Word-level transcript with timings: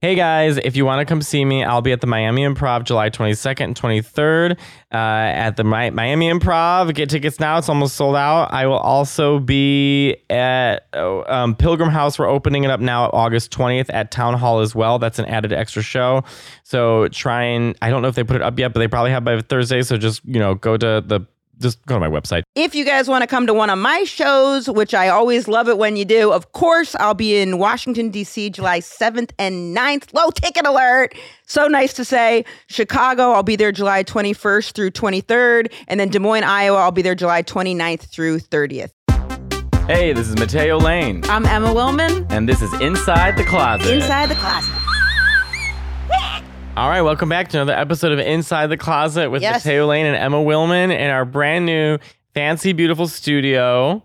Hey 0.00 0.14
guys, 0.14 0.56
if 0.56 0.76
you 0.76 0.84
want 0.84 1.00
to 1.00 1.04
come 1.04 1.20
see 1.20 1.44
me, 1.44 1.64
I'll 1.64 1.82
be 1.82 1.90
at 1.90 2.00
the 2.00 2.06
Miami 2.06 2.42
Improv 2.42 2.84
July 2.84 3.10
22nd 3.10 3.64
and 3.64 3.74
23rd 3.74 4.52
uh, 4.92 4.96
at 4.96 5.56
the 5.56 5.64
Mi- 5.64 5.90
Miami 5.90 6.30
Improv. 6.30 6.94
Get 6.94 7.10
tickets 7.10 7.40
now; 7.40 7.58
it's 7.58 7.68
almost 7.68 7.96
sold 7.96 8.14
out. 8.14 8.52
I 8.52 8.66
will 8.66 8.78
also 8.78 9.40
be 9.40 10.16
at 10.30 10.86
oh, 10.92 11.24
um, 11.26 11.56
Pilgrim 11.56 11.90
House. 11.90 12.20
We're 12.20 12.28
opening 12.28 12.62
it 12.62 12.70
up 12.70 12.78
now, 12.78 13.10
August 13.12 13.50
20th 13.50 13.90
at 13.92 14.12
Town 14.12 14.38
Hall 14.38 14.60
as 14.60 14.76
well. 14.76 15.00
That's 15.00 15.18
an 15.18 15.24
added 15.24 15.52
extra 15.52 15.82
show. 15.82 16.22
So 16.62 17.08
try 17.08 17.42
and 17.42 17.76
I 17.82 17.90
don't 17.90 18.00
know 18.00 18.08
if 18.08 18.14
they 18.14 18.22
put 18.22 18.36
it 18.36 18.42
up 18.42 18.56
yet, 18.60 18.72
but 18.72 18.78
they 18.78 18.86
probably 18.86 19.10
have 19.10 19.24
by 19.24 19.40
Thursday. 19.40 19.82
So 19.82 19.96
just 19.96 20.24
you 20.24 20.38
know 20.38 20.54
go 20.54 20.76
to 20.76 21.02
the 21.04 21.26
just 21.58 21.84
go 21.86 21.94
to 21.94 22.00
my 22.00 22.08
website. 22.08 22.42
If 22.54 22.74
you 22.74 22.84
guys 22.84 23.08
want 23.08 23.22
to 23.22 23.26
come 23.26 23.46
to 23.46 23.54
one 23.54 23.70
of 23.70 23.78
my 23.78 24.04
shows, 24.04 24.68
which 24.68 24.94
I 24.94 25.08
always 25.08 25.48
love 25.48 25.68
it 25.68 25.78
when 25.78 25.96
you 25.96 26.04
do, 26.04 26.32
of 26.32 26.52
course, 26.52 26.94
I'll 26.96 27.14
be 27.14 27.36
in 27.36 27.58
Washington, 27.58 28.10
D.C., 28.10 28.50
July 28.50 28.80
7th 28.80 29.30
and 29.38 29.76
9th. 29.76 30.12
Low 30.12 30.30
ticket 30.30 30.66
alert. 30.66 31.14
So 31.46 31.68
nice 31.68 31.92
to 31.94 32.04
say. 32.04 32.44
Chicago, 32.66 33.32
I'll 33.32 33.42
be 33.42 33.56
there 33.56 33.72
July 33.72 34.02
21st 34.04 34.72
through 34.72 34.90
23rd. 34.92 35.72
And 35.88 36.00
then 36.00 36.08
Des 36.08 36.18
Moines, 36.18 36.44
Iowa, 36.44 36.78
I'll 36.78 36.90
be 36.92 37.02
there 37.02 37.14
July 37.14 37.42
29th 37.42 38.02
through 38.02 38.40
30th. 38.40 38.90
Hey, 39.86 40.12
this 40.12 40.28
is 40.28 40.36
Matteo 40.36 40.78
Lane, 40.78 41.22
I'm 41.24 41.44
Emma 41.44 41.68
Willmann. 41.74 42.24
and 42.30 42.48
this 42.48 42.62
is 42.62 42.72
Inside 42.80 43.36
the 43.36 43.44
Closet. 43.44 43.92
Inside 43.92 44.28
the 44.30 44.36
closet. 44.36 44.81
All 46.74 46.88
right, 46.88 47.02
welcome 47.02 47.28
back 47.28 47.48
to 47.48 47.58
another 47.58 47.78
episode 47.78 48.12
of 48.12 48.18
Inside 48.18 48.68
the 48.68 48.78
Closet 48.78 49.30
with 49.30 49.42
Yes. 49.42 49.62
Matteo 49.62 49.86
Lane 49.86 50.06
and 50.06 50.16
Emma 50.16 50.38
Willmann 50.38 50.90
in 50.90 51.10
our 51.10 51.26
brand 51.26 51.66
new, 51.66 51.98
fancy, 52.32 52.72
beautiful 52.72 53.06
studio. 53.08 54.02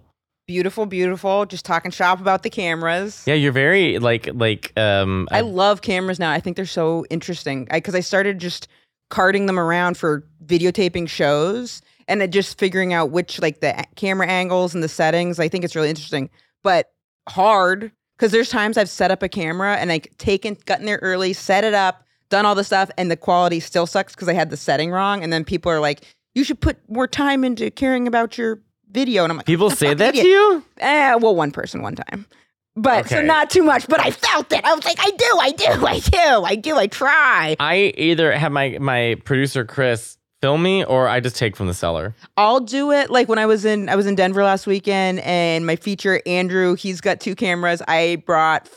Beautiful, 0.48 0.86
beautiful. 0.86 1.46
Just 1.46 1.64
talking 1.64 1.92
shop 1.92 2.20
about 2.20 2.44
the 2.44 2.50
cameras. 2.50 3.24
Yeah, 3.26 3.36
you're 3.36 3.54
very 3.54 4.00
like 4.00 4.30
like 4.34 4.78
um. 4.78 5.30
I 5.32 5.42
love 5.42 5.82
cameras 5.82 6.20
now. 6.20 6.30
I 6.30 6.42
think 6.42 6.58
they're 6.58 6.66
so 6.66 7.06
interesting 7.10 7.70
because 7.72 7.96
I, 7.96 8.02
started 8.02 8.38
just 8.38 8.68
carting 9.10 9.46
them 9.46 9.58
around 9.58 9.98
for 9.98 10.28
videotaping 10.46 11.08
shows 11.08 11.82
and 12.10 12.20
then 12.20 12.32
just 12.32 12.58
figuring 12.60 12.92
out 12.92 13.12
which 13.12 13.42
like 13.42 13.62
the 13.62 13.82
camera 13.96 14.28
angles 14.28 14.74
and 14.74 14.84
the 14.84 14.90
settings. 14.90 15.40
I 15.40 15.48
think 15.48 15.64
it's 15.64 15.76
really 15.76 15.90
interesting, 15.90 16.30
but 16.64 16.92
hard 17.30 17.94
because 18.18 18.34
there's 18.34 18.50
times 18.50 18.78
I've 18.78 18.90
set 18.90 19.10
up 19.10 19.24
a 19.24 19.30
camera 19.30 19.78
and 19.78 19.90
like 19.90 20.18
taken 20.18 20.58
gotten 20.66 20.86
there 20.86 21.00
early, 21.02 21.32
set 21.32 21.64
it 21.64 21.74
up, 21.74 22.04
done 22.30 22.46
all 22.46 22.56
the 22.56 22.64
stuff, 22.64 22.90
and 22.98 23.10
the 23.10 23.18
quality 23.18 23.60
still 23.60 23.88
sucks 23.88 24.14
because 24.14 24.28
I 24.28 24.34
had 24.34 24.50
the 24.50 24.58
setting 24.58 24.92
wrong. 24.92 25.24
And 25.24 25.32
then 25.32 25.44
people 25.44 25.72
are 25.72 25.80
like, 25.80 26.02
"You 26.36 26.44
should 26.44 26.60
put 26.60 26.78
more 26.90 27.08
time 27.08 27.44
into 27.44 27.72
caring 27.72 28.08
about 28.08 28.38
your 28.38 28.62
video," 28.92 29.24
and 29.24 29.32
I'm 29.32 29.38
like, 29.38 29.46
people 29.46 29.70
say 29.70 29.94
that 29.94 30.16
to 30.16 30.28
you. 30.28 30.64
Eh, 30.80 31.16
well, 31.16 31.36
one 31.36 31.52
person 31.52 31.82
one 31.82 31.96
time. 31.96 32.26
But 32.76 33.10
so 33.10 33.24
not 33.24 33.50
too 33.50 33.64
much, 33.64 33.88
but 33.88 34.00
I 34.00 34.12
felt 34.12 34.52
it. 34.54 34.64
I 34.64 34.76
was 34.76 34.86
like, 34.86 35.00
I 35.00 35.10
do, 35.10 35.38
I 35.42 35.52
do, 35.52 35.86
I 35.88 36.00
do, 36.00 36.46
I 36.46 36.56
do, 36.56 36.78
I 36.78 36.86
try. 36.86 37.56
I 37.60 37.94
either 37.98 38.32
have 38.32 38.52
my 38.52 38.78
my 38.80 39.16
producer 39.26 39.66
Chris 39.66 40.18
film 40.44 40.62
me 40.62 40.86
or 40.86 41.08
I 41.08 41.20
just 41.20 41.36
take 41.36 41.56
from 41.56 41.66
the 41.66 41.74
cellar. 41.74 42.14
I'll 42.38 42.60
do 42.60 42.92
it 42.92 43.10
like 43.10 43.28
when 43.28 43.40
I 43.40 43.48
was 43.48 43.66
in 43.66 43.90
I 43.90 43.96
was 43.96 44.06
in 44.06 44.14
Denver 44.14 44.44
last 44.44 44.68
weekend 44.68 45.20
and 45.22 45.66
my 45.66 45.76
feature 45.76 46.22
Andrew, 46.28 46.76
he's 46.76 47.02
got 47.02 47.20
two 47.20 47.34
cameras. 47.34 47.82
I 47.88 48.22
brought 48.28 48.70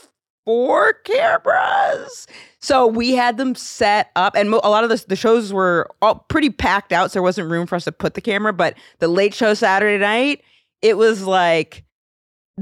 four 0.46 0.94
cameras. 0.94 2.26
So 2.62 2.86
we 2.86 3.12
had 3.12 3.38
them 3.38 3.54
set 3.54 4.10
up 4.16 4.36
and 4.36 4.52
a 4.52 4.68
lot 4.68 4.84
of 4.84 4.90
the, 4.90 5.02
the 5.08 5.16
shows 5.16 5.52
were 5.52 5.90
all 6.02 6.26
pretty 6.28 6.50
packed 6.50 6.92
out 6.92 7.10
so 7.10 7.14
there 7.14 7.22
wasn't 7.22 7.50
room 7.50 7.66
for 7.66 7.76
us 7.76 7.84
to 7.84 7.92
put 7.92 8.14
the 8.14 8.20
camera, 8.20 8.52
but 8.52 8.74
the 8.98 9.08
late 9.08 9.32
show 9.32 9.54
Saturday 9.54 9.98
night, 9.98 10.42
it 10.82 10.98
was 10.98 11.24
like 11.24 11.84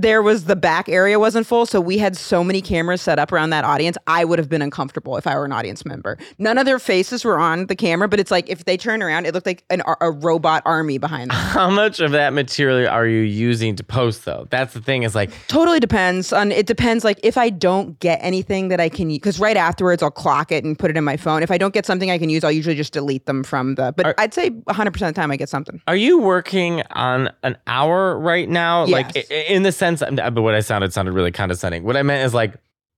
there 0.01 0.23
was 0.23 0.45
the 0.45 0.55
back 0.57 0.89
area 0.89 1.19
wasn't 1.19 1.47
full, 1.47 1.67
so 1.67 1.81
we 1.81 1.99
had 1.99 2.17
so 2.17 2.45
many 2.45 2.61
cameras 2.61 3.03
set 3.03 3.19
up 3.19 3.33
around 3.33 3.51
that 3.51 3.65
audience. 3.65 3.99
I 4.07 4.25
would 4.25 4.39
have 4.39 4.49
been 4.49 4.63
uncomfortable 4.63 5.17
if 5.17 5.27
I 5.27 5.35
were 5.37 5.45
an 5.45 5.53
audience 5.53 5.85
member. 5.85 6.17
None 6.39 6.57
of 6.57 6.67
their 6.67 6.79
faces 6.79 7.25
were 7.25 7.39
on 7.39 7.67
the 7.67 7.75
camera, 7.75 8.07
but 8.09 8.21
it's 8.21 8.31
like 8.31 8.49
if 8.49 8.65
they 8.65 8.77
turn 8.77 9.03
around, 9.03 9.27
it 9.27 9.35
looked 9.35 9.47
like 9.47 9.65
an, 9.71 9.83
a 10.01 10.11
robot 10.11 10.63
army 10.65 10.99
behind 10.99 11.31
them. 11.31 11.37
How 11.39 11.69
much 11.69 11.98
of 11.98 12.13
that 12.13 12.33
material 12.33 12.89
are 12.89 13.07
you 13.07 13.20
using 13.23 13.75
to 13.77 13.83
post 13.85 14.25
though? 14.25 14.47
That's 14.51 14.73
the 14.75 14.81
thing. 14.81 15.03
Is 15.03 15.14
like 15.17 15.31
totally 15.48 15.81
depends 15.81 16.33
on. 16.33 16.53
It 16.53 16.67
depends. 16.67 17.03
Like 17.05 17.19
if 17.25 17.37
I 17.37 17.51
don't 17.51 17.98
get 17.98 18.20
anything 18.23 18.69
that 18.69 18.81
I 18.81 18.89
can 18.89 19.11
use, 19.11 19.19
because 19.19 19.41
right 19.41 19.57
afterwards 19.57 20.03
I'll 20.03 20.11
clock 20.11 20.53
it 20.53 20.63
and 20.64 20.79
put 20.79 20.91
it 20.91 20.97
in 20.97 21.05
my 21.05 21.17
phone. 21.17 21.42
If 21.42 21.51
I 21.51 21.58
don't 21.58 21.75
get 21.75 21.87
something 21.87 22.11
I 22.11 22.19
can 22.19 22.31
use, 22.31 22.45
I'll 22.45 22.53
usually 22.53 22.77
just 22.77 22.92
delete 22.92 23.27
them 23.27 23.42
from 23.42 23.75
the. 23.75 23.92
But 23.97 24.07
Are- 24.07 24.14
I'd 24.19 24.35
say 24.35 24.51
100 24.51 24.91
percent 24.92 25.08
of 25.08 25.14
the 25.14 25.20
time 25.20 25.31
I 25.31 25.37
get 25.37 25.48
something. 25.48 25.81
Are 25.89 25.97
you 25.97 26.19
working 26.20 26.83
on 26.92 27.31
an 27.42 27.57
hour 27.67 28.19
right 28.19 28.48
now? 28.48 28.85
Like 28.87 29.14
Yes. 29.14 29.27
i- 29.31 29.35
in 29.53 29.63
the 29.63 29.73
sense, 29.73 29.88
but 29.97 30.43
what 30.43 30.55
I 30.55 30.61
sounded 30.61 30.93
sounded 30.93 31.13
really 31.13 31.33
condescending. 31.33 31.85
What 31.85 31.97
I 31.97 32.03
meant 32.03 32.25
is 32.25 32.35
like 32.35 32.55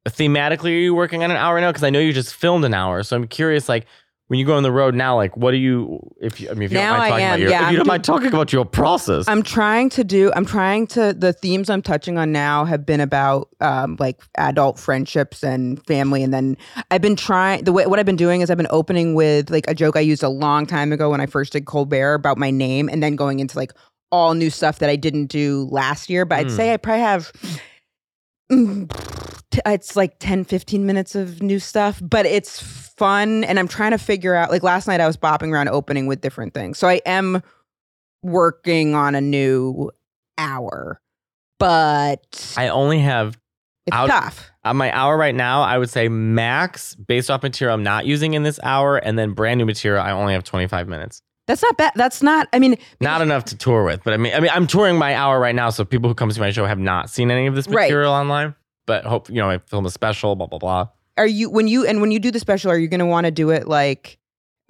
thematically, 0.09 0.71
are 0.71 0.81
you 0.81 0.95
working 0.95 1.23
on 1.23 1.31
an 1.31 1.37
hour 1.37 1.61
now? 1.61 1.71
Because 1.71 1.85
I 1.85 1.91
know 1.91 2.01
you 2.01 2.13
just 2.13 2.35
filmed 2.35 2.65
an 2.65 2.75
hour, 2.75 3.03
so 3.03 3.17
I'm 3.17 3.27
curious. 3.27 3.69
Like 3.69 3.87
when 4.29 4.39
you 4.39 4.47
go 4.47 4.57
on 4.57 4.63
the 4.63 4.71
road 4.71 4.95
now, 4.95 5.17
like 5.17 5.37
what 5.37 5.51
do 5.51 5.57
you? 5.57 5.99
If 6.21 6.41
you, 6.41 6.49
I 6.51 6.55
mean, 6.55 6.63
if 6.63 6.71
you 6.71 6.79
Now 6.79 6.91
don't 6.93 6.99
mind 6.99 7.03
I 7.03 7.09
talking 7.11 7.25
am, 7.25 7.31
about 7.31 7.41
your, 7.41 7.51
yeah, 7.51 7.65
if 7.65 7.71
you 7.73 7.77
don't 7.79 7.85
do- 7.85 7.89
mind 7.89 8.05
talking 8.05 8.29
about 8.29 8.53
your 8.53 8.65
process. 8.65 9.27
I'm 9.27 9.43
trying 9.43 9.91
to 9.91 10.05
do. 10.05 10.33
I'm 10.37 10.47
trying 10.47 10.87
to. 10.89 11.13
The 11.13 11.33
themes 11.33 11.69
I'm 11.69 11.83
touching 11.83 12.17
on 12.17 12.31
now 12.31 12.65
have 12.65 12.87
been 12.87 13.01
about 13.01 13.49
um, 13.61 13.97
like 13.99 14.23
adult 14.37 14.79
friendships 14.79 15.43
and 15.43 15.85
family, 15.85 16.23
and 16.23 16.33
then 16.33 16.57
I've 16.93 17.03
been 17.03 17.17
trying. 17.17 17.65
The 17.65 17.73
way 17.73 17.87
what 17.87 17.99
I've 17.99 18.07
been 18.07 18.15
doing 18.15 18.41
is 18.41 18.51
I've 18.51 18.57
been 18.57 18.69
opening 18.71 19.15
with 19.15 19.51
like 19.51 19.69
a 19.69 19.75
joke 19.75 19.97
I 19.97 20.01
used 20.01 20.23
a 20.23 20.29
long 20.29 20.65
time 20.65 20.93
ago 20.93 21.11
when 21.11 21.21
I 21.21 21.27
first 21.27 21.53
did 21.53 21.67
Colbert 21.67 22.15
about 22.15 22.39
my 22.39 22.53
name, 22.53 22.89
and 22.89 23.03
then 23.03 23.17
going 23.17 23.41
into 23.41 23.59
like 23.59 23.73
all 24.13 24.35
new 24.35 24.51
stuff 24.51 24.79
that 24.81 24.91
I 24.91 24.97
didn't 24.97 25.27
do 25.27 25.69
last 25.71 26.11
year. 26.11 26.25
But 26.25 26.39
I'd 26.41 26.47
Hmm. 26.51 26.57
say 26.57 26.73
I 26.73 26.77
probably 26.77 27.03
have. 27.03 27.33
mm, 28.51 28.91
It's 29.67 29.97
like 29.97 30.15
10, 30.21 30.45
15 30.45 30.87
minutes 30.87 31.15
of 31.17 31.43
new 31.43 31.59
stuff, 31.59 32.01
but 32.03 32.25
it's 32.25 32.61
fun. 32.61 33.43
And 33.45 33.59
I'm 33.59 33.67
trying 33.69 33.91
to 33.91 33.99
figure 33.99 34.35
out, 34.35 34.51
like 34.51 34.63
last 34.63 34.87
night, 34.87 35.01
I 35.01 35.07
was 35.09 35.17
bopping 35.17 35.53
around 35.53 35.69
opening 35.69 36.07
with 36.07 36.21
different 36.21 36.55
things. 36.55 36.79
So 36.79 36.87
I 36.89 37.01
am 37.05 37.43
working 38.23 38.95
on 38.95 39.15
a 39.17 39.21
new 39.21 39.91
hour, 40.39 41.01
but 41.59 42.55
I 42.57 42.69
only 42.69 43.01
have 43.01 43.39
it's 43.87 43.97
out- 43.97 44.09
tough. 44.09 44.51
on 44.65 44.77
my 44.77 44.95
hour 44.97 45.17
right 45.17 45.35
now. 45.35 45.63
I 45.63 45.79
would 45.79 45.91
say 45.91 46.09
max 46.09 46.95
based 46.95 47.29
off 47.31 47.43
material 47.43 47.75
I'm 47.75 47.83
not 47.83 48.07
using 48.07 48.35
in 48.35 48.43
this 48.45 48.61
hour, 48.63 48.99
and 48.99 49.19
then 49.19 49.33
brand 49.33 49.59
new 49.59 49.67
material. 49.67 50.03
I 50.03 50.13
only 50.13 50.33
have 50.35 50.45
25 50.45 50.87
minutes. 50.87 51.23
That's 51.47 51.63
not 51.63 51.77
bad. 51.77 51.93
That's 51.97 52.23
not, 52.23 52.49
I 52.53 52.59
mean, 52.59 52.77
Not 53.01 53.23
enough 53.23 53.45
to 53.47 53.57
tour 53.57 53.83
with, 53.85 54.05
but 54.05 54.15
I 54.15 54.17
mean, 54.19 54.33
I 54.35 54.41
mean, 54.41 54.51
I'm 54.55 54.67
touring 54.67 54.97
my 54.97 55.15
hour 55.15 55.41
right 55.41 55.55
now, 55.55 55.71
so 55.71 55.85
people 55.85 56.09
who 56.09 56.15
come 56.15 56.31
to 56.31 56.41
my 56.41 56.51
show 56.53 56.65
have 56.67 56.79
not 56.79 57.11
seen 57.11 57.31
any 57.31 57.47
of 57.47 57.55
this 57.55 57.67
Right. 57.67 57.85
material 57.89 58.13
online. 58.13 58.55
But 58.87 59.05
hope 59.05 59.29
you 59.29 59.37
know, 59.37 59.51
I 59.51 59.59
film 59.59 59.87
a 59.87 59.91
special, 59.91 60.37
blah 60.37 60.47
blah 60.47 60.59
blah. 60.59 60.89
are 61.19 61.27
you, 61.27 61.51
when 61.51 61.67
you, 61.69 61.87
and 61.87 62.01
when 62.01 62.11
you 62.13 62.19
do 62.19 62.31
the 62.31 62.41
special, 62.41 62.71
are 62.71 62.79
you 62.79 62.89
going 62.89 63.01
to 63.01 63.07
want 63.07 63.25
to 63.27 63.31
do 63.31 63.51
it 63.51 63.69
like, 63.69 64.19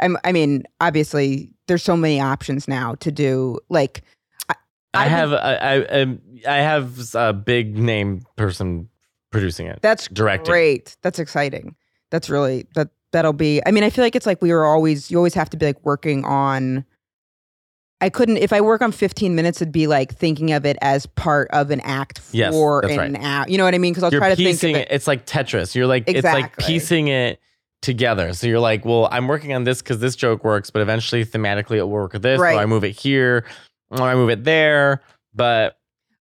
I'm, 0.01 0.17
I 0.25 0.33
mean, 0.33 0.65
obviously, 0.81 1.53
there's 1.69 1.83
so 1.83 1.97
many 1.97 2.21
options 2.21 2.67
now 2.67 2.95
to 2.97 3.13
do 3.13 3.59
like, 3.69 4.03
I 4.93 5.07
have 5.07 5.33
I, 5.33 5.55
I, 5.55 5.85
um, 6.01 6.21
I 6.49 6.57
have 6.57 7.15
a 7.15 7.33
big 7.33 7.79
name 7.79 8.23
person 8.37 8.89
producing 9.31 9.67
it. 9.69 9.79
That's 9.83 10.09
Directing. 10.09 10.51
great. 10.51 10.97
That's 11.03 11.19
exciting. 11.21 11.77
That's 12.11 12.29
really 12.29 12.67
that 12.75 12.89
that'll 13.12 13.32
be 13.32 13.60
I 13.66 13.71
mean, 13.71 13.84
I 13.84 13.91
feel 13.91 14.04
like 14.04 14.16
it's 14.16 14.26
like 14.26 14.41
we 14.43 14.53
were 14.53 14.65
always 14.65 15.10
you 15.10 15.16
always 15.16 15.34
have 15.34 15.50
to 15.50 15.56
be 15.56 15.66
like 15.66 15.84
working 15.84 16.25
on 16.25 16.84
I 18.00 18.09
couldn't 18.09 18.38
if 18.38 18.53
I 18.53 18.60
work 18.60 18.81
on 18.81 18.93
15 18.93 19.34
minutes 19.34 19.60
it'd 19.60 19.72
be 19.72 19.87
like 19.87 20.15
thinking 20.15 20.53
of 20.53 20.65
it 20.65 20.78
as 20.81 21.04
part 21.06 21.48
of 21.53 21.71
an 21.71 21.81
act 21.81 22.21
Yes, 22.32 22.53
for 22.53 22.84
an 22.87 22.97
right. 23.15 23.22
act. 23.22 23.50
You 23.50 23.59
know 23.59 23.65
what 23.65 23.75
I 23.75 23.78
mean? 23.78 23.94
Cuz 23.94 24.03
I'll 24.03 24.10
You're 24.10 24.21
try 24.21 24.31
to 24.31 24.37
think 24.37 24.56
of 24.62 24.71
it. 24.71 24.76
it. 24.76 24.88
It's 24.91 25.06
like 25.06 25.26
Tetris. 25.26 25.75
You're 25.75 25.87
like 25.87 26.04
it's 26.06 26.25
like 26.25 26.56
piecing 26.56 27.09
it 27.09 27.41
together. 27.82 28.32
So 28.32 28.47
you're 28.47 28.60
like, 28.60 28.84
well, 28.84 29.09
I'm 29.10 29.27
working 29.28 29.53
on 29.54 29.65
this 29.65 29.82
because 29.82 30.00
this 30.00 30.16
joke 30.16 30.44
works, 30.44 30.71
but 30.71 30.82
eventually 30.82 31.25
thematically 31.25 31.77
it'll 31.77 31.91
work 31.91 32.12
with 32.12 32.22
this. 32.22 32.38
Right. 32.38 32.56
Or 32.56 32.60
I 32.60 32.66
move 32.66 32.84
it 32.84 32.92
here, 32.92 33.44
or 33.91 34.03
I 34.03 34.15
move 34.15 34.31
it 34.31 34.44
there. 34.44 35.03
But 35.34 35.77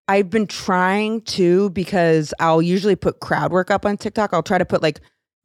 I've 0.08 0.30
been 0.30 0.48
trying 0.48 1.22
to 1.22 1.70
because 1.72 2.34
I'll 2.40 2.62
usually 2.62 2.96
put 2.96 3.20
crowd 3.20 3.52
work 3.52 3.72
up 3.72 3.86
on 3.86 3.98
TikTok. 3.98 4.34
I'll 4.34 4.44
try 4.44 4.58
to 4.58 4.66
put 4.66 4.82
like 4.82 5.00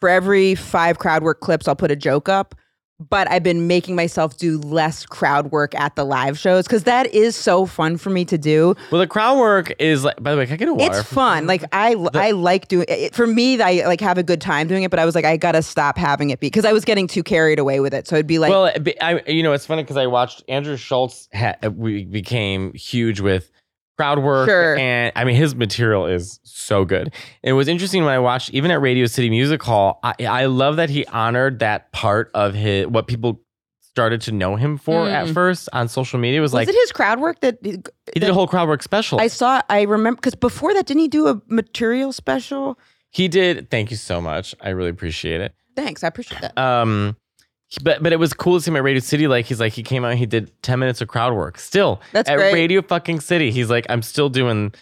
for 0.04 0.10
every 0.10 0.54
5 0.54 0.98
crowd 0.98 1.22
work 1.22 1.40
clips 1.40 1.66
I'll 1.66 1.74
put 1.74 1.90
a 1.90 1.96
joke 1.96 2.28
up. 2.28 2.54
But 3.00 3.28
I've 3.30 3.42
been 3.42 3.66
making 3.66 3.96
myself 3.96 4.36
do 4.36 4.58
less 4.58 5.06
crowd 5.06 5.50
work 5.50 5.74
at 5.74 5.96
the 5.96 6.04
live 6.04 6.38
shows 6.38 6.68
cuz 6.68 6.84
that 6.84 7.06
is 7.14 7.34
so 7.34 7.64
fun 7.64 7.96
for 7.96 8.10
me 8.10 8.26
to 8.26 8.36
do. 8.36 8.74
well, 8.90 9.00
the 9.00 9.06
crowd 9.06 9.38
work 9.38 9.72
is 9.78 10.04
like. 10.04 10.22
By 10.22 10.32
the 10.32 10.36
way, 10.36 10.44
can 10.44 10.52
I 10.52 10.56
get 10.58 10.68
a 10.68 10.74
water? 10.74 10.98
It's 10.98 11.08
fun. 11.08 11.46
Like 11.46 11.64
I, 11.72 11.96
I 12.12 12.32
like 12.32 12.68
doing 12.68 12.84
it. 12.86 13.14
For 13.14 13.26
me, 13.26 13.60
I 13.62 13.86
like 13.86 14.02
have 14.02 14.18
a 14.18 14.22
good 14.22 14.42
time 14.42 14.68
doing 14.68 14.82
it. 14.82 14.90
But 14.90 15.00
I 15.00 15.06
was 15.06 15.14
like, 15.14 15.24
I 15.24 15.38
gotta 15.38 15.62
stop 15.62 15.96
having 15.96 16.28
it 16.28 16.38
because 16.38 16.66
I 16.66 16.72
was 16.74 16.84
getting 16.84 17.06
too 17.06 17.22
carried 17.22 17.58
away 17.58 17.80
with 17.80 17.94
it. 17.94 18.06
So 18.06 18.14
it'd 18.16 18.26
be 18.26 18.38
like, 18.38 18.50
well, 18.50 18.70
I, 19.00 19.22
you 19.26 19.42
know, 19.42 19.54
it's 19.54 19.64
funny 19.64 19.82
because 19.84 19.96
I 19.96 20.06
watched 20.06 20.44
Andrew 20.48 20.76
Schulz. 20.76 21.30
Ha- 21.32 21.56
we 21.74 22.04
became 22.04 22.74
huge 22.74 23.20
with 23.20 23.50
crowd 23.96 24.18
work, 24.20 24.48
Sure. 24.48 24.76
and 24.76 25.12
I 25.16 25.24
mean 25.24 25.36
his 25.36 25.54
material 25.54 26.06
is 26.06 26.40
so 26.42 26.84
good. 26.84 27.12
It 27.42 27.52
was 27.52 27.68
interesting 27.68 28.04
when 28.04 28.12
I 28.12 28.18
watched 28.18 28.50
even 28.50 28.70
at 28.70 28.80
Radio 28.80 29.06
City 29.06 29.30
Music 29.30 29.62
Hall. 29.62 30.00
I, 30.02 30.14
I 30.28 30.46
love 30.46 30.76
that 30.76 30.90
he 30.90 31.06
honored 31.06 31.60
that 31.60 31.92
part 31.92 32.30
of 32.34 32.54
his 32.54 32.86
what 32.86 33.06
people 33.06 33.40
started 33.80 34.20
to 34.22 34.32
know 34.32 34.56
him 34.56 34.76
for 34.76 35.08
at 35.08 35.28
Mm. 35.28 35.34
first 35.34 35.68
on 35.72 35.86
social 35.86 36.18
media. 36.18 36.40
Was, 36.40 36.48
was 36.48 36.54
like 36.54 36.68
it 36.68 36.74
his 36.74 36.90
crowd 36.90 37.20
work 37.20 37.38
that 37.40 37.58
he 37.62 37.76
did 38.14 38.24
a 38.28 38.34
whole 38.34 38.48
crowd 38.48 38.66
work 38.68 38.82
special. 38.82 39.20
I 39.20 39.28
saw? 39.28 39.62
I 39.68 39.82
remember 39.82 40.16
because 40.16 40.34
before 40.34 40.74
that, 40.74 40.86
didn't 40.86 41.02
he 41.02 41.08
do 41.08 41.28
a 41.28 41.40
material 41.46 42.12
special? 42.12 42.76
He 43.10 43.28
did. 43.28 43.70
Thank 43.70 43.92
you 43.92 43.96
so 43.96 44.20
much. 44.20 44.52
I 44.60 44.70
really 44.70 44.90
appreciate 44.90 45.40
it. 45.40 45.54
Thanks, 45.76 46.02
I 46.02 46.08
appreciate 46.08 46.40
that. 46.40 46.58
Um, 46.58 47.16
but 47.82 48.02
but 48.02 48.12
it 48.12 48.18
was 48.18 48.32
cool 48.32 48.58
to 48.58 48.60
see 48.62 48.70
him 48.70 48.76
at 48.76 48.82
Radio 48.82 49.00
City. 49.00 49.26
Like 49.26 49.46
he's 49.46 49.60
like 49.60 49.72
he 49.72 49.82
came 49.82 50.04
out, 50.04 50.10
and 50.10 50.18
he 50.18 50.26
did 50.26 50.50
ten 50.62 50.78
minutes 50.78 51.00
of 51.00 51.08
crowd 51.08 51.34
work. 51.34 51.58
Still, 51.58 52.00
That's 52.12 52.28
at 52.28 52.36
great. 52.36 52.52
Radio 52.54 52.82
fucking 52.82 53.20
City. 53.20 53.50
He's 53.50 53.70
like, 53.70 53.86
I'm 53.88 54.02
still 54.02 54.28
doing 54.28 54.72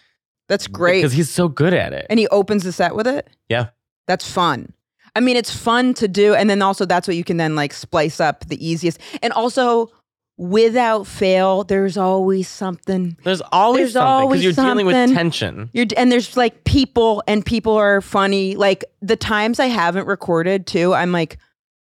That's 0.49 0.67
great. 0.67 0.99
because 1.00 1.12
he's 1.12 1.31
so 1.31 1.49
good 1.49 1.73
at 1.75 1.93
it. 1.93 2.06
and 2.11 2.19
he 2.19 2.29
opens 2.29 2.65
the 2.65 2.73
set 2.73 2.94
with 2.94 3.06
it. 3.06 3.29
Yeah. 3.49 3.69
That's 4.09 4.31
fun. 4.31 4.73
I 5.15 5.21
mean, 5.21 5.37
it's 5.37 5.55
fun 5.55 5.94
to 5.94 6.09
do. 6.09 6.35
And 6.35 6.49
then 6.50 6.62
also, 6.62 6.85
that's 6.87 7.06
what 7.06 7.17
you 7.17 7.25
can 7.25 7.37
then 7.37 7.55
like 7.55 7.73
splice 7.73 8.19
up 8.21 8.47
the 8.47 8.67
easiest. 8.67 8.99
And 9.23 9.33
also, 9.33 9.91
without 10.39 11.06
fail, 11.06 11.65
there's 11.65 11.97
always 11.97 12.49
something. 12.49 13.17
There's 13.23 13.43
always 13.53 13.93
There's 13.93 13.93
something 13.93 14.29
because 14.29 14.43
you're 14.44 14.53
dealing 14.53 14.87
with 14.87 15.15
tension. 15.15 15.71
You're, 15.73 15.87
and 15.97 16.11
there's 16.11 16.37
like 16.37 16.65
people, 16.65 17.23
and 17.29 17.44
people 17.44 17.75
are 17.75 18.00
funny. 18.00 18.56
Like 18.56 18.85
the 19.00 19.17
times 19.17 19.61
I 19.61 19.67
haven't 19.67 20.06
recorded 20.06 20.67
too, 20.67 20.94
I'm 20.94 21.12
like, 21.12 21.39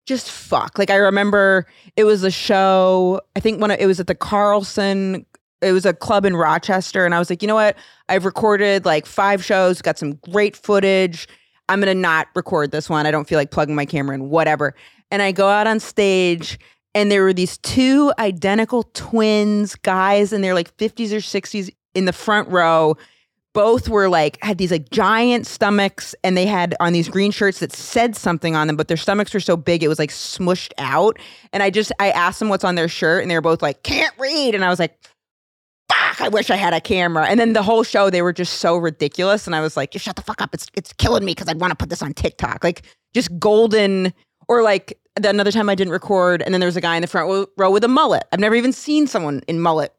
just 0.06 0.31
fuck. 0.31 0.79
Like 0.79 0.91
I 0.91 0.97
remember 0.97 1.67
it 1.97 2.05
was 2.05 2.23
a 2.23 2.31
show. 2.31 3.21
I 3.37 3.41
think 3.41 3.61
when 3.61 3.71
it 3.71 3.87
was 3.87 4.01
at 4.01 4.06
the 4.06 4.15
Carlson. 4.15 5.27
It 5.62 5.73
was 5.73 5.87
a 5.87 5.95
club 5.95 6.27
in 6.27 6.37
Rochester, 6.37 7.06
and 7.06 7.15
I 7.15 7.19
was 7.19 7.31
like, 7.31 7.41
you 7.41 7.49
know 7.49 7.55
what? 7.55 7.79
I've 8.11 8.27
recorded 8.27 8.85
like 8.85 9.06
five 9.06 9.43
shows, 9.43 9.81
got 9.81 9.97
some 9.97 10.17
great 10.31 10.55
footage. 10.55 11.27
I'm 11.71 11.81
gonna 11.81 11.95
not 11.95 12.29
record 12.35 12.71
this 12.71 12.91
one. 12.91 13.06
I 13.06 13.11
don't 13.11 13.27
feel 13.27 13.39
like 13.39 13.51
plugging 13.51 13.75
my 13.75 13.87
camera 13.87 14.15
in, 14.15 14.29
whatever. 14.29 14.75
And 15.11 15.23
I 15.23 15.33
go 15.33 15.49
out 15.49 15.67
on 15.67 15.81
stage, 15.81 16.59
and 16.95 17.11
there 17.11 17.23
were 17.23 17.33
these 17.33 17.56
two 17.59 18.12
identical 18.19 18.83
twins, 18.93 19.75
guys 19.75 20.35
in 20.35 20.43
their 20.43 20.53
like 20.53 20.77
50s 20.77 21.12
or 21.12 21.17
60s 21.17 21.71
in 21.95 22.05
the 22.05 22.12
front 22.12 22.49
row. 22.51 22.97
Both 23.55 23.89
were 23.89 24.09
like 24.09 24.39
had 24.43 24.59
these 24.59 24.71
like 24.71 24.91
giant 24.91 25.47
stomachs, 25.47 26.15
and 26.23 26.37
they 26.37 26.45
had 26.45 26.75
on 26.81 26.93
these 26.93 27.09
green 27.09 27.31
shirts 27.31 27.61
that 27.61 27.73
said 27.73 28.17
something 28.17 28.55
on 28.55 28.67
them, 28.67 28.77
but 28.77 28.89
their 28.89 28.97
stomachs 28.97 29.33
were 29.33 29.41
so 29.41 29.56
big 29.56 29.83
it 29.83 29.89
was 29.89 29.99
like 29.99 30.11
smushed 30.11 30.73
out. 30.77 31.19
And 31.53 31.62
I 31.62 31.71
just 31.71 31.93
I 31.99 32.11
asked 32.11 32.41
them 32.41 32.49
what's 32.49 32.65
on 32.65 32.75
their 32.75 32.89
shirt, 32.89 33.23
and 33.23 33.31
they 33.31 33.37
were 33.37 33.41
both 33.41 33.62
like, 33.62 33.83
"Can't 33.83 34.15
read," 34.19 34.55
and 34.55 34.65
I 34.65 34.69
was 34.69 34.79
like. 34.79 34.97
Fuck, 35.93 36.23
I 36.23 36.29
wish 36.29 36.49
I 36.49 36.56
had 36.56 36.73
a 36.73 36.81
camera. 36.81 37.27
And 37.27 37.39
then 37.39 37.53
the 37.53 37.62
whole 37.62 37.83
show, 37.83 38.09
they 38.09 38.23
were 38.23 38.33
just 38.33 38.55
so 38.55 38.77
ridiculous. 38.77 39.47
And 39.47 39.55
I 39.55 39.61
was 39.61 39.77
like, 39.77 39.91
just 39.91 40.05
shut 40.05 40.17
the 40.17 40.23
fuck 40.23 40.41
up. 40.41 40.55
It's 40.55 40.67
it's 40.75 40.95
killing 40.95 41.25
me 41.25 41.33
because 41.33 41.49
I 41.49 41.53
want 41.53 41.73
to 41.73 41.77
put 41.77 41.91
this 41.91 42.03
on 42.03 42.15
TikTok. 42.15 42.65
Like 42.65 42.83
just 43.12 43.39
golden 43.39 44.12
or 44.49 44.62
like 44.62 44.99
the, 45.17 45.31
another 45.31 45.53
time 45.53 45.69
I 45.69 45.75
didn't 45.75 45.93
record, 45.93 46.43
and 46.43 46.53
then 46.53 46.61
there 46.61 46.67
was 46.69 46.77
a 46.77 46.81
guy 46.81 46.97
in 46.97 47.03
the 47.03 47.06
front 47.06 47.49
row 47.56 47.71
with 47.71 47.85
a 47.85 47.89
mullet. 47.89 48.25
I've 48.33 48.41
never 48.41 48.55
even 48.55 48.73
seen 48.73 49.06
someone 49.06 49.43
in 49.47 49.61
mullet 49.61 49.95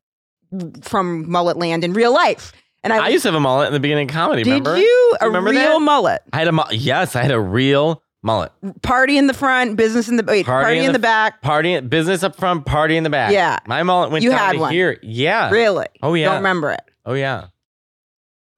from 0.82 1.30
mullet 1.30 1.58
land 1.58 1.84
in 1.84 1.94
real 1.94 2.14
life. 2.14 2.52
And 2.86 2.94
I, 2.94 3.06
I 3.06 3.10
used 3.10 3.24
to 3.24 3.30
have 3.30 3.36
a 3.36 3.40
mullet 3.42 3.68
in 3.68 3.74
the 3.74 3.80
beginning 3.82 4.08
of 4.10 4.14
comedy. 4.14 4.44
did 4.44 4.52
remember? 4.52 4.78
you 4.78 5.16
a 5.20 5.26
remember 5.26 5.50
real 5.50 5.80
that? 5.80 5.80
mullet 5.82 6.22
I 6.32 6.38
had 6.40 6.48
a 6.48 6.52
mu- 6.54 6.64
yes, 6.72 7.16
I 7.16 7.24
had 7.24 7.32
a 7.32 7.40
real 7.40 8.02
mullet. 8.22 8.52
party 8.84 9.18
in 9.18 9.26
the 9.28 9.34
front, 9.34 9.76
business 9.76 10.08
in 10.08 10.18
the 10.18 10.24
wait, 10.24 10.46
party, 10.46 10.78
in 10.80 10.94
the, 10.94 11.00
back. 11.00 11.42
Party 11.42 11.80
business 11.82 12.22
up 12.24 12.36
front, 12.36 12.66
party 12.66 12.96
in 12.96 13.04
the 13.04 13.10
back. 13.10 13.32
Yeah. 13.34 13.58
my 13.68 13.82
mullet 13.84 14.12
went 14.12 14.24
You 14.24 14.30
down 14.30 14.40
had 14.40 14.52
to 14.54 14.60
one. 14.60 14.72
here. 14.72 15.00
Yeah. 15.02 15.50
Really? 15.50 15.88
Oh 16.04 16.14
yeah. 16.14 16.28
Don't 16.28 16.36
remember 16.38 16.72
it. 16.72 16.82
Oh 17.06 17.14
yeah. 17.16 17.48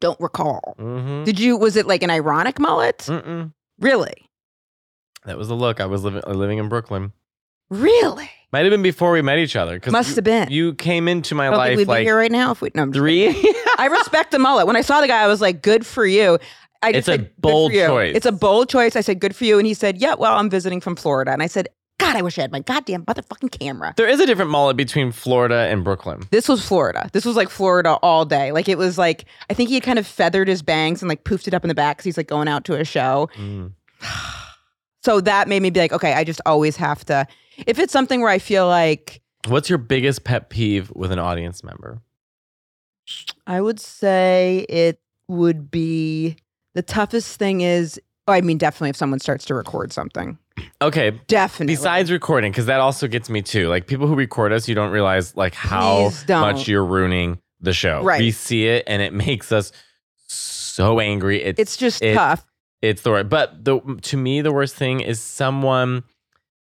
Don't 0.02 0.20
recall. 0.20 0.76
Mm-hmm. 0.78 1.24
Did 1.24 1.40
you? 1.40 1.58
Was 1.58 1.76
it 1.76 1.88
like 1.88 2.04
an 2.04 2.10
ironic 2.12 2.60
mullet? 2.60 3.00
Mm-mm. 3.08 3.52
Really? 3.80 4.14
That 5.26 5.38
was 5.38 5.48
the 5.48 5.56
look. 5.56 5.80
I 5.80 5.86
was 5.88 6.04
living 6.04 6.22
living 6.28 6.58
in 6.60 6.70
Brooklyn. 6.70 7.14
Really? 7.70 8.30
Might 8.54 8.64
have 8.64 8.72
been 8.72 8.82
before 8.82 9.12
we 9.12 9.22
met 9.22 9.40
each 9.40 9.56
other. 9.58 9.80
Must 9.88 10.10
you, 10.10 10.16
have 10.16 10.24
been. 10.24 10.50
You 10.50 10.74
came 10.76 11.08
into 11.08 11.36
my 11.36 11.48
I 11.48 11.52
don't 11.52 11.60
think 11.60 11.70
life 11.70 11.78
we'd 11.78 11.84
be 11.84 11.90
like 11.90 12.04
here 12.04 12.18
right 12.18 12.32
now 12.32 12.52
if 12.52 12.62
we. 12.62 12.72
No, 12.74 12.84
I'm 12.84 12.94
just 12.94 13.00
three. 13.02 13.28
I 13.78 13.88
respect 13.92 14.32
the 14.32 14.40
mullet. 14.40 14.68
When 14.68 14.78
I 14.78 14.82
saw 14.82 15.02
the 15.02 15.08
guy, 15.08 15.22
I 15.22 15.28
was 15.28 15.42
like, 15.42 15.62
"Good 15.62 15.86
for 15.86 16.06
you." 16.06 16.40
I 16.82 16.94
just 16.94 17.00
It's 17.00 17.08
a 17.10 17.12
said, 17.12 17.20
"Good 17.20 17.34
for 17.36 17.42
bold 17.42 17.74
you." 17.74 17.86
choice. 17.88 18.16
It's 18.16 18.26
a 18.26 18.32
bold 18.32 18.70
choice. 18.70 18.96
I 18.96 19.02
said, 19.02 19.20
"Good 19.20 19.36
for 19.36 19.44
you," 19.44 19.58
and 19.58 19.68
he 19.68 19.74
said, 19.74 19.98
"Yeah, 19.98 20.16
well, 20.16 20.38
I'm 20.38 20.50
visiting 20.50 20.80
from 20.80 20.96
Florida." 20.96 21.32
And 21.32 21.44
I 21.44 21.48
said, 21.48 21.68
"God, 22.00 22.16
I 22.16 22.22
wish 22.22 22.38
I 22.38 22.42
had 22.42 22.54
my 22.54 22.62
goddamn 22.62 23.04
motherfucking 23.04 23.60
camera." 23.60 23.94
there 23.98 24.08
is 24.08 24.22
a 24.22 24.26
different 24.26 24.50
mullet 24.50 24.78
between 24.78 25.12
Florida 25.12 25.68
and 25.70 25.84
Brooklyn. 25.84 26.22
This 26.32 26.48
was 26.48 26.66
Florida. 26.66 27.10
This 27.12 27.26
was 27.26 27.36
like 27.36 27.50
Florida 27.50 27.96
all 28.02 28.24
day. 28.24 28.54
Like 28.54 28.70
it 28.70 28.78
was 28.78 28.98
like 28.98 29.26
I 29.50 29.54
think 29.54 29.68
he 29.68 29.76
had 29.76 29.84
kind 29.84 30.00
of 30.00 30.08
feathered 30.08 30.48
his 30.48 30.62
bangs 30.62 31.02
and 31.02 31.10
like 31.10 31.26
poofed 31.26 31.50
it 31.50 31.54
up 31.54 31.66
in 31.66 31.68
the 31.68 31.76
back 31.76 31.98
because 31.98 32.06
he's 32.06 32.18
like 32.18 32.28
going 32.28 32.48
out 32.48 32.64
to 32.66 32.76
a 32.76 32.86
show. 32.86 33.30
Mm. 33.36 33.74
So 35.04 35.22
that 35.22 35.48
made 35.48 35.62
me 35.62 35.70
be 35.70 35.80
like, 35.80 35.94
okay, 35.94 36.12
I 36.14 36.26
just 36.26 36.42
always 36.46 36.76
have 36.76 37.06
to. 37.06 37.26
If 37.66 37.80
it's 37.80 37.92
something 37.94 38.22
where 38.22 38.30
I 38.30 38.40
feel 38.40 38.68
like 38.68 39.22
What's 39.48 39.70
your 39.70 39.78
biggest 39.80 40.24
pet 40.24 40.50
peeve 40.50 40.92
with 40.96 41.12
an 41.12 41.20
audience 41.20 41.64
member? 41.64 42.02
I 43.46 43.62
would 43.62 43.80
say 43.80 44.66
it 44.68 45.00
would 45.28 45.72
be 45.72 46.36
the 46.74 46.82
toughest 46.82 47.38
thing 47.40 47.62
is. 47.62 48.00
oh, 48.28 48.34
I 48.34 48.42
mean, 48.42 48.58
definitely 48.58 48.90
if 48.90 48.96
someone 48.98 49.20
starts 49.20 49.46
to 49.46 49.56
record 49.56 49.94
something, 49.94 50.38
Okay, 50.82 51.12
definitely. 51.28 51.74
besides 51.76 52.12
recording, 52.12 52.52
because 52.52 52.66
that 52.66 52.80
also 52.82 53.08
gets 53.08 53.30
me 53.30 53.42
too. 53.42 53.70
Like 53.70 53.88
people 53.88 54.08
who 54.08 54.16
record 54.16 54.52
us, 54.52 54.68
you 54.68 54.76
don't 54.76 54.92
realize 54.92 55.36
like 55.38 55.54
how 55.54 56.10
Please 56.10 56.24
don't. 56.24 56.42
much 56.42 56.68
you're 56.68 56.86
ruining 56.86 57.40
the 57.62 57.74
show. 57.74 58.04
Right. 58.04 58.20
We 58.20 58.32
see 58.32 58.68
it 58.68 58.84
and 58.88 59.02
it 59.02 59.14
makes 59.14 59.52
us 59.52 59.72
so 60.28 61.00
angry. 61.00 61.42
It's 61.42 61.60
it's 61.60 61.78
just 61.78 62.02
it- 62.04 62.16
tough. 62.16 62.46
it's 62.82 63.02
the 63.04 63.12
word. 63.12 63.30
But 63.30 63.64
the 63.64 63.80
to 64.04 64.18
me 64.18 64.42
the 64.42 64.52
worst 64.52 64.76
thing 64.76 65.00
is 65.00 65.20
someone 65.22 66.04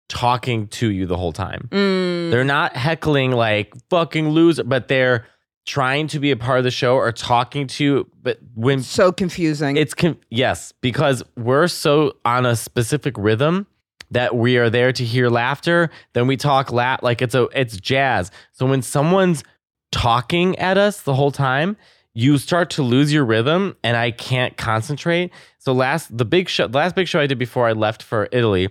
talking 0.09 0.67
to 0.67 0.89
you 0.91 1.05
the 1.05 1.17
whole 1.17 1.33
time. 1.33 1.67
Mm, 1.71 2.31
They're 2.31 2.43
not 2.43 2.75
heckling 2.75 3.31
like 3.31 3.73
fucking 3.89 4.29
loser, 4.29 4.63
but 4.63 4.87
they're 4.87 5.25
trying 5.65 6.05
to 6.07 6.19
be 6.19 6.29
a 6.31 6.37
part 6.37 6.59
of 6.59 6.63
the 6.63 6.71
show 6.71 6.95
or 6.95 7.11
talking 7.11 7.65
to 7.67 7.83
you. 7.83 8.09
But 8.21 8.37
when 8.53 8.83
so 8.83 9.11
confusing. 9.11 9.77
it's 9.77 9.93
con- 9.95 10.17
yes, 10.29 10.73
because 10.81 11.23
we're 11.35 11.67
so 11.67 12.17
on 12.23 12.45
a 12.45 12.55
specific 12.55 13.15
rhythm 13.17 13.65
that 14.11 14.35
we 14.35 14.57
are 14.57 14.69
there 14.69 14.91
to 14.93 15.03
hear 15.03 15.27
laughter. 15.29 15.89
Then 16.13 16.27
we 16.27 16.37
talk 16.37 16.71
laugh 16.71 17.01
like 17.01 17.23
it's 17.23 17.33
a 17.33 17.47
it's 17.59 17.77
jazz. 17.77 18.29
So 18.51 18.67
when 18.67 18.83
someone's 18.83 19.43
talking 19.91 20.57
at 20.59 20.77
us 20.77 21.01
the 21.01 21.15
whole 21.15 21.31
time, 21.31 21.77
you 22.13 22.37
start 22.37 22.69
to 22.71 22.83
lose 22.83 23.11
your 23.11 23.25
rhythm, 23.25 23.75
and 23.83 23.97
I 23.97 24.11
can't 24.11 24.55
concentrate. 24.57 25.31
So 25.57 25.73
last 25.73 26.15
the 26.15 26.25
big 26.25 26.47
show, 26.47 26.67
the 26.67 26.77
last 26.77 26.95
big 26.95 27.07
show 27.07 27.19
I 27.19 27.27
did 27.27 27.39
before 27.39 27.67
I 27.67 27.73
left 27.73 28.03
for 28.03 28.29
Italy. 28.31 28.69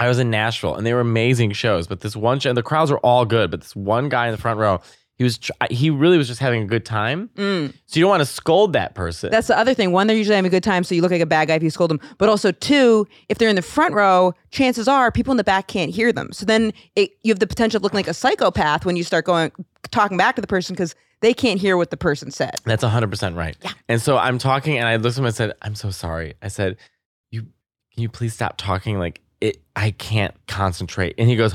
I 0.00 0.08
was 0.08 0.18
in 0.18 0.30
Nashville 0.30 0.74
and 0.74 0.86
they 0.86 0.94
were 0.94 1.00
amazing 1.00 1.52
shows, 1.52 1.86
but 1.86 2.00
this 2.00 2.16
one 2.16 2.40
show, 2.40 2.48
and 2.48 2.56
the 2.56 2.62
crowds 2.62 2.90
were 2.90 2.98
all 3.00 3.26
good, 3.26 3.50
but 3.50 3.60
this 3.60 3.76
one 3.76 4.08
guy 4.08 4.26
in 4.26 4.32
the 4.32 4.38
front 4.38 4.58
row, 4.58 4.80
he 5.16 5.24
was 5.24 5.36
tr- 5.36 5.52
he 5.70 5.90
really 5.90 6.16
was 6.16 6.26
just 6.26 6.40
having 6.40 6.62
a 6.62 6.66
good 6.66 6.86
time. 6.86 7.28
Mm. 7.34 7.74
So 7.84 8.00
you 8.00 8.04
don't 8.04 8.08
want 8.08 8.22
to 8.22 8.26
scold 8.26 8.72
that 8.72 8.94
person. 8.94 9.30
That's 9.30 9.48
the 9.48 9.58
other 9.58 9.74
thing. 9.74 9.92
One, 9.92 10.06
they're 10.06 10.16
usually 10.16 10.36
having 10.36 10.48
a 10.48 10.50
good 10.50 10.64
time, 10.64 10.82
so 10.82 10.94
you 10.94 11.02
look 11.02 11.10
like 11.10 11.20
a 11.20 11.26
bad 11.26 11.48
guy 11.48 11.56
if 11.56 11.62
you 11.62 11.68
scold 11.68 11.90
them. 11.90 12.00
But 12.16 12.30
also, 12.30 12.50
two, 12.50 13.06
if 13.28 13.36
they're 13.36 13.50
in 13.50 13.56
the 13.56 13.62
front 13.62 13.92
row, 13.92 14.32
chances 14.50 14.88
are 14.88 15.12
people 15.12 15.32
in 15.32 15.36
the 15.36 15.44
back 15.44 15.68
can't 15.68 15.90
hear 15.90 16.10
them. 16.10 16.32
So 16.32 16.46
then 16.46 16.72
it, 16.96 17.10
you 17.22 17.30
have 17.30 17.38
the 17.38 17.46
potential 17.46 17.76
of 17.76 17.82
looking 17.82 17.98
like 17.98 18.08
a 18.08 18.14
psychopath 18.14 18.86
when 18.86 18.96
you 18.96 19.04
start 19.04 19.26
going 19.26 19.52
talking 19.90 20.16
back 20.16 20.36
to 20.36 20.40
the 20.40 20.46
person 20.46 20.74
because 20.74 20.94
they 21.20 21.34
can't 21.34 21.60
hear 21.60 21.76
what 21.76 21.90
the 21.90 21.98
person 21.98 22.30
said. 22.30 22.54
That's 22.64 22.82
100% 22.82 23.36
right. 23.36 23.58
Yeah. 23.62 23.72
And 23.90 24.00
so 24.00 24.16
I'm 24.16 24.38
talking 24.38 24.78
and 24.78 24.88
I 24.88 24.96
looked 24.96 25.16
at 25.16 25.18
him 25.18 25.26
and 25.26 25.34
said, 25.34 25.52
I'm 25.60 25.74
so 25.74 25.90
sorry. 25.90 26.32
I 26.40 26.48
said, 26.48 26.78
you, 27.30 27.42
can 27.92 28.02
you 28.02 28.08
please 28.08 28.32
stop 28.32 28.56
talking? 28.56 28.98
Like 28.98 29.20
it, 29.40 29.62
I 29.76 29.90
can't 29.92 30.34
concentrate. 30.46 31.14
And 31.18 31.28
he 31.28 31.36
goes, 31.36 31.54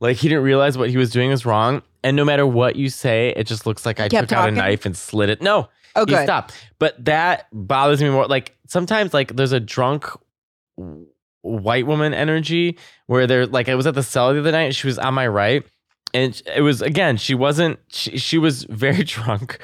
like 0.00 0.16
he 0.16 0.28
didn't 0.28 0.44
realize 0.44 0.76
what 0.78 0.90
he 0.90 0.96
was 0.96 1.10
doing 1.10 1.30
was 1.30 1.44
wrong. 1.46 1.82
And 2.02 2.16
no 2.16 2.24
matter 2.24 2.46
what 2.46 2.76
you 2.76 2.88
say, 2.90 3.32
it 3.36 3.44
just 3.46 3.66
looks 3.66 3.86
like 3.86 4.00
I 4.00 4.08
took 4.08 4.32
out 4.32 4.48
a 4.48 4.52
knife 4.52 4.84
and 4.86 4.96
slit 4.96 5.30
it. 5.30 5.40
No, 5.42 5.68
Oh, 5.96 6.04
good. 6.04 6.24
stopped. 6.24 6.54
But 6.78 7.02
that 7.04 7.46
bothers 7.52 8.02
me 8.02 8.10
more. 8.10 8.26
Like 8.26 8.56
sometimes 8.66 9.14
like 9.14 9.36
there's 9.36 9.52
a 9.52 9.60
drunk 9.60 10.06
white 11.42 11.86
woman 11.86 12.14
energy 12.14 12.78
where 13.06 13.26
they're 13.26 13.46
like, 13.46 13.68
I 13.68 13.74
was 13.74 13.86
at 13.86 13.94
the 13.94 14.02
cell 14.02 14.32
the 14.32 14.40
other 14.40 14.52
night 14.52 14.62
and 14.64 14.74
she 14.74 14.86
was 14.86 14.98
on 14.98 15.14
my 15.14 15.26
right. 15.26 15.64
And 16.12 16.40
it 16.54 16.60
was, 16.60 16.80
again, 16.80 17.16
she 17.16 17.34
wasn't, 17.34 17.78
she, 17.88 18.18
she 18.18 18.38
was 18.38 18.64
very 18.64 19.02
drunk. 19.04 19.58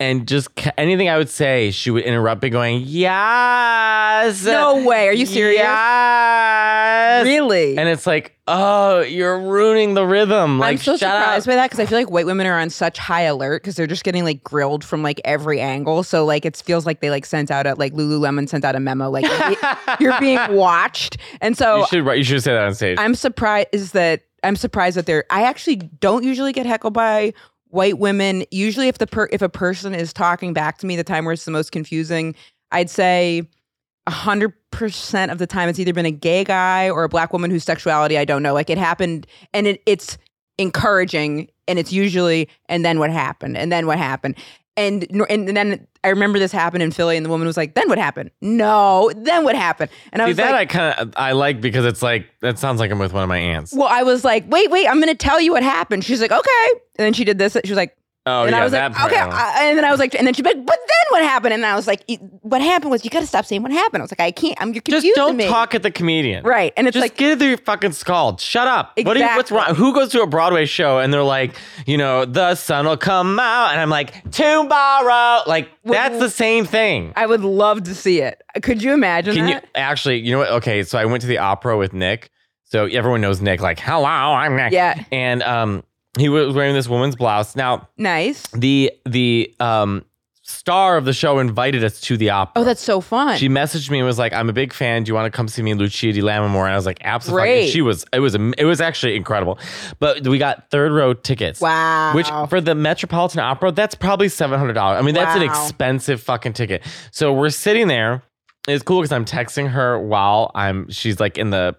And 0.00 0.28
just 0.28 0.54
ca- 0.54 0.70
anything 0.78 1.08
I 1.08 1.16
would 1.18 1.28
say, 1.28 1.72
she 1.72 1.90
would 1.90 2.04
interrupt 2.04 2.42
me 2.44 2.50
going, 2.50 2.84
yes. 2.86 4.44
No 4.44 4.84
way. 4.84 5.08
Are 5.08 5.12
you 5.12 5.26
serious? 5.26 5.58
Yes. 5.58 7.24
Really? 7.24 7.76
And 7.76 7.88
it's 7.88 8.06
like, 8.06 8.38
oh, 8.46 9.00
you're 9.00 9.40
ruining 9.40 9.94
the 9.94 10.06
rhythm. 10.06 10.60
Like, 10.60 10.70
I'm 10.70 10.76
so 10.78 10.92
shut 10.92 11.00
surprised 11.00 11.48
up. 11.48 11.52
by 11.52 11.56
that 11.56 11.66
because 11.70 11.80
I 11.80 11.86
feel 11.86 11.98
like 11.98 12.10
white 12.10 12.26
women 12.26 12.46
are 12.46 12.58
on 12.60 12.70
such 12.70 12.96
high 12.96 13.22
alert 13.22 13.62
because 13.62 13.74
they're 13.74 13.88
just 13.88 14.04
getting 14.04 14.22
like 14.22 14.44
grilled 14.44 14.84
from 14.84 15.02
like 15.02 15.20
every 15.24 15.60
angle. 15.60 16.04
So 16.04 16.24
like 16.24 16.44
it 16.44 16.56
feels 16.56 16.86
like 16.86 17.00
they 17.00 17.10
like 17.10 17.26
sent 17.26 17.50
out 17.50 17.66
a 17.66 17.74
like 17.74 17.92
Lululemon 17.92 18.48
sent 18.48 18.64
out 18.64 18.76
a 18.76 18.80
memo 18.80 19.10
like 19.10 19.24
you're 19.98 20.16
being 20.20 20.38
watched. 20.50 21.16
And 21.40 21.56
so 21.56 21.78
you 21.80 21.86
should 21.88 22.06
you 22.18 22.22
should 22.24 22.42
say 22.44 22.52
that 22.52 22.62
on 22.62 22.74
stage. 22.74 22.98
I'm 23.00 23.16
surprised 23.16 23.94
that 23.94 24.22
I'm 24.44 24.54
surprised 24.54 24.96
that 24.96 25.06
they're. 25.06 25.24
I 25.30 25.42
actually 25.42 25.76
don't 25.76 26.22
usually 26.22 26.52
get 26.52 26.66
heckled 26.66 26.94
by 26.94 27.34
white 27.70 27.98
women. 27.98 28.44
Usually, 28.50 28.88
if 28.88 28.98
the 28.98 29.06
per, 29.06 29.28
if 29.32 29.42
a 29.42 29.48
person 29.48 29.94
is 29.94 30.12
talking 30.12 30.52
back 30.52 30.78
to 30.78 30.86
me, 30.86 30.96
the 30.96 31.04
time 31.04 31.24
where 31.24 31.32
it's 31.32 31.44
the 31.44 31.50
most 31.50 31.72
confusing, 31.72 32.34
I'd 32.70 32.90
say 32.90 33.48
hundred 34.08 34.54
percent 34.70 35.30
of 35.30 35.38
the 35.38 35.46
time 35.46 35.68
it's 35.68 35.78
either 35.78 35.92
been 35.92 36.06
a 36.06 36.10
gay 36.10 36.42
guy 36.42 36.88
or 36.88 37.04
a 37.04 37.08
black 37.08 37.32
woman 37.32 37.50
whose 37.50 37.64
sexuality 37.64 38.16
I 38.16 38.24
don't 38.24 38.42
know. 38.42 38.54
Like 38.54 38.70
it 38.70 38.78
happened, 38.78 39.26
and 39.52 39.66
it, 39.66 39.82
it's 39.86 40.18
encouraging, 40.56 41.50
and 41.66 41.78
it's 41.78 41.92
usually 41.92 42.48
and 42.68 42.84
then 42.84 42.98
what 42.98 43.10
happened, 43.10 43.56
and 43.56 43.70
then 43.70 43.86
what 43.86 43.98
happened. 43.98 44.36
And 44.78 45.04
and 45.28 45.48
then 45.56 45.86
I 46.04 46.08
remember 46.10 46.38
this 46.38 46.52
happened 46.52 46.84
in 46.84 46.92
Philly, 46.92 47.16
and 47.16 47.26
the 47.26 47.30
woman 47.30 47.48
was 47.48 47.56
like, 47.56 47.74
"Then 47.74 47.88
what 47.88 47.98
happened? 47.98 48.30
No, 48.40 49.10
then 49.16 49.42
what 49.42 49.56
happened?" 49.56 49.90
And 50.12 50.22
I 50.22 50.26
See 50.26 50.30
was 50.30 50.36
that 50.36 50.52
like, 50.52 50.74
I 50.74 50.78
kind 50.78 50.94
of 51.00 51.14
I 51.16 51.32
like 51.32 51.60
because 51.60 51.84
it's 51.84 52.00
like 52.00 52.26
that 52.42 52.60
sounds 52.60 52.78
like 52.78 52.92
I'm 52.92 53.00
with 53.00 53.12
one 53.12 53.24
of 53.24 53.28
my 53.28 53.38
aunts. 53.38 53.74
"Well, 53.74 53.88
I 53.90 54.04
was 54.04 54.24
like, 54.24 54.44
wait, 54.48 54.70
wait, 54.70 54.88
I'm 54.88 55.00
gonna 55.00 55.16
tell 55.16 55.40
you 55.40 55.50
what 55.50 55.64
happened." 55.64 56.04
She's 56.04 56.20
like, 56.20 56.30
"Okay," 56.30 56.68
and 56.96 57.04
then 57.04 57.12
she 57.12 57.24
did 57.24 57.38
this. 57.38 57.56
She 57.64 57.70
was 57.72 57.76
like, 57.76 57.97
Oh 58.28 58.42
and 58.42 58.50
yeah, 58.52 58.60
I 58.60 58.64
was 58.64 58.72
that 58.72 58.92
like, 58.92 59.04
okay. 59.06 59.16
I 59.16 59.20
don't 59.20 59.30
know. 59.30 59.36
I- 59.36 59.64
and 59.68 59.78
then 59.78 59.84
I 59.84 59.90
was 59.90 59.98
like, 60.00 60.14
and 60.14 60.26
then 60.26 60.34
she'd 60.34 60.44
like, 60.44 60.56
but 60.64 60.76
then 60.78 61.04
what 61.10 61.22
happened? 61.22 61.54
And 61.54 61.64
I 61.64 61.74
was 61.74 61.86
like, 61.86 62.02
"E- 62.06 62.16
what 62.42 62.60
happened 62.60 62.90
was 62.90 63.04
you 63.04 63.10
got 63.10 63.20
to 63.20 63.26
stop 63.26 63.44
saying 63.46 63.62
what 63.62 63.72
happened. 63.72 64.02
I 64.02 64.04
was 64.04 64.12
like, 64.12 64.20
I 64.20 64.30
can't. 64.30 64.56
I'm 64.60 64.72
you're 64.74 64.82
Just 64.82 65.06
don't 65.14 65.36
me. 65.36 65.46
talk 65.46 65.74
at 65.74 65.82
the 65.82 65.90
comedian. 65.90 66.44
Right, 66.44 66.72
and 66.76 66.86
it's 66.86 66.94
Just 66.94 67.02
like, 67.02 67.16
get 67.16 67.32
it 67.32 67.38
through 67.38 67.48
your 67.48 67.58
fucking 67.58 67.92
skull. 67.92 68.36
Shut 68.38 68.68
up. 68.68 68.92
What 69.02 69.14
do 69.14 69.20
you, 69.20 69.26
what's 69.26 69.50
wrong? 69.50 69.74
Who 69.74 69.94
goes 69.94 70.10
to 70.12 70.22
a 70.22 70.26
Broadway 70.26 70.66
show 70.66 70.98
and 70.98 71.12
they're 71.12 71.22
like, 71.22 71.56
you 71.86 71.96
know, 71.96 72.24
the 72.24 72.54
sun 72.54 72.86
will 72.86 72.96
come 72.96 73.38
out, 73.40 73.72
and 73.72 73.80
I'm 73.80 73.90
like, 73.90 74.30
tomorrow. 74.30 75.42
Like 75.46 75.70
that's 75.84 76.18
the 76.18 76.30
same 76.30 76.64
thing. 76.64 77.12
I 77.16 77.26
would 77.26 77.40
love 77.42 77.84
to 77.84 77.94
see 77.94 78.20
it. 78.20 78.42
Could 78.62 78.82
you 78.82 78.92
imagine 78.92 79.34
Can 79.34 79.48
you 79.48 79.60
actually? 79.74 80.18
You 80.18 80.32
know 80.32 80.38
what? 80.38 80.50
Okay, 80.50 80.82
so 80.82 80.98
I 80.98 81.04
went 81.04 81.22
to 81.22 81.26
the 81.26 81.38
opera 81.38 81.76
with 81.76 81.92
Nick. 81.92 82.30
So 82.64 82.84
everyone 82.84 83.20
knows 83.22 83.40
Nick. 83.40 83.60
Like, 83.62 83.78
hello, 83.80 84.04
I'm 84.04 84.54
Nick. 84.56 84.72
Yeah. 84.72 85.02
And 85.10 85.42
um, 85.42 85.84
he 86.16 86.28
was 86.28 86.54
wearing 86.54 86.74
this 86.74 86.88
woman's 86.88 87.16
blouse. 87.16 87.56
Now 87.56 87.88
nice. 87.96 88.46
the 88.48 88.92
the 89.04 89.54
um 89.60 90.04
star 90.42 90.96
of 90.96 91.04
the 91.04 91.12
show 91.12 91.38
invited 91.40 91.84
us 91.84 92.00
to 92.00 92.16
the 92.16 92.30
opera. 92.30 92.62
Oh, 92.62 92.64
that's 92.64 92.80
so 92.80 93.02
fun. 93.02 93.36
She 93.36 93.50
messaged 93.50 93.90
me 93.90 93.98
and 93.98 94.06
was 94.06 94.18
like, 94.18 94.32
"I'm 94.32 94.48
a 94.48 94.52
big 94.54 94.72
fan. 94.72 95.04
Do 95.04 95.10
you 95.10 95.14
want 95.14 95.30
to 95.30 95.36
come 95.36 95.46
see 95.46 95.60
me 95.60 95.72
in 95.72 95.78
Lucia 95.78 96.10
di 96.12 96.22
Lammermoor?" 96.22 96.64
And 96.64 96.72
I 96.72 96.76
was 96.76 96.86
like, 96.86 96.98
"Absolutely." 97.02 97.68
She 97.68 97.82
was. 97.82 98.06
It 98.14 98.20
was. 98.20 98.34
It 98.34 98.64
was 98.64 98.80
actually 98.80 99.14
incredible. 99.16 99.58
But 99.98 100.26
we 100.26 100.38
got 100.38 100.70
third 100.70 100.90
row 100.92 101.12
tickets. 101.12 101.60
wow. 101.60 102.14
Which 102.14 102.28
for 102.48 102.60
the 102.62 102.74
Metropolitan 102.74 103.40
Opera, 103.40 103.72
that's 103.72 103.94
probably 103.94 104.30
seven 104.30 104.58
hundred 104.58 104.72
dollars. 104.72 104.98
I 104.98 105.02
mean, 105.04 105.14
that's 105.14 105.36
an 105.36 105.42
expensive 105.42 106.22
fucking 106.22 106.54
ticket. 106.54 106.82
So 107.10 107.32
we're 107.32 107.50
sitting 107.50 107.88
there. 107.88 108.22
It's 108.66 108.82
cool 108.82 109.00
because 109.00 109.12
I'm 109.12 109.24
texting 109.26 109.68
her 109.70 109.98
while 110.00 110.50
I'm. 110.54 110.90
She's 110.90 111.20
like 111.20 111.36
in 111.38 111.50
the, 111.50 111.76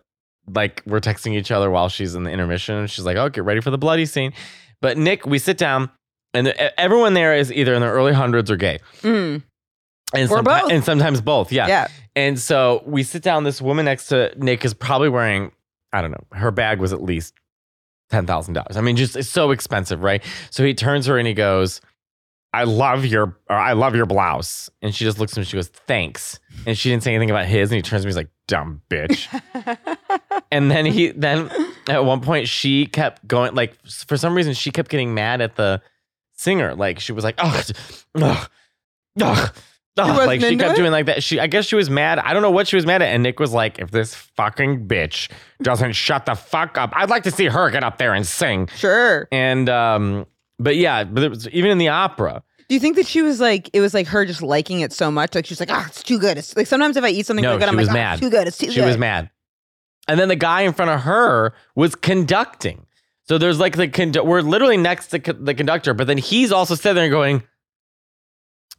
like 0.55 0.81
we're 0.85 0.99
texting 0.99 1.33
each 1.33 1.51
other 1.51 1.69
while 1.69 1.89
she's 1.89 2.15
in 2.15 2.23
the 2.23 2.31
intermission. 2.31 2.75
And 2.75 2.89
she's 2.89 3.05
like, 3.05 3.17
"Oh, 3.17 3.29
get 3.29 3.43
ready 3.43 3.61
for 3.61 3.71
the 3.71 3.77
bloody 3.77 4.05
scene." 4.05 4.33
But 4.81 4.97
Nick, 4.97 5.25
we 5.25 5.39
sit 5.39 5.57
down, 5.57 5.89
and 6.33 6.47
the, 6.47 6.79
everyone 6.79 7.13
there 7.13 7.35
is 7.35 7.51
either 7.51 7.73
in 7.73 7.81
their 7.81 7.91
early 7.93 8.13
hundreds 8.13 8.49
or 8.49 8.55
gay, 8.55 8.79
Mm, 9.01 9.43
and 10.13 10.31
Or 10.31 10.37
someti- 10.39 10.61
both. 10.61 10.71
and 10.71 10.83
sometimes 10.83 11.21
both. 11.21 11.51
Yeah. 11.51 11.67
yeah. 11.67 11.87
And 12.15 12.39
so 12.39 12.81
we 12.85 13.03
sit 13.03 13.21
down. 13.21 13.43
This 13.43 13.61
woman 13.61 13.85
next 13.85 14.07
to 14.07 14.31
Nick 14.37 14.63
is 14.65 14.73
probably 14.73 15.09
wearing, 15.09 15.51
I 15.93 16.01
don't 16.01 16.11
know, 16.11 16.23
her 16.37 16.51
bag 16.51 16.79
was 16.79 16.93
at 16.93 17.01
least 17.01 17.33
ten 18.09 18.25
thousand 18.25 18.53
dollars. 18.55 18.75
I 18.77 18.81
mean, 18.81 18.95
just 18.95 19.15
it's 19.15 19.29
so 19.29 19.51
expensive, 19.51 20.03
right? 20.03 20.23
So 20.49 20.63
he 20.65 20.73
turns 20.73 21.05
her 21.05 21.17
and 21.17 21.27
he 21.27 21.33
goes, 21.33 21.81
"I 22.53 22.63
love 22.63 23.05
your, 23.05 23.37
or 23.49 23.55
I 23.55 23.73
love 23.73 23.95
your 23.95 24.05
blouse." 24.05 24.69
And 24.81 24.93
she 24.95 25.03
just 25.05 25.19
looks 25.19 25.33
at 25.33 25.37
him. 25.39 25.43
She 25.43 25.57
goes, 25.57 25.67
"Thanks." 25.67 26.39
And 26.65 26.77
she 26.77 26.89
didn't 26.89 27.03
say 27.03 27.13
anything 27.13 27.29
about 27.29 27.45
his. 27.45 27.69
And 27.71 27.75
he 27.77 27.81
turns 27.81 28.01
to 28.03 28.07
me, 28.07 28.09
he's 28.09 28.15
like, 28.17 28.29
"Dumb 28.49 28.81
bitch." 28.89 29.27
and 30.51 30.69
then 30.69 30.85
he, 30.85 31.09
then 31.09 31.49
at 31.87 32.03
one 32.03 32.19
point, 32.19 32.47
she 32.47 32.85
kept 32.85 33.25
going. 33.27 33.55
Like 33.55 33.77
for 33.85 34.17
some 34.17 34.35
reason, 34.35 34.53
she 34.53 34.71
kept 34.71 34.89
getting 34.89 35.13
mad 35.13 35.39
at 35.39 35.55
the 35.55 35.81
singer. 36.33 36.75
Like 36.75 36.99
she 36.99 37.13
was 37.13 37.23
like, 37.23 37.35
"Oh, 37.37 37.61
ugh, 38.15 38.49
ugh." 39.21 39.55
Ugh, 39.97 40.27
like 40.27 40.41
she 40.41 40.55
kept 40.55 40.73
it? 40.73 40.75
doing 40.77 40.91
like 40.91 41.07
that. 41.07 41.23
She, 41.23 41.39
I 41.39 41.47
guess 41.47 41.65
she 41.65 41.75
was 41.75 41.89
mad. 41.89 42.19
I 42.19 42.33
don't 42.33 42.41
know 42.41 42.51
what 42.51 42.67
she 42.67 42.75
was 42.75 42.85
mad 42.85 43.01
at. 43.01 43.09
And 43.09 43.23
Nick 43.23 43.39
was 43.39 43.53
like, 43.53 43.79
"If 43.79 43.91
this 43.91 44.15
fucking 44.15 44.87
bitch 44.87 45.29
doesn't 45.61 45.91
shut 46.05 46.25
the 46.25 46.35
fuck 46.35 46.77
up, 46.77 46.91
I'd 46.95 47.09
like 47.09 47.23
to 47.23 47.31
see 47.31 47.45
her 47.45 47.69
get 47.69 47.83
up 47.83 47.97
there 47.97 48.13
and 48.13 48.25
sing." 48.25 48.67
Sure. 48.75 49.27
And 49.31 49.67
um, 49.69 50.25
but 50.57 50.75
yeah, 50.77 51.03
but 51.03 51.23
it 51.23 51.29
was, 51.29 51.49
even 51.49 51.71
in 51.71 51.77
the 51.77 51.89
opera, 51.89 52.43
Do 52.69 52.75
you 52.75 52.79
think 52.79 52.95
that 52.97 53.07
she 53.07 53.21
was 53.23 53.39
like, 53.39 53.69
it 53.73 53.81
was 53.81 53.93
like 53.95 54.07
her 54.07 54.25
just 54.25 54.43
liking 54.43 54.81
it 54.81 54.93
so 54.93 55.09
much? 55.09 55.33
Like 55.33 55.45
she's 55.47 55.59
like, 55.59 55.71
ah, 55.71 55.85
it's 55.87 56.03
too 56.03 56.19
good. 56.19 56.37
It's 56.37 56.55
like 56.55 56.67
sometimes 56.67 56.95
if 56.97 57.03
I 57.03 57.09
eat 57.09 57.25
something 57.25 57.43
No, 57.43 57.57
good, 57.57 57.67
I'm 57.67 57.75
like, 57.75 57.89
ah, 57.89 57.93
mad. 57.93 58.13
it's 58.13 58.21
too 58.21 58.29
good. 58.29 58.47
It's 58.47 58.57
too 58.59 58.69
she 58.69 58.79
good. 58.79 58.85
was 58.85 58.97
mad. 58.97 59.31
And 60.07 60.19
then 60.19 60.27
the 60.27 60.35
guy 60.35 60.61
in 60.61 60.73
front 60.73 60.91
of 60.91 61.01
her 61.01 61.53
was 61.75 61.95
conducting. 61.95 62.85
So 63.27 63.37
there's 63.37 63.59
like 63.59 63.75
the 63.75 63.87
condu- 63.87 64.25
we're 64.25 64.41
literally 64.41 64.77
next 64.77 65.07
to 65.07 65.19
co- 65.19 65.33
the 65.33 65.53
conductor, 65.53 65.93
but 65.93 66.07
then 66.07 66.17
he's 66.19 66.51
also 66.51 66.75
sitting 66.75 66.95
there 66.95 67.09
going 67.09 67.43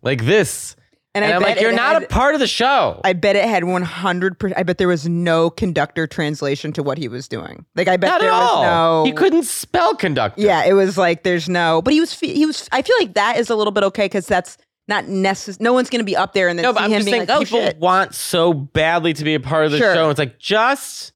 like 0.03 0.25
this. 0.25 0.77
And, 1.15 1.25
And, 1.25 1.33
I 1.33 1.37
I'm 1.37 1.43
bet 1.43 1.57
like, 1.57 1.61
you're 1.61 1.73
not 1.73 1.95
had, 1.95 2.03
a 2.05 2.07
part 2.07 2.35
of 2.35 2.41
the 2.41 2.47
show. 2.47 3.01
I 3.03 3.15
bet 3.15 3.35
it 3.35 3.45
had 3.49 3.65
100%. 3.65 4.53
I 4.57 4.63
bet 4.63 4.79
there 4.79 4.87
was 4.87 5.09
no 5.09 5.51
conductor 5.51 6.07
translation 6.07 6.73
to 6.75 6.83
what 6.85 6.99
he 6.99 7.09
was 7.09 7.27
doing. 7.27 7.65
Like, 7.75 7.89
I 7.89 7.97
bet 7.97 8.11
not 8.11 8.21
there 8.21 8.31
was 8.31 8.63
no. 8.63 9.03
He 9.05 9.13
couldn't 9.13 9.43
spell 9.43 9.97
conductor. 9.97 10.41
Yeah, 10.41 10.65
it 10.65 10.75
was 10.75 10.97
like 10.97 11.25
there's 11.25 11.49
no. 11.49 11.83
But 11.83 11.95
he 11.95 12.01
was. 12.01 12.13
He 12.19 12.47
was. 12.47 12.69
I 12.71 12.83
feel 12.83 12.95
like 13.01 13.15
that 13.15 13.39
is 13.39 13.51
a 13.51 13.57
little 13.57 13.73
bit 13.73 13.83
okay 13.85 14.05
because 14.05 14.27
that's 14.27 14.57
not 14.87 15.09
necessary. 15.09 15.63
No 15.65 15.73
one's 15.73 15.91
going 15.91 16.01
to 16.01 16.05
be 16.05 16.17
up 16.17 16.33
there 16.33 16.49
and 16.49 16.57
then 16.59 16.63
No, 16.63 16.71
see 16.71 16.75
but 16.75 16.83
I'm 16.85 16.91
him 16.93 16.99
just 17.01 17.07
being 17.07 17.27
saying 17.27 17.29
like, 17.29 17.37
oh 17.37 17.41
people 17.45 17.61
shit. 17.61 17.79
want 17.79 18.15
so 18.15 18.53
badly 18.53 19.13
to 19.15 19.25
be 19.25 19.35
a 19.35 19.41
part 19.41 19.65
of 19.67 19.73
the 19.73 19.79
Sure. 19.79 19.95
show. 19.95 20.11
It's 20.11 20.19
like 20.19 20.39
just 20.39 21.13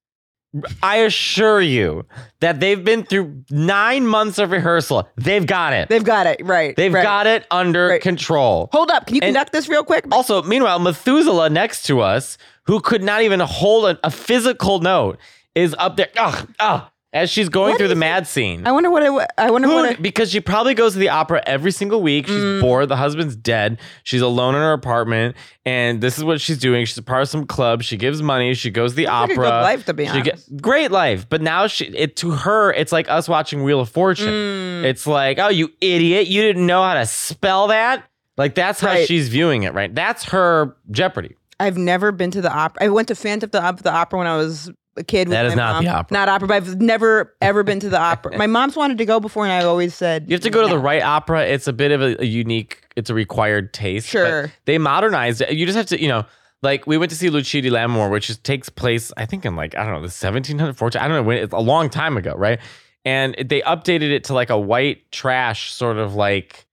I 0.83 0.97
assure 0.99 1.61
you 1.61 2.05
that 2.41 2.61
they've 2.61 2.83
been 2.85 3.03
through 3.05 3.43
nine 3.51 4.07
months 4.07 4.39
of 4.39 4.51
rehearsal. 4.53 5.09
They've 5.17 5.45
got 5.47 5.73
it. 5.73 5.89
They've 5.89 6.05
got 6.05 6.27
it 6.27 6.41
right. 6.45 6.77
They've 6.77 6.93
right. 6.93 7.03
got 7.03 7.27
it 7.27 7.47
under 7.51 7.89
Right. 7.89 8.01
control. 8.01 8.69
Hold 8.73 8.91
up. 8.91 9.07
Can 9.07 9.17
you 9.17 9.21
And- 9.23 9.35
conduct 9.35 9.53
this 9.53 9.69
real 9.69 9.83
quick? 9.85 10.05
Also, 10.13 10.43
meanwhile, 10.43 10.79
Methuselah 10.79 11.51
next 11.51 11.83
to 11.87 12.01
us, 12.01 12.39
who 12.67 12.81
could 12.81 13.03
not 13.03 13.23
even 13.23 13.41
hold 13.41 13.87
a, 13.87 13.99
a 14.05 14.11
physical 14.11 14.79
note, 14.81 15.19
is 15.55 15.75
up 15.79 15.97
there. 15.97 16.09
Ugh, 16.17 16.49
ugh, 16.61 16.83
as 17.15 17.31
she's 17.31 17.49
going 17.49 17.71
What 17.71 17.79
through 17.79 17.89
the 17.89 17.93
it? 17.93 17.99
mad 17.99 18.27
scene. 18.27 18.67
I 18.67 18.73
wonder 18.73 18.91
what. 18.91 19.31
I 19.39 19.51
wonder 19.51 19.69
Who- 19.69 19.75
what. 19.75 19.93
It, 19.93 20.03
because 20.03 20.31
she 20.31 20.41
probably 20.41 20.75
goes 20.75 20.93
to 20.95 20.99
the 20.99 21.09
opera 21.09 21.43
every 21.47 21.71
single 21.71 22.03
week. 22.03 22.27
She's 22.27 22.37
Mm. 22.37 22.61
bored. 22.61 22.89
The 22.91 22.97
husband's 22.97 23.37
dead. 23.37 23.79
She's 24.03 24.21
alone 24.21 24.55
in 24.55 24.61
her 24.61 24.73
apartment, 24.73 25.37
and 25.65 26.01
this 26.03 26.19
is 26.19 26.25
what 26.25 26.41
she's 26.41 26.59
doing. 26.59 26.85
She's 26.85 26.99
a 26.99 27.03
part 27.03 27.23
of 27.23 27.29
some 27.29 27.47
club. 27.47 27.83
She 27.83 27.97
gives 27.97 28.21
money. 28.21 28.53
She 28.55 28.71
goes 28.71 28.91
to 28.93 28.97
the 28.97 29.05
like 29.07 29.13
opera. 29.31 29.37
good 29.37 29.43
life, 29.63 29.85
to 29.87 29.95
be 29.95 30.05
She 30.05 30.11
honest. 30.11 30.51
get- 30.51 30.61
great 30.61 30.91
life, 30.91 31.27
but 31.29 31.41
now 31.41 31.67
she 31.69 31.85
it 31.87 32.17
to 32.17 32.33
her 32.33 32.73
it's 32.73 32.93
like 32.93 33.09
us 33.09 33.29
watching 33.29 33.63
Wheel 33.63 33.81
of 33.81 33.89
Fortune. 33.89 34.29
Mm. 34.29 34.85
It's 34.85 35.07
like, 35.07 35.39
oh, 35.39 35.49
you 35.49 35.71
idiot! 35.81 36.27
You 36.27 36.43
didn't 36.43 36.67
know 36.67 36.83
how 36.83 36.95
to 36.95 37.07
spell 37.07 37.69
that. 37.69 38.05
Like 38.37 38.57
that's 38.57 38.81
how 38.81 38.89
Right. 38.89 39.07
she's 39.07 39.29
viewing 39.29 39.63
it, 39.63 39.73
right? 39.75 39.95
That's 39.95 40.25
her 40.25 40.75
Jeopardy. 40.91 41.37
I've 41.61 41.77
never 41.79 42.11
been 42.11 42.33
to 42.33 42.41
the 42.43 42.53
opera. 42.53 42.83
I 42.85 42.89
went 42.89 43.07
to 43.09 43.15
Phantom 43.15 43.47
of 43.47 43.53
the, 43.53 43.65
of 43.65 43.83
the 43.85 43.93
Opera 43.93 44.19
when 44.19 44.27
I 44.27 44.37
was 44.37 44.73
a 44.97 45.05
kid. 45.05 45.29
That 45.29 45.45
with 45.45 45.53
is 45.53 45.57
my 45.57 45.63
not 45.63 45.75
mom. 45.75 45.85
the 45.85 45.91
opera. 45.91 46.15
Not 46.15 46.29
opera, 46.29 46.49
but 46.49 46.55
I've 46.55 46.81
never 46.81 47.35
ever 47.41 47.63
been 47.63 47.81
to 47.81 47.89
the 47.89 47.99
opera. 47.99 48.37
My 48.37 48.47
mom's 48.47 48.77
wanted 48.77 48.99
to 48.99 49.05
go 49.05 49.21
before, 49.21 49.45
and 49.45 49.53
I 49.53 49.65
always 49.65 49.95
said 49.95 50.29
You 50.29 50.35
have 50.35 50.43
to 50.43 50.51
go 50.51 50.63
to 50.63 50.69
the 50.69 50.79
right 50.79 51.03
opera. 51.03 51.45
It's 51.45 51.67
a 51.67 51.73
bit 51.73 51.93
of 51.93 52.03
a, 52.03 52.21
a 52.23 52.25
unique. 52.25 52.83
It's 52.97 53.11
a 53.11 53.15
required 53.15 53.73
taste. 53.75 54.09
Sure. 54.09 54.53
they 54.67 54.79
modernized 54.79 55.41
it. 55.41 55.53
You 55.53 55.67
just 55.67 55.77
have 55.77 55.87
to, 55.87 56.01
you 56.01 56.09
know, 56.09 56.25
like 56.63 56.87
we 56.87 56.97
went 56.97 57.11
to 57.11 57.17
see 57.17 57.31
Lucia 57.31 57.61
di 57.61 57.71
Lammermoor, 57.71 58.11
which 58.11 58.31
is, 58.31 58.39
takes 58.39 58.69
place, 58.69 59.13
I 59.17 59.27
think, 59.27 59.45
in 59.45 59.57
like 59.57 59.77
I 59.77 59.85
don't 59.85 59.93
know, 59.93 60.01
the 60.01 60.05
1700, 60.05 60.77
14, 60.77 61.01
I 61.01 61.09
don't 61.09 61.17
know 61.17 61.23
when. 61.23 61.39
It's 61.39 61.53
a 61.53 61.59
long 61.59 61.91
time 61.91 62.17
ago, 62.17 62.35
right? 62.37 62.59
And 63.05 63.35
they 63.35 63.61
updated 63.63 64.11
it 64.11 64.25
to 64.25 64.35
like 64.35 64.51
a 64.51 64.59
white 64.59 65.11
trash 65.13 65.73
sort 65.73 65.99
of 65.99 66.15
like 66.15 66.67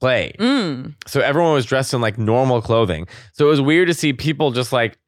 play. 0.00 0.34
Mm. 0.38 0.94
So 1.06 1.20
everyone 1.20 1.54
was 1.54 1.66
dressed 1.66 1.94
in 1.94 2.00
like 2.00 2.18
normal 2.18 2.60
clothing. 2.62 3.08
So 3.32 3.46
it 3.46 3.50
was 3.50 3.60
weird 3.60 3.88
to 3.88 3.94
see 3.94 4.12
people 4.12 4.52
just 4.52 4.72
like 4.72 4.98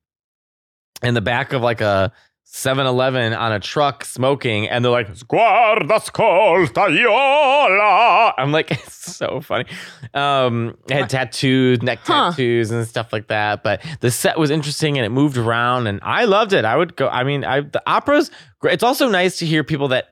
in 1.02 1.14
the 1.14 1.20
back 1.20 1.52
of 1.52 1.62
like 1.62 1.80
a 1.80 2.12
7-Eleven 2.46 3.32
on 3.32 3.52
a 3.52 3.58
truck 3.60 4.04
smoking 4.04 4.68
and 4.68 4.84
they're 4.84 4.92
like 4.92 5.08
Guarda 5.26 5.88
ascolta 5.98 6.88
iola. 6.88 8.34
I'm 8.38 8.52
like 8.52 8.70
it's 8.70 9.16
so 9.16 9.40
funny. 9.40 9.64
Um 10.14 10.76
it 10.88 10.94
had 10.94 11.10
tattoos, 11.10 11.82
neck 11.82 12.00
Huh. 12.04 12.30
tattoos 12.30 12.70
and 12.70 12.86
stuff 12.86 13.12
like 13.12 13.26
that, 13.28 13.62
but 13.62 13.82
the 14.00 14.10
set 14.10 14.38
was 14.38 14.50
interesting 14.50 14.96
and 14.96 15.04
it 15.04 15.10
moved 15.10 15.36
around 15.36 15.86
and 15.86 15.98
I 16.02 16.24
loved 16.24 16.52
it. 16.52 16.64
I 16.64 16.76
would 16.76 16.96
go 16.96 17.08
I 17.08 17.24
mean, 17.24 17.44
I 17.44 17.60
the 17.60 17.82
opera's 17.86 18.30
great. 18.60 18.74
It's 18.74 18.84
also 18.84 19.08
nice 19.08 19.38
to 19.38 19.46
hear 19.46 19.64
people 19.64 19.88
that 19.88 20.10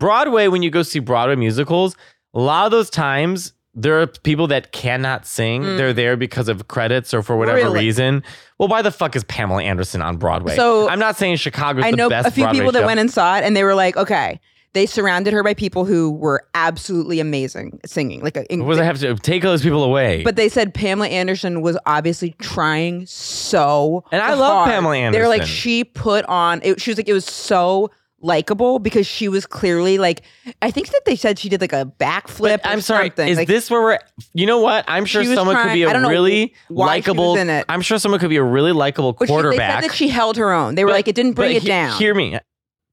Broadway 0.00 0.48
when 0.48 0.62
you 0.62 0.70
go 0.70 0.82
see 0.82 1.00
Broadway 1.00 1.36
musicals, 1.36 1.96
a 2.34 2.40
lot 2.40 2.64
of 2.66 2.70
those 2.72 2.88
times 2.90 3.52
there 3.78 4.00
are 4.00 4.06
people 4.06 4.46
that 4.48 4.72
cannot 4.72 5.26
sing. 5.26 5.62
Mm. 5.62 5.76
They're 5.76 5.92
there 5.92 6.16
because 6.16 6.48
of 6.48 6.68
credits 6.68 7.14
or 7.14 7.22
for 7.22 7.36
whatever 7.36 7.58
Really? 7.58 7.80
reason. 7.80 8.22
Well, 8.58 8.68
why 8.68 8.82
the 8.82 8.90
fuck 8.90 9.14
is 9.14 9.24
Pamela 9.24 9.62
Anderson 9.62 10.02
on 10.02 10.16
Broadway? 10.16 10.56
So, 10.56 10.88
I'm 10.88 10.98
not 10.98 11.16
saying 11.16 11.36
Chicago's 11.36 11.84
I 11.84 11.92
the 11.92 11.96
know 11.96 12.08
a 12.08 12.30
few 12.30 12.42
Broadway 12.44 12.58
people 12.58 12.72
that 12.72 12.80
show. 12.80 12.86
went 12.86 13.00
and 13.00 13.10
saw 13.10 13.38
it, 13.38 13.44
and 13.44 13.56
they 13.56 13.64
were 13.64 13.74
like, 13.74 13.96
okay. 13.96 14.40
They 14.74 14.84
surrounded 14.84 15.32
her 15.32 15.42
by 15.42 15.54
people 15.54 15.86
who 15.86 16.10
were 16.10 16.46
absolutely 16.54 17.20
amazing 17.20 17.80
singing. 17.86 18.20
Like, 18.20 18.36
a, 18.36 18.44
What 18.58 18.74
does 18.74 18.78
I 18.78 18.84
have 18.84 19.00
to 19.00 19.14
take 19.16 19.42
those 19.42 19.62
people 19.62 19.82
away? 19.82 20.22
But 20.22 20.36
they 20.36 20.50
said 20.50 20.74
Pamela 20.74 21.08
Anderson 21.08 21.62
was 21.62 21.78
obviously 21.86 22.36
trying 22.38 23.06
so 23.06 24.04
And 24.12 24.20
I 24.20 24.34
love 24.34 24.68
Pamela 24.68 24.94
Anderson. 24.94 25.12
They 25.12 25.26
were 25.26 25.28
like, 25.34 25.46
she 25.48 25.84
put 25.84 26.26
on. 26.26 26.60
It, 26.62 26.82
she 26.82 26.90
was 26.90 26.98
like, 26.98 27.08
it 27.08 27.14
was 27.14 27.24
so 27.24 27.90
likable 28.20 28.78
because 28.78 29.06
she 29.06 29.28
was 29.28 29.46
clearly 29.46 29.98
like. 29.98 30.22
I 30.62 30.70
think 30.70 30.88
that 30.88 31.02
they 31.06 31.16
said 31.16 31.38
she 31.38 31.48
did 31.48 31.60
like 31.60 31.72
a 31.72 31.90
backflip. 31.98 32.60
I'm 32.64 32.80
sorry. 32.80 33.08
something. 33.08 33.28
Is 33.28 33.36
Like, 33.38 33.48
this 33.48 33.70
where 33.70 33.82
we're? 33.82 33.98
You 34.34 34.46
know 34.46 34.60
what? 34.60 34.84
I'm 34.88 35.04
sure 35.04 35.24
someone 35.24 35.56
could 35.56 35.72
be 35.72 35.82
a 35.84 36.00
really 36.08 36.54
why 36.68 37.00
she 37.00 37.10
was 37.10 37.16
likable. 37.36 37.64
I'm 37.68 37.80
sure 37.80 37.98
someone 37.98 38.20
could 38.20 38.30
be 38.30 38.36
a 38.36 38.42
really 38.42 38.72
likable 38.72 39.12
but 39.12 39.26
she, 39.28 39.32
they 39.34 39.40
quarterback. 39.42 39.82
said 39.82 39.90
that 39.90 39.96
she 39.96 40.08
held 40.08 40.36
her 40.36 40.52
own. 40.52 40.74
They 40.74 40.84
were 40.84 40.90
But- 40.90 40.94
like, 40.96 41.08
it 41.08 41.14
didn't 41.14 41.32
bring 41.34 41.54
it 41.56 41.62
he- 41.62 41.68
down. 41.68 41.96
Hear 41.98 42.14
me. 42.14 42.38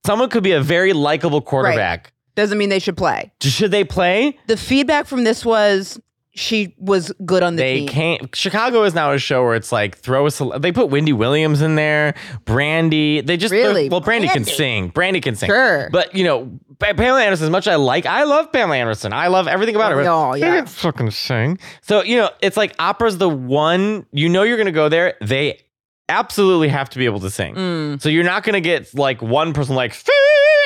Someone 0.05 0.29
could 0.29 0.44
be 0.44 0.51
a 0.51 0.62
very 0.62 0.94
likable 0.94 1.41
quarterback. 1.41 2.13
Doesn't 2.36 2.58
mean 2.58 2.70
they 2.70 2.79
should 2.79 2.98
play. 2.98 3.32
Should 3.41 3.72
they 3.72 3.84
play? 3.84 4.38
The 4.48 4.58
feedback 4.58 5.05
from 5.08 5.24
this 5.24 5.44
was 5.46 6.00
she 6.36 6.75
was 6.77 7.12
good 7.25 7.42
on 7.44 7.56
the 7.56 7.63
they 7.63 7.80
team. 7.80 7.88
can't. 7.88 8.36
Chicago 8.36 8.84
is 8.84 8.94
now 8.94 9.12
a 9.13 9.18
show 9.18 9.44
where 9.44 9.56
it's 9.56 9.72
like 9.72 9.98
throw 9.98 10.25
a. 10.25 10.32
cele- 10.32 10.60
They 10.60 10.72
put 10.72 10.89
Wendy 10.89 11.13
Williams 11.13 11.62
in 11.62 11.75
there, 11.75 12.13
Brandy. 12.44 13.22
They 13.22 13.38
just 13.38 13.51
Really? 13.54 13.89
well, 13.89 14.01
Brandy, 14.01 14.27
can 14.27 14.44
sing. 14.46 14.89
Brandy 14.89 15.22
can 15.22 15.36
sing. 15.36 15.48
Sure. 15.50 15.89
but 15.92 16.13
you 16.13 16.24
know, 16.24 16.51
Pamela 16.80 17.22
Anderson. 17.24 17.46
As 17.46 17.51
much 17.51 17.68
as 17.68 17.74
I 17.74 17.75
like, 17.77 18.06
I 18.06 18.24
love 18.25 18.51
Pamela 18.51 18.77
Anderson. 18.77 19.13
I 19.13 19.27
love 19.27 19.48
everything 19.48 19.75
about 19.75 19.92
her. 19.94 20.01
Oh, 20.01 20.34
she 20.36 20.42
yeah. 20.42 20.65
fucking 20.65 21.12
sing. 21.12 21.58
So 21.82 22.04
you 22.04 22.18
know, 22.18 22.30
it's 22.42 22.58
like 22.58 22.75
opera's 22.80 23.18
the 23.18 23.30
one. 23.30 24.06
You 24.12 24.27
know, 24.30 24.44
you're 24.44 24.58
gonna 24.58 24.72
go 24.72 24.89
there. 24.89 25.15
They 25.22 25.62
absolutely 26.10 26.68
have 26.68 26.89
to 26.92 26.98
be 27.00 27.06
able 27.06 27.20
to 27.22 27.30
sing. 27.30 27.56
Mm, 27.56 28.01
So 28.01 28.10
you're 28.10 28.24
not 28.24 28.44
gonna 28.44 28.62
get 28.62 28.94
like 28.94 29.22
one 29.22 29.54
person 29.54 29.75
like 29.75 29.96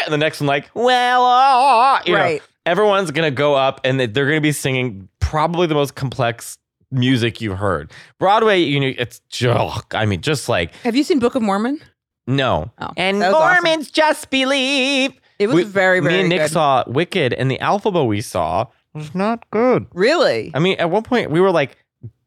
and 0.06 0.12
the 0.14 0.18
next 0.18 0.42
one 0.42 0.48
like 0.48 0.70
well, 0.74 1.22
ah," 1.24 2.02
you 2.06 2.14
know. 2.14 2.40
Everyone's 2.70 3.12
gonna 3.12 3.32
go 3.32 3.56
up 3.56 3.82
and 3.84 4.00
they- 4.00 4.06
they're 4.06 4.28
gonna 4.28 4.42
be 4.42 4.52
singing 4.52 5.10
probably 5.20 5.68
the 5.68 5.76
most 5.76 5.96
complex 5.96 6.58
music 6.92 7.42
you've 7.42 7.58
heard. 7.58 7.92
Broadway, 8.20 8.60
you 8.62 8.80
know, 8.80 8.92
it's 8.98 9.22
ugh, 9.48 9.84
I 9.94 10.06
mean, 10.06 10.22
just 10.22 10.50
like 10.50 10.74
Have 10.84 10.96
you 10.96 11.04
seen 11.04 11.20
Book 11.20 11.36
of 11.36 11.42
Mormon? 11.42 11.80
no. 12.28 12.72
Oh, 12.80 12.90
and 12.98 13.20
was 13.20 13.34
awesome. 13.34 13.64
Mormons 13.64 13.92
just 13.92 14.30
believe. 14.30 15.12
It 15.40 15.48
was 15.48 15.56
We- 15.56 15.64
very, 15.64 16.00
very 16.00 16.14
Me 16.16 16.20
and 16.22 16.30
Nick 16.30 16.42
good. 16.42 16.52
saw 16.52 16.84
Wicked, 16.88 17.34
and 17.34 17.50
the 17.50 17.60
alphabet 17.60 18.06
we 18.06 18.22
saw 18.22 18.66
was 18.94 19.14
not 19.16 19.50
good. 19.52 19.86
really? 19.94 20.52
I 20.54 20.60
mean, 20.60 20.78
at 20.80 20.90
one 20.90 21.04
point 21.04 21.32
we 21.32 21.40
were 21.40 21.52
like 21.52 21.78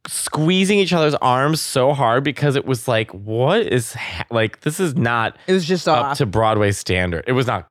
squeezing 0.06 0.78
each 0.78 0.92
other's 0.92 1.14
arms 1.16 1.60
so 1.60 1.92
hard 1.92 2.24
because 2.24 2.56
it 2.56 2.64
was 2.64 2.88
like, 2.88 3.10
what 3.12 3.60
is 3.62 3.94
ha- 3.94 4.24
like? 4.30 4.60
This 4.62 4.80
is 4.80 4.96
not 4.96 5.36
It 5.46 5.52
was 5.52 5.64
just 5.64 5.86
up 5.88 6.04
off. 6.06 6.18
to 6.18 6.26
Broadway 6.26 6.72
standard. 6.72 7.24
It 7.26 7.32
was 7.32 7.46
not. 7.46 7.68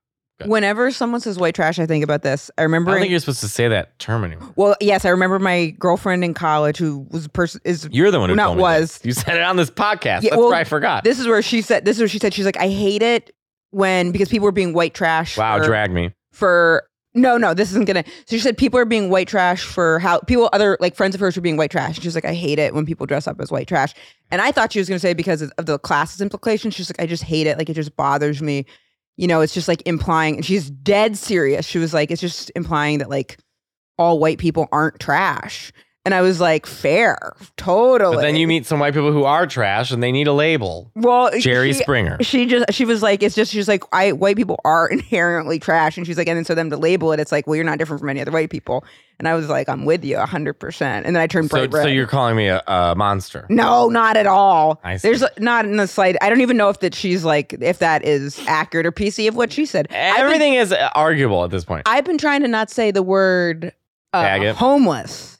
Whenever 0.47 0.91
someone 0.91 1.21
says 1.21 1.37
white 1.37 1.55
trash, 1.55 1.79
I 1.79 1.85
think 1.85 2.03
about 2.03 2.21
this. 2.23 2.49
I 2.57 2.63
remember. 2.63 2.91
I 2.91 2.93
don't 2.95 3.01
think 3.01 3.11
you're 3.11 3.19
supposed 3.19 3.41
to 3.41 3.47
say 3.49 3.67
that 3.67 3.97
term 3.99 4.23
anymore. 4.23 4.53
well, 4.55 4.75
yes, 4.81 5.05
I 5.05 5.09
remember 5.09 5.39
my 5.39 5.67
girlfriend 5.79 6.23
in 6.23 6.33
college 6.33 6.77
who 6.77 7.07
was 7.11 7.25
a 7.25 7.29
person 7.29 7.61
is 7.63 7.87
You're 7.91 8.11
the 8.11 8.19
one 8.19 8.29
who 8.29 8.35
Not 8.35 8.45
told 8.45 8.57
me 8.57 8.61
was. 8.61 8.97
this. 8.99 9.05
You 9.05 9.13
said 9.13 9.37
it 9.37 9.43
on 9.43 9.55
this 9.57 9.69
podcast. 9.71 10.23
Yeah, 10.23 10.31
That's 10.31 10.37
well, 10.37 10.49
where 10.49 10.57
I 10.59 10.63
forgot. 10.63 11.03
this 11.03 11.19
is 11.19 11.27
where 11.27 11.41
she 11.41 11.61
said 11.61 11.85
this 11.85 11.97
is 11.97 12.01
what 12.01 12.09
she 12.11 12.19
said 12.19 12.33
she's 12.33 12.45
like 12.45 12.57
i 12.57 12.67
hate 12.67 13.01
it 13.01 13.33
when 13.71 14.11
because 14.11 14.29
people 14.29 14.45
were 14.45 14.51
being 14.51 14.73
white 14.73 14.93
trash 14.93 15.37
wow, 15.37 15.57
for, 15.57 15.63
drag 15.65 15.91
me. 15.91 16.13
for 16.31 16.83
no 17.13 17.37
no 17.37 17.53
this 17.53 17.69
isn't 17.71 17.85
gonna 17.85 18.03
so 18.25 18.35
she 18.35 18.39
said 18.39 18.57
people 18.57 18.79
are 18.79 18.85
being 18.85 19.09
white 19.09 19.27
trash 19.27 19.63
for 19.63 19.99
how 19.99 20.19
people 20.21 20.49
other 20.53 20.77
like 20.79 20.95
friends 20.95 21.13
of 21.15 21.21
hers 21.21 21.35
were 21.35 21.41
being 21.41 21.57
white 21.57 21.71
trash 21.71 21.99
she's 21.99 22.15
like 22.15 22.25
i 22.25 22.33
hate 22.33 22.57
it 22.59 22.73
when 22.73 22.85
people 22.85 23.05
dress 23.05 23.27
up 23.27 23.39
as 23.41 23.51
white 23.51 23.67
trash 23.67 23.93
and 24.31 24.41
i 24.41 24.51
thought 24.51 24.71
she 24.73 24.79
was 24.79 24.87
gonna 24.89 24.99
say 24.99 25.13
because 25.13 25.41
of 25.41 25.51
of 25.57 25.65
the 25.65 25.77
classes 25.79 26.21
implications 26.21 26.73
she's 26.73 26.89
like 26.89 27.01
i 27.01 27.05
just 27.05 27.23
hate 27.23 27.47
it 27.47 27.57
like 27.57 27.69
it 27.69 27.73
just 27.73 27.95
bothers 27.97 28.41
me 28.41 28.65
you 29.17 29.27
know 29.27 29.41
it's 29.41 29.53
just 29.53 29.67
like 29.67 29.83
implying 29.85 30.37
and 30.37 30.45
she's 30.45 30.69
dead 30.69 31.17
serious. 31.17 31.65
She 31.65 31.79
was 31.79 31.93
like 31.93 32.11
it's 32.11 32.21
just 32.21 32.51
implying 32.55 32.99
that 32.99 33.09
like 33.09 33.37
all 33.97 34.19
white 34.19 34.39
people 34.39 34.67
aren't 34.71 34.99
trash 34.99 35.71
and 36.05 36.13
i 36.15 36.21
was 36.21 36.39
like 36.39 36.65
fair 36.65 37.33
totally 37.57 38.15
But 38.15 38.21
then 38.21 38.35
you 38.35 38.47
meet 38.47 38.65
some 38.65 38.79
white 38.79 38.93
people 38.93 39.11
who 39.11 39.23
are 39.23 39.45
trash 39.45 39.91
and 39.91 40.01
they 40.01 40.11
need 40.11 40.27
a 40.27 40.33
label. 40.33 40.91
well 40.95 41.29
Jerry 41.39 41.73
she- 41.73 41.81
Springer. 41.83 42.17
she 42.21 42.45
just 42.45 42.73
she 42.73 42.85
was 42.85 43.01
like 43.03 43.21
it's 43.23 43.35
just 43.35 43.51
she's 43.51 43.67
like 43.67 43.83
I 43.93 44.11
white 44.13 44.35
people 44.37 44.59
are 44.65 44.87
inherently 44.91 45.59
trash 45.59 45.97
and 45.97 46.05
she's 46.07 46.17
like 46.17 46.27
and 46.27 46.37
then 46.37 46.45
so 46.45 46.55
them 46.55 46.69
to 46.71 46.77
label 46.77 47.11
it 47.11 47.19
it's 47.19 47.31
like 47.31 47.45
well 47.47 47.55
you're 47.55 47.65
not 47.65 47.77
different 47.77 47.99
from 47.99 48.09
any 48.09 48.21
other 48.21 48.31
white 48.31 48.49
people 48.49 48.83
and 49.19 49.27
I 49.27 49.35
was 49.35 49.47
like 49.49 49.69
I'm 49.69 49.85
with 49.85 50.03
you 50.03 50.17
hundred 50.19 50.53
percent 50.55 51.05
and 51.05 51.15
then 51.15 51.21
I 51.21 51.27
turned 51.27 51.49
So, 51.51 51.57
bright 51.57 51.71
red. 51.73 51.83
so 51.83 51.87
you're 51.89 52.07
calling 52.07 52.35
me 52.35 52.47
a, 52.47 52.63
a 52.65 52.95
monster. 52.95 53.45
no, 53.49 53.87
not 53.89 54.17
at 54.17 54.25
all. 54.25 54.79
I 54.83 54.97
see. 54.97 55.07
There's 55.09 55.23
not 55.37 55.65
in 55.65 55.77
the 55.77 55.87
slight. 55.87 56.15
I 56.23 56.29
don't 56.29 56.41
even 56.41 56.57
know 56.57 56.69
if 56.69 56.79
that 56.79 56.95
she's 56.95 57.23
like 57.23 57.53
if 57.61 57.77
that 57.79 58.03
is 58.03 58.41
accurate 58.47 58.87
or 58.87 58.91
PC 58.91 59.27
of 59.27 59.35
what 59.35 59.51
she 59.53 59.67
said. 59.67 59.85
I've 59.91 60.15
been, 60.15 60.25
Everything 60.25 60.53
is 60.55 60.73
arguable 60.95 61.43
at 61.43 61.51
this 61.51 61.63
point. 61.63 61.83
I've 61.85 62.05
been 62.05 62.17
trying 62.17 62.41
to 62.41 62.47
not 62.47 62.71
say 62.71 62.89
the 62.89 63.03
word 63.03 63.73
uh, 64.13 64.53
homeless. 64.53 65.30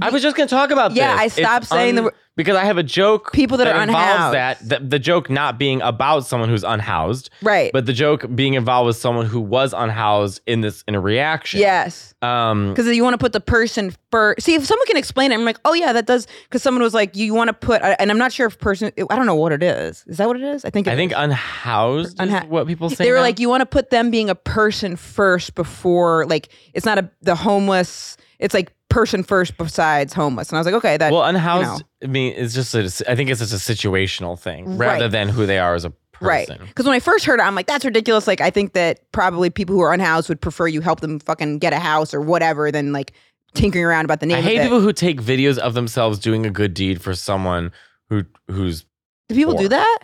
I 0.00 0.08
was 0.08 0.22
just 0.22 0.36
going 0.36 0.48
to 0.48 0.54
talk 0.54 0.70
about 0.70 0.92
Yeah, 0.92 1.12
this. 1.12 1.20
I 1.20 1.24
It's 1.26 1.34
stopped 1.34 1.66
saying 1.66 1.96
the 1.96 2.12
because 2.34 2.56
I 2.56 2.64
have 2.64 2.78
a 2.78 2.82
joke. 2.82 3.30
People 3.32 3.58
that 3.58 3.66
are 3.66 3.82
involves 3.82 4.08
unhoused. 4.34 4.34
that, 4.34 4.68
that 4.70 4.88
the 4.90 4.98
joke 4.98 5.28
not 5.28 5.58
being 5.58 5.82
about 5.82 6.24
someone 6.24 6.48
who's 6.48 6.64
unhoused, 6.64 7.28
Right. 7.42 7.70
but 7.74 7.84
the 7.84 7.92
joke 7.92 8.24
being 8.34 8.54
involved 8.54 8.86
with 8.86 8.96
someone 8.96 9.26
who 9.26 9.38
was 9.38 9.74
unhoused 9.74 10.40
in 10.46 10.62
this 10.62 10.82
in 10.88 10.94
a 10.94 11.00
reaction. 11.00 11.60
yes. 11.60 12.14
Um. 12.22 12.70
Because 12.70 12.86
you 12.96 13.02
want 13.04 13.12
to 13.14 13.18
put 13.18 13.34
the 13.34 13.40
person 13.40 13.94
first. 14.10 14.40
See, 14.46 14.54
if 14.54 14.64
someone 14.64 14.86
can 14.86 14.96
explain 14.96 15.30
it, 15.30 15.34
I'm 15.34 15.44
like, 15.44 15.58
oh 15.66 15.74
yeah, 15.74 15.92
that 15.92 16.06
does. 16.06 16.26
Because 16.44 16.62
someone 16.62 16.82
was 16.82 16.94
like, 16.94 17.14
you 17.14 17.34
want 17.34 17.48
to 17.48 17.54
put, 17.54 17.82
and 17.82 18.10
I'm 18.10 18.18
not 18.18 18.32
sure 18.32 18.46
if 18.46 18.58
person, 18.58 18.92
I 19.10 19.14
don't 19.16 19.26
know 19.26 19.34
what 19.34 19.52
it 19.52 19.62
is. 19.62 20.04
Is 20.06 20.16
that 20.16 20.26
what 20.26 20.36
it 20.36 20.42
is? 20.42 20.64
I 20.64 20.70
think. 20.70 20.86
it 20.86 20.92
I 20.94 20.96
think 20.96 21.12
is. 21.12 21.18
unhoused 21.18 22.16
Unha- 22.16 22.44
is 22.44 22.48
what 22.48 22.66
people 22.66 22.88
say. 22.88 23.04
they 23.04 23.10
were 23.10 23.16
now. 23.18 23.22
like, 23.24 23.40
you 23.40 23.50
want 23.50 23.60
to 23.60 23.66
put 23.66 23.90
them 23.90 24.10
being 24.10 24.30
a 24.30 24.34
person 24.34 24.96
first 24.96 25.54
before, 25.54 26.24
like, 26.26 26.48
it's 26.72 26.86
not 26.86 26.96
a 26.98 27.10
the 27.20 27.34
homeless. 27.34 28.16
It's 28.38 28.54
like 28.54 28.72
person 28.92 29.22
first 29.22 29.56
besides 29.56 30.12
homeless. 30.12 30.48
And 30.50 30.56
I 30.56 30.60
was 30.60 30.66
like, 30.66 30.74
okay, 30.76 30.96
that 30.96 31.12
well, 31.12 31.24
unhoused. 31.24 31.84
I 32.02 32.06
mean, 32.06 32.34
it's 32.36 32.54
just 32.54 32.74
a. 32.74 33.10
I 33.10 33.16
think 33.16 33.30
it's 33.30 33.40
just 33.40 33.52
a 33.52 33.72
situational 33.74 34.38
thing 34.38 34.76
rather 34.76 35.04
Right. 35.04 35.10
than 35.10 35.28
who 35.28 35.46
they 35.46 35.58
are 35.58 35.74
as 35.74 35.84
a 35.84 35.92
Person. 36.12 36.58
Right. 36.60 36.68
Because 36.68 36.86
when 36.86 36.94
I 36.94 37.00
first 37.00 37.24
heard 37.24 37.40
it, 37.40 37.42
I'm 37.42 37.56
like, 37.56 37.66
that's 37.66 37.84
ridiculous. 37.84 38.28
Like, 38.28 38.40
I 38.40 38.48
think 38.50 38.74
that 38.74 39.00
probably 39.10 39.50
people 39.50 39.74
who 39.74 39.80
are 39.80 39.92
unhoused 39.92 40.28
would 40.28 40.40
prefer 40.40 40.68
you 40.68 40.80
help 40.80 41.00
them 41.00 41.18
fucking 41.18 41.58
get 41.58 41.72
a 41.72 41.80
house 41.80 42.14
or 42.14 42.20
whatever 42.20 42.70
than 42.70 42.92
like 42.92 43.12
tinkering 43.54 43.84
around 43.84 44.04
about 44.04 44.20
the 44.20 44.26
name 44.26 44.38
I 44.38 44.40
hate 44.40 44.62
people 44.62 44.78
who 44.80 44.92
take 44.92 45.20
videos 45.20 45.58
of 45.58 45.74
themselves 45.74 46.20
doing 46.20 46.46
a 46.46 46.50
good 46.50 46.74
deed 46.74 47.02
for 47.02 47.12
someone 47.16 47.72
who 48.08 48.22
who's 48.48 48.84
Do 49.30 49.34
people 49.34 49.54
poor. 49.54 49.62
do 49.64 49.68
that? 49.70 49.98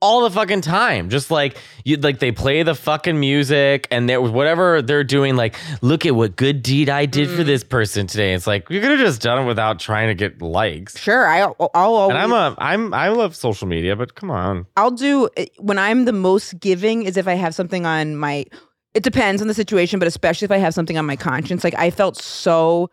All 0.00 0.22
the 0.22 0.30
fucking 0.30 0.60
time. 0.62 1.08
Just 1.10 1.30
like 1.30 1.56
you 1.84 1.96
like 1.96 2.18
they 2.18 2.32
play 2.32 2.62
the 2.62 2.74
fucking 2.74 3.18
music 3.18 3.86
and 3.90 4.08
there 4.08 4.20
whatever 4.20 4.82
they're 4.82 5.04
doing, 5.04 5.36
like, 5.36 5.56
look 5.82 6.06
at 6.06 6.14
what 6.14 6.36
good 6.36 6.62
deed 6.62 6.88
I 6.88 7.06
did 7.06 7.28
for 7.28 7.42
Mm. 7.42 7.46
this 7.46 7.64
person 7.64 8.06
today. 8.06 8.32
It's 8.34 8.46
like 8.46 8.68
you 8.70 8.80
could 8.80 8.90
have 8.90 8.98
just 9.00 9.20
done 9.22 9.42
it 9.42 9.46
without 9.46 9.78
trying 9.78 10.08
to 10.08 10.14
get 10.14 10.40
likes. 10.42 10.98
Sure. 10.98 11.26
I, 11.26 11.40
I'll 11.40 11.54
always, 11.74 12.14
And 12.14 12.18
I'm 12.18 12.32
a 12.32 12.54
I'm 12.58 12.94
I 12.94 13.08
love 13.08 13.36
social 13.36 13.68
media, 13.68 13.94
but 13.96 14.14
come 14.14 14.30
on. 14.30 14.66
I'll 14.76 14.90
do 14.90 15.28
eh, 15.36 15.46
when 15.58 15.78
I'm 15.78 16.04
the 16.04 16.12
most 16.12 16.58
giving 16.60 17.02
is 17.02 17.16
if 17.16 17.28
I 17.28 17.34
have 17.34 17.54
something 17.54 17.86
on 17.86 18.16
my. 18.16 18.46
It 18.92 19.04
depends 19.04 19.40
on 19.40 19.46
the 19.46 19.54
situation, 19.54 20.00
but 20.00 20.08
especially 20.08 20.46
if 20.46 20.50
I 20.50 20.56
have 20.56 20.74
something 20.74 20.98
on 20.98 21.06
my 21.06 21.14
conscience. 21.14 21.62
Like 21.62 21.74
I 21.78 21.90
felt 21.90 22.16
so 22.16 22.90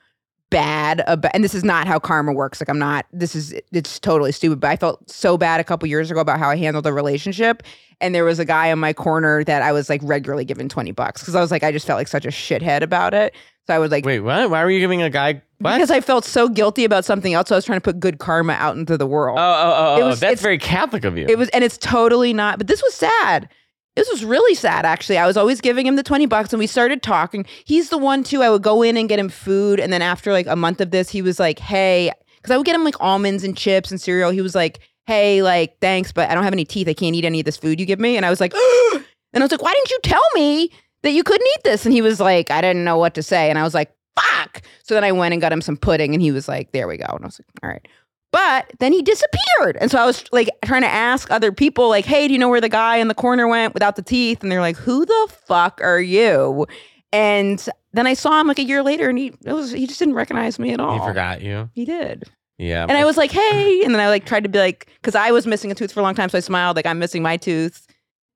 bad 0.50 1.04
about, 1.08 1.32
and 1.34 1.44
this 1.44 1.54
is 1.54 1.64
not 1.64 1.88
how 1.88 2.00
karma 2.00 2.34
works. 2.34 2.62
Like 2.62 2.70
I'm 2.70 2.80
not. 2.80 3.06
This 3.12 3.36
is 3.36 3.54
it's 3.72 4.00
totally 4.00 4.32
stupid. 4.32 4.60
But 4.60 4.70
I 4.70 4.76
felt 4.76 5.10
so 5.10 5.38
bad 5.38 5.60
a 5.60 5.64
couple 5.64 5.88
years 5.88 6.10
ago 6.12 6.20
about 6.20 6.40
how 6.40 6.50
I 6.50 6.56
handled 6.58 6.86
a 6.88 6.94
relationship, 6.94 7.64
and 8.02 8.14
there 8.16 8.24
was 8.26 8.40
a 8.40 8.46
guy 8.46 8.68
in 8.68 8.80
my 8.80 8.94
corner 8.94 9.44
that 9.44 9.62
I 9.62 9.72
was 9.72 9.90
like 9.90 10.02
regularly 10.04 10.46
giving 10.46 10.70
twenty 10.70 10.92
bucks 10.92 11.22
because 11.22 11.36
I 11.36 11.42
was 11.42 11.52
like 11.52 11.64
I 11.64 11.72
just 11.72 11.86
felt 11.86 11.98
like 11.98 12.08
such 12.08 12.26
a 12.26 12.30
shithead 12.30 12.82
about 12.82 13.14
it. 13.14 13.34
So 13.68 13.74
I 13.74 13.80
was 13.80 13.92
like. 13.92 14.06
Wait, 14.06 14.22
what? 14.22 14.50
Why 14.50 14.64
were 14.64 14.72
you 14.72 14.80
giving 14.80 15.02
a 15.02 15.10
guy 15.10 15.42
what? 15.60 15.74
Because 15.76 15.92
I 15.92 16.00
felt 16.02 16.24
so 16.24 16.48
guilty 16.48 16.86
about 16.86 17.04
something 17.04 17.34
else, 17.34 17.50
so 17.50 17.56
I 17.56 17.58
was 17.58 17.66
trying 17.66 17.78
to 17.78 17.82
put 17.84 18.00
good 18.00 18.20
karma 18.20 18.54
out 18.54 18.78
into 18.78 18.98
the 18.98 19.08
world. 19.08 19.38
oh, 19.40 19.42
oh, 19.42 19.74
oh, 19.76 19.98
It 19.98 20.04
oh, 20.04 20.08
was- 20.08 20.20
that's 20.20 20.42
very 20.42 20.58
Catholic 20.58 21.04
of 21.04 21.18
you. 21.18 21.26
It 21.28 21.38
was, 21.38 21.50
and 21.50 21.64
it's 21.64 21.78
totally 21.78 22.32
not. 22.32 22.60
But 22.60 22.68
this 22.68 22.82
was 22.82 22.94
sad. 22.94 23.50
This 23.98 24.12
was 24.12 24.24
really 24.24 24.54
sad, 24.54 24.86
actually. 24.86 25.18
I 25.18 25.26
was 25.26 25.38
always 25.38 25.60
giving 25.60 25.88
him 25.88 25.96
the 25.96 26.04
20 26.04 26.28
bucks 26.28 26.54
and 26.54 26.60
we 26.60 26.68
started 26.68 27.02
talking. 27.02 27.48
He's 27.66 27.90
the 27.90 27.98
one, 27.98 28.24
too. 28.24 28.44
I 28.44 28.50
would 28.52 28.62
go 28.62 28.84
in 28.84 28.96
and 28.96 29.10
get 29.10 29.18
him 29.18 29.28
food. 29.28 29.80
And 29.80 29.92
then 29.92 30.04
after 30.04 30.32
like 30.32 30.46
a 30.46 30.56
month 30.56 30.82
of 30.82 30.92
this, 30.92 31.10
he 31.10 31.24
was 31.24 31.40
like, 31.40 31.58
hey, 31.58 32.12
because 32.36 32.54
I 32.54 32.58
would 32.58 32.66
get 32.68 32.76
him 32.76 32.84
like 32.84 32.94
almonds 33.00 33.44
and 33.44 33.58
chips 33.58 33.90
and 33.90 34.00
cereal. 34.00 34.30
He 34.30 34.42
was 34.42 34.54
like, 34.54 34.82
hey, 35.08 35.42
like, 35.42 35.80
thanks, 35.80 36.12
but 36.12 36.30
I 36.30 36.36
don't 36.36 36.44
have 36.44 36.54
any 36.54 36.64
teeth. 36.64 36.88
I 36.88 36.94
can't 36.94 37.16
eat 37.16 37.26
any 37.26 37.40
of 37.40 37.46
this 37.46 37.58
food 37.58 37.80
you 37.80 37.88
give 37.88 38.00
me. 38.00 38.18
And 38.18 38.24
I 38.24 38.30
was 38.30 38.40
like, 38.40 38.54
and 38.54 39.04
I 39.34 39.40
was 39.44 39.52
like, 39.52 39.64
why 39.64 39.74
didn't 39.74 39.90
you 39.90 40.00
tell 40.04 40.28
me 40.36 40.70
that 41.02 41.12
you 41.14 41.24
couldn't 41.24 41.48
eat 41.56 41.64
this? 41.64 41.84
And 41.84 41.92
he 41.92 42.04
was 42.04 42.20
like, 42.20 42.52
I 42.52 42.62
didn't 42.62 42.84
know 42.84 43.00
what 43.00 43.16
to 43.16 43.24
say. 43.24 43.50
And 43.50 43.58
I 43.58 43.64
was 43.64 43.74
like, 43.74 43.92
fuck. 44.16 44.62
So 44.84 44.94
then 44.94 45.06
I 45.06 45.12
went 45.12 45.34
and 45.34 45.42
got 45.42 45.52
him 45.52 45.62
some 45.62 45.76
pudding 45.76 46.14
and 46.14 46.22
he 46.22 46.32
was 46.32 46.48
like, 46.48 46.72
there 46.72 46.88
we 46.88 46.98
go. 46.98 47.06
And 47.10 47.24
I 47.24 47.28
was 47.28 47.40
like, 47.40 47.64
all 47.64 47.70
right. 47.70 47.88
But 48.32 48.72
then 48.80 48.92
he 48.92 49.02
disappeared. 49.02 49.78
And 49.80 49.90
so 49.90 49.98
I 49.98 50.06
was 50.06 50.26
like 50.32 50.50
trying 50.66 50.82
to 50.82 50.90
ask 50.90 51.32
other 51.32 51.52
people, 51.52 51.90
like, 51.90 52.06
hey, 52.06 52.28
do 52.28 52.34
you 52.34 52.40
know 52.40 52.50
where 52.50 52.62
the 52.62 52.70
guy 52.70 52.98
in 52.98 53.08
the 53.08 53.16
corner 53.16 53.48
went 53.48 53.74
without 53.74 53.96
the 53.96 54.02
teeth? 54.02 54.44
And 54.44 54.52
they're 54.52 54.62
like, 54.62 54.76
who 54.76 55.06
the 55.06 55.28
fuck 55.48 55.80
are 55.82 56.00
you? 56.02 56.68
And 57.14 57.68
then 57.94 58.06
I 58.06 58.14
saw 58.14 58.40
him 58.40 58.48
like 58.48 58.60
a 58.60 58.64
year 58.64 58.84
later 58.84 59.10
and 59.10 59.18
he 59.18 59.34
it 59.46 59.54
was 59.54 59.72
he 59.72 59.88
just 59.88 59.98
didn't 60.00 60.16
recognize 60.16 60.60
me 60.60 60.74
at 60.74 60.80
all. 60.80 61.00
he 61.00 61.06
forgot 61.06 61.42
you. 61.42 61.70
He 61.74 61.86
did. 61.86 62.26
Yeah. 62.58 62.84
And 62.84 62.98
I 62.98 63.06
was 63.06 63.18
like, 63.18 63.32
hey. 63.32 63.84
And 63.84 63.94
then 63.94 64.02
I 64.02 64.10
like 64.10 64.26
tried 64.26 64.44
to 64.44 64.50
be 64.50 64.60
like, 64.60 64.88
because 65.02 65.16
I 65.16 65.32
was 65.32 65.48
missing 65.48 65.72
a 65.72 65.76
tooth 65.76 65.92
for 65.94 66.02
a 66.02 66.04
long 66.04 66.16
time. 66.16 66.30
So 66.30 66.38
I 66.38 66.42
smiled, 66.42 66.76
like, 66.76 66.86
I'm 66.86 67.00
missing 67.00 67.22
my 67.22 67.38
tooth. 67.38 67.88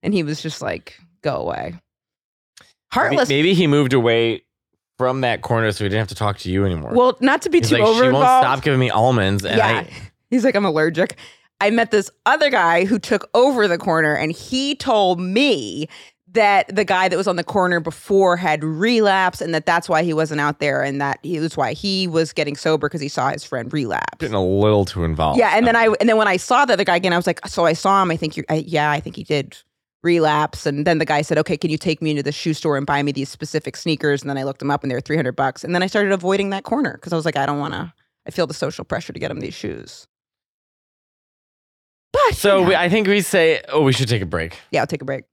And 0.04 0.14
he 0.14 0.24
was 0.24 0.42
just 0.42 0.62
like, 0.62 0.98
go 1.22 1.36
away. 1.36 1.74
Heartless. 2.92 3.30
Maybe 3.30 3.54
he 3.54 3.68
moved 3.68 3.94
away 3.94 4.44
from 5.02 5.22
that 5.22 5.42
corner 5.42 5.72
so 5.72 5.84
he 5.84 5.90
didn't 5.90 5.98
have 5.98 6.10
to 6.10 6.16
talk 6.16 6.38
to 6.38 6.52
you 6.52 6.64
anymore. 6.64 6.92
Well, 6.94 7.18
not 7.22 7.42
to 7.42 7.50
be 7.50 7.58
He's 7.58 7.70
too 7.70 7.78
like, 7.78 7.84
over 7.86 7.94
she 7.96 8.02
won't 8.04 8.18
involved. 8.18 8.44
stop 8.46 8.62
giving 8.62 8.80
me 8.80 8.92
almonds. 8.92 9.44
And 9.44 9.58
yeah. 9.58 9.84
He's 10.30 10.46
like, 10.46 10.54
I'm 10.54 10.64
allergic. 10.64 11.18
I 11.60 11.72
met 11.72 11.90
this 11.90 12.12
other 12.28 12.52
guy 12.52 12.86
who 12.86 13.00
took 13.00 13.28
over 13.34 13.68
the 13.68 13.80
corner 13.80 14.14
and 14.14 14.32
he 14.32 14.76
told 14.76 15.20
me 15.20 15.88
that 16.34 16.74
the 16.74 16.86
guy 16.86 17.10
that 17.10 17.18
was 17.18 17.28
on 17.28 17.36
the 17.36 17.44
corner 17.44 17.80
before 17.80 18.38
had 18.38 18.64
relapsed 18.64 19.42
and 19.42 19.56
that 19.56 19.66
that's 19.66 19.90
why 19.90 20.04
he 20.04 20.14
wasn't 20.14 20.40
out 20.40 20.60
there 20.60 20.84
and 20.84 21.02
that 21.02 21.18
he 21.24 21.40
was 21.40 21.58
why 21.58 21.74
he 21.74 22.08
was 22.08 22.32
getting 22.32 22.56
sober 22.56 22.88
because 22.88 23.02
he 23.02 23.10
saw 23.10 23.32
his 23.32 23.44
friend 23.44 23.74
relapse. 23.74 24.20
getting 24.20 24.36
a 24.36 24.46
little 24.46 24.86
too 24.86 25.04
involved. 25.04 25.40
Yeah, 25.40 25.58
and 25.58 25.66
then 25.66 25.76
I 25.76 25.88
and 26.00 26.08
then 26.08 26.18
when 26.18 26.28
I 26.28 26.38
saw 26.38 26.60
that 26.60 26.68
the 26.68 26.74
other 26.74 26.84
guy 26.84 26.98
again, 26.98 27.12
I 27.12 27.18
was 27.18 27.26
like, 27.26 27.46
so 27.48 27.66
I 27.66 27.74
saw 27.74 28.04
him. 28.04 28.12
I 28.12 28.18
think 28.18 28.38
you, 28.38 28.44
yeah, 28.52 28.92
I 28.92 29.00
think 29.00 29.16
he 29.16 29.24
did 29.24 29.58
relapse. 30.04 30.66
And 30.66 30.86
then 30.86 30.98
the 30.98 31.06
guy 31.06 31.22
said, 31.22 31.38
okay, 31.40 31.58
can 31.58 31.70
you 31.70 31.78
take 31.78 32.02
me 32.02 32.12
into 32.12 32.24
the 32.24 32.32
shoe 32.32 32.54
store 32.54 32.78
and 32.78 32.86
buy 32.86 33.02
me 33.04 33.12
these 33.12 33.30
specific 33.30 33.76
sneakers? 33.78 34.22
And 34.22 34.30
then 34.30 34.38
I 34.38 34.44
looked 34.44 34.60
them 34.60 34.72
up 34.72 34.84
and 34.84 34.90
they 34.92 34.96
were 34.96 35.02
300 35.02 35.36
bucks. 35.36 35.64
And 35.64 35.74
then 35.76 35.84
I 35.84 35.88
started 35.88 36.12
avoiding 36.12 36.50
that 36.52 36.64
corner 36.64 36.94
because 36.94 37.14
I 37.14 37.16
was 37.16 37.26
like, 37.26 37.36
I 37.38 37.46
don't 37.46 37.60
want 37.60 37.74
to, 37.74 37.94
I 38.28 38.32
feel 38.32 38.48
the 38.48 38.54
social 38.54 38.84
pressure 38.86 39.14
to 39.14 39.20
get 39.20 39.32
him 39.32 39.40
these 39.40 39.54
shoes. 39.54 40.08
But 42.14 42.36
So 42.36 42.62
yeah. 42.62 42.68
we, 42.68 42.76
I 42.76 42.90
think 42.90 43.08
we 43.08 43.22
say, 43.22 43.62
oh, 43.70 43.82
we 43.82 43.94
should 43.94 44.10
take 44.10 44.22
a 44.22 44.26
break. 44.26 44.58
yeah, 44.72 44.82
I'll 44.82 44.88
take 44.88 45.02
a 45.02 45.06
break. 45.06 45.24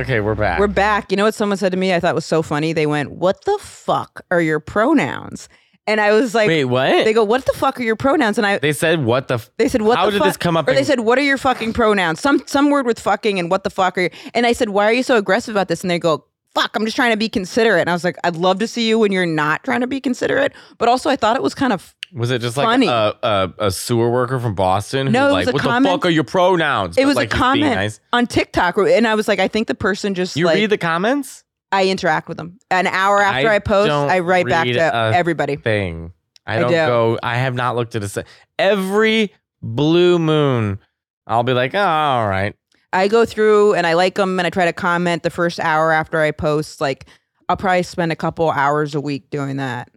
Okay, 0.00 0.20
we're 0.20 0.34
back. 0.34 0.58
We're 0.58 0.66
back. 0.68 1.10
You 1.10 1.16
know 1.16 1.24
what 1.24 1.34
someone 1.34 1.58
said 1.58 1.72
to 1.72 1.78
me? 1.78 1.92
I 1.94 2.00
thought 2.00 2.14
was 2.14 2.24
so 2.24 2.42
funny. 2.42 2.72
They 2.72 2.86
went, 2.86 3.10
"What 3.12 3.44
the 3.44 3.58
fuck 3.60 4.22
are 4.30 4.40
your 4.40 4.60
pronouns?" 4.60 5.48
And 5.86 6.00
I 6.00 6.12
was 6.12 6.32
like, 6.34 6.46
Wait, 6.46 6.64
what? 6.66 7.04
"They 7.04 7.12
go, 7.12 7.24
what 7.24 7.44
the 7.44 7.52
fuck 7.54 7.78
are 7.80 7.82
your 7.82 7.96
pronouns?" 7.96 8.38
And 8.38 8.46
I, 8.46 8.58
They 8.58 8.72
said 8.72 9.04
what 9.04 9.28
the? 9.28 9.34
F- 9.34 9.50
they 9.58 9.68
said, 9.68 9.82
"What 9.82 9.98
How 9.98 10.06
the 10.06 10.12
did 10.12 10.18
fuck?" 10.18 10.28
this 10.28 10.36
come 10.36 10.56
up 10.56 10.68
Or 10.68 10.72
they 10.72 10.78
in- 10.80 10.84
said, 10.84 11.00
"What 11.00 11.18
are 11.18 11.22
your 11.22 11.38
fucking 11.38 11.72
pronouns?" 11.72 12.20
Some 12.20 12.40
some 12.46 12.70
word 12.70 12.86
with 12.86 13.00
fucking 13.00 13.38
and 13.38 13.50
what 13.50 13.64
the 13.64 13.70
fuck 13.70 13.98
are 13.98 14.02
you? 14.02 14.10
And 14.34 14.46
I 14.46 14.52
said, 14.52 14.70
"Why 14.70 14.84
are 14.86 14.92
you 14.92 15.02
so 15.02 15.16
aggressive 15.16 15.54
about 15.54 15.68
this?" 15.68 15.82
And 15.82 15.90
they 15.90 15.98
go, 15.98 16.24
"Fuck, 16.54 16.70
I'm 16.76 16.84
just 16.84 16.94
trying 16.96 17.10
to 17.10 17.16
be 17.16 17.28
considerate." 17.28 17.80
And 17.80 17.90
I 17.90 17.92
was 17.92 18.04
like, 18.04 18.16
"I'd 18.24 18.36
love 18.36 18.60
to 18.60 18.68
see 18.68 18.88
you 18.88 18.98
when 18.98 19.10
you're 19.12 19.26
not 19.26 19.64
trying 19.64 19.80
to 19.80 19.86
be 19.88 20.00
considerate." 20.00 20.52
But 20.78 20.88
also, 20.88 21.10
I 21.10 21.16
thought 21.16 21.34
it 21.36 21.42
was 21.42 21.54
kind 21.54 21.72
of 21.72 21.94
was 22.12 22.30
it 22.30 22.40
just 22.40 22.56
like 22.56 22.82
a, 22.82 23.16
a 23.22 23.52
a 23.66 23.70
sewer 23.70 24.10
worker 24.10 24.38
from 24.38 24.54
Boston? 24.54 25.06
who 25.06 25.12
No, 25.12 25.28
it 25.28 25.32
like, 25.32 25.46
was 25.46 25.48
a 25.48 25.52
what 25.54 25.62
comment- 25.62 25.84
the 25.84 25.98
fuck 25.98 26.06
are 26.06 26.10
your 26.10 26.24
pronouns? 26.24 26.98
it 26.98 27.04
was 27.06 27.16
like, 27.16 27.32
a 27.32 27.36
comment 27.36 27.74
nice. 27.74 28.00
on 28.12 28.26
TikTok, 28.26 28.76
and 28.78 29.06
I 29.06 29.14
was 29.14 29.28
like, 29.28 29.38
I 29.38 29.48
think 29.48 29.68
the 29.68 29.74
person 29.74 30.14
just 30.14 30.36
You 30.36 30.46
like 30.46 30.56
read 30.56 30.70
the 30.70 30.78
comments? 30.78 31.44
I 31.70 31.88
interact 31.88 32.28
with 32.28 32.36
them. 32.36 32.58
An 32.70 32.86
hour 32.86 33.20
after 33.22 33.48
I 33.48 33.54
I, 33.56 33.58
post, 33.58 33.90
I 33.90 34.18
write 34.18 34.46
back 34.46 34.66
to 34.66 34.94
everybody. 35.14 35.56
Thing. 35.56 36.12
I 36.46 36.56
I 36.56 36.60
don't 36.60 36.70
do. 36.70 36.74
go. 36.76 37.18
I 37.22 37.36
have 37.38 37.54
not 37.54 37.76
looked 37.76 37.94
at 37.94 38.02
a 38.04 38.24
every 38.58 39.32
blue 39.62 40.18
moon. 40.18 40.78
I'll 41.26 41.44
be 41.44 41.52
like, 41.52 41.74
oh, 41.74 41.78
all 41.80 42.28
right. 42.28 42.54
I 42.92 43.08
go 43.08 43.24
through 43.24 43.74
and 43.74 43.86
I 43.86 43.94
like 43.94 44.16
them 44.16 44.38
and 44.38 44.46
I 44.46 44.50
try 44.50 44.66
to 44.66 44.72
comment 44.72 45.22
the 45.22 45.30
first 45.30 45.58
hour 45.60 45.92
after 45.92 46.20
I 46.20 46.30
post. 46.30 46.80
Like, 46.80 47.06
I'll 47.48 47.56
probably 47.56 47.84
spend 47.84 48.12
a 48.12 48.16
couple 48.16 48.50
hours 48.50 48.94
a 48.94 49.00
week 49.00 49.30
doing 49.30 49.56
that. 49.56 49.88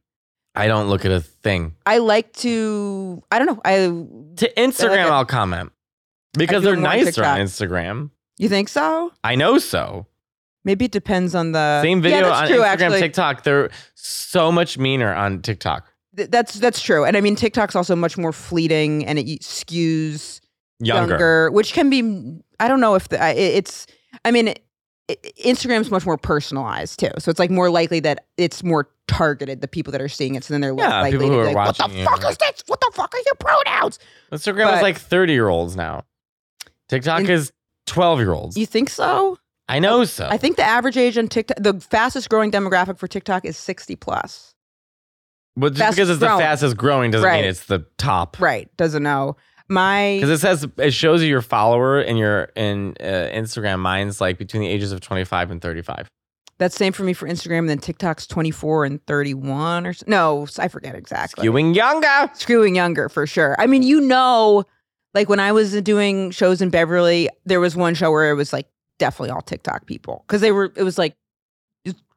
I 0.56 0.68
don't 0.68 0.88
look 0.90 1.06
at 1.06 1.12
a 1.12 1.22
thing. 1.22 1.76
I 1.86 1.98
like 2.00 2.34
to, 2.38 3.22
I 3.32 3.40
don't 3.40 3.48
know. 3.48 3.62
I, 3.66 3.76
To 3.78 4.54
Instagram, 4.58 5.06
it. 5.08 5.12
I'll 5.12 5.26
comment 5.26 5.72
because 6.38 6.64
they're 6.64 6.76
on 6.76 6.82
nicer 6.82 7.24
on 7.24 7.40
Instagram. 7.40 8.10
you 8.38 8.50
think 8.50 8.70
so? 8.70 9.12
I 9.24 9.36
know 9.36 9.58
so. 9.58 10.08
Maybe 10.64 10.86
it 10.86 10.92
depends 10.92 11.36
on 11.36 11.52
the 11.52 11.82
Same 11.84 12.02
video 12.02 12.22
Yeah, 12.28 12.34
on 12.34 12.48
true, 12.48 12.58
Instagram, 12.60 12.66
actually. 12.66 13.00
TikTok. 13.00 13.44
They're 13.44 13.70
so 13.96 14.52
much 14.52 14.78
meaner 14.78 15.14
on 15.14 15.42
TikTok. 15.42 15.88
Th- 16.18 16.30
That's 16.30 16.56
that's 16.56 16.82
true. 16.82 17.06
And 17.06 17.16
I 17.16 17.22
mean, 17.22 17.36
TikTok's 17.36 17.76
also 17.76 17.96
much 17.96 18.18
more 18.18 18.32
fleeting 18.32 19.06
and 19.06 19.20
it 19.20 19.26
skews 19.42 20.40
Younger. 20.80 21.12
younger, 21.14 21.52
which 21.52 21.74
can 21.74 21.90
be. 21.90 22.40
I 22.60 22.68
don't 22.68 22.80
know 22.82 22.96
if 22.96 23.10
the, 23.10 23.22
I- 23.22 23.32
it's. 23.32 23.86
I 24.26 24.32
mean, 24.32 24.54
Instagram's 25.44 25.92
much 25.92 26.06
more 26.06 26.18
personalized 26.18 27.00
too, 27.00 27.12
so 27.20 27.30
it's 27.30 27.40
like 27.40 27.52
more 27.52 27.70
likely 27.70 28.00
that 28.02 28.26
it's 28.38 28.64
more 28.64 28.90
targeted. 29.08 29.62
The 29.62 29.68
people 29.68 29.92
that 29.92 30.02
are 30.02 30.10
seeing 30.10 30.36
it, 30.36 30.44
so 30.44 30.54
then 30.54 30.62
they're 30.62 30.76
Yeah, 30.76 31.02
likely 31.02 31.20
people 31.20 31.28
to 31.28 31.34
who 31.34 31.40
are 31.40 31.46
like, 31.46 31.56
"What 31.56 31.78
the 31.78 31.84
watching 31.84 31.98
you. 32.00 32.06
fuck 32.06 32.30
is 32.32 32.38
this? 32.38 32.64
What 32.68 32.80
the 32.82 32.92
fuck 32.94 33.14
are 33.14 33.20
your 33.26 33.36
pronouns?" 33.40 34.00
Instagram 34.32 34.76
is 34.76 34.82
like 34.82 34.98
30 34.98 35.34
year 35.34 35.48
olds 35.48 35.76
now. 35.76 36.04
TikTok 36.90 37.30
is 37.30 37.52
12 37.86 38.20
year 38.20 38.34
olds. 38.34 38.58
You 38.58 38.66
think 38.66 38.90
so? 38.90 39.38
I 39.68 39.80
know 39.80 40.04
so. 40.06 40.28
I 40.30 40.38
think 40.38 40.58
the 40.58 40.64
average 40.64 40.98
age 40.98 41.18
on 41.18 41.28
TikTok, 41.28 41.58
the 41.60 41.80
fastest 41.80 42.30
growing 42.30 42.52
demographic 42.52 42.98
for 43.00 43.08
TikTok 43.08 43.46
is 43.46 43.58
sixty 43.58 43.96
plus. 43.96 44.54
but 45.58 45.70
just 45.74 45.80
fast 45.80 45.96
because 45.96 46.10
it's 46.10 46.20
the 46.20 46.28
fastest 46.28 46.76
growing 46.78 47.12
doesn't 47.12 47.26
Right. 47.28 47.42
mean 47.42 47.50
it's 47.50 47.66
the 47.66 47.86
top. 47.98 48.40
Right? 48.42 48.70
Doesn't 48.78 49.04
know. 49.04 49.38
My 49.68 50.18
Because 50.20 50.30
it 50.30 50.40
says 50.40 50.68
it 50.78 50.94
shows 50.94 51.22
you 51.24 51.28
your 51.30 51.42
follower 51.42 52.00
and 52.00 52.18
your 52.20 52.44
in 52.56 52.96
uh, 53.00 53.04
Instagram. 53.34 53.80
Mine's 53.80 54.22
like 54.22 54.38
between 54.38 54.62
the 54.62 54.68
ages 54.70 54.92
of 54.92 55.02
25 55.02 55.52
and 55.52 55.62
35. 55.62 56.08
that's 56.60 56.76
same 56.76 56.94
for 56.94 57.04
me 57.04 57.14
for 57.14 57.28
Instagram. 57.28 57.60
And 57.60 57.70
then 57.70 57.80
TikTok's 57.80 58.28
twenty 58.28 58.52
four 58.52 58.86
and 58.86 59.04
thirty 59.08 59.34
one 59.34 59.88
or 59.88 59.90
s- 59.90 60.04
no, 60.08 60.46
I 60.60 60.68
forget 60.68 60.94
exactly. 60.96 61.48
Skewing 61.48 61.76
younger. 61.76 62.32
screwing 62.36 62.76
younger 62.76 63.10
for 63.10 63.26
sure. 63.26 63.56
I 63.60 63.66
mean, 63.68 63.82
you 63.84 64.02
know, 64.02 64.64
like 65.16 65.30
when 65.30 65.40
I 65.40 65.52
was 65.52 65.82
doing 65.82 66.30
shows 66.32 66.62
in 66.62 66.70
Beverly, 66.70 67.30
there 67.46 67.60
was 67.60 67.76
one 67.76 67.96
show 67.96 68.12
where 68.12 68.30
it 68.30 68.36
was 68.36 68.54
like 68.54 68.68
definitely 69.00 69.32
all 69.32 69.42
TikTok 69.42 69.86
people 69.88 70.24
because 70.28 70.42
they 70.42 70.52
were. 70.52 70.72
It 70.76 70.84
was 70.84 70.98
like 71.00 71.16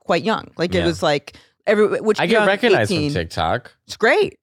quite 0.01 0.23
young. 0.23 0.51
Like 0.57 0.75
Yeah. 0.75 0.83
it 0.83 0.87
was 0.87 1.03
like 1.03 1.37
every 1.67 2.01
which 2.01 2.21
I 2.21 2.27
get 2.27 2.33
young, 2.33 2.47
recognized 2.47 2.91
18. 2.93 3.11
from 3.11 3.15
TikTok. 3.15 3.75
It's 3.87 3.97
great. 3.97 4.37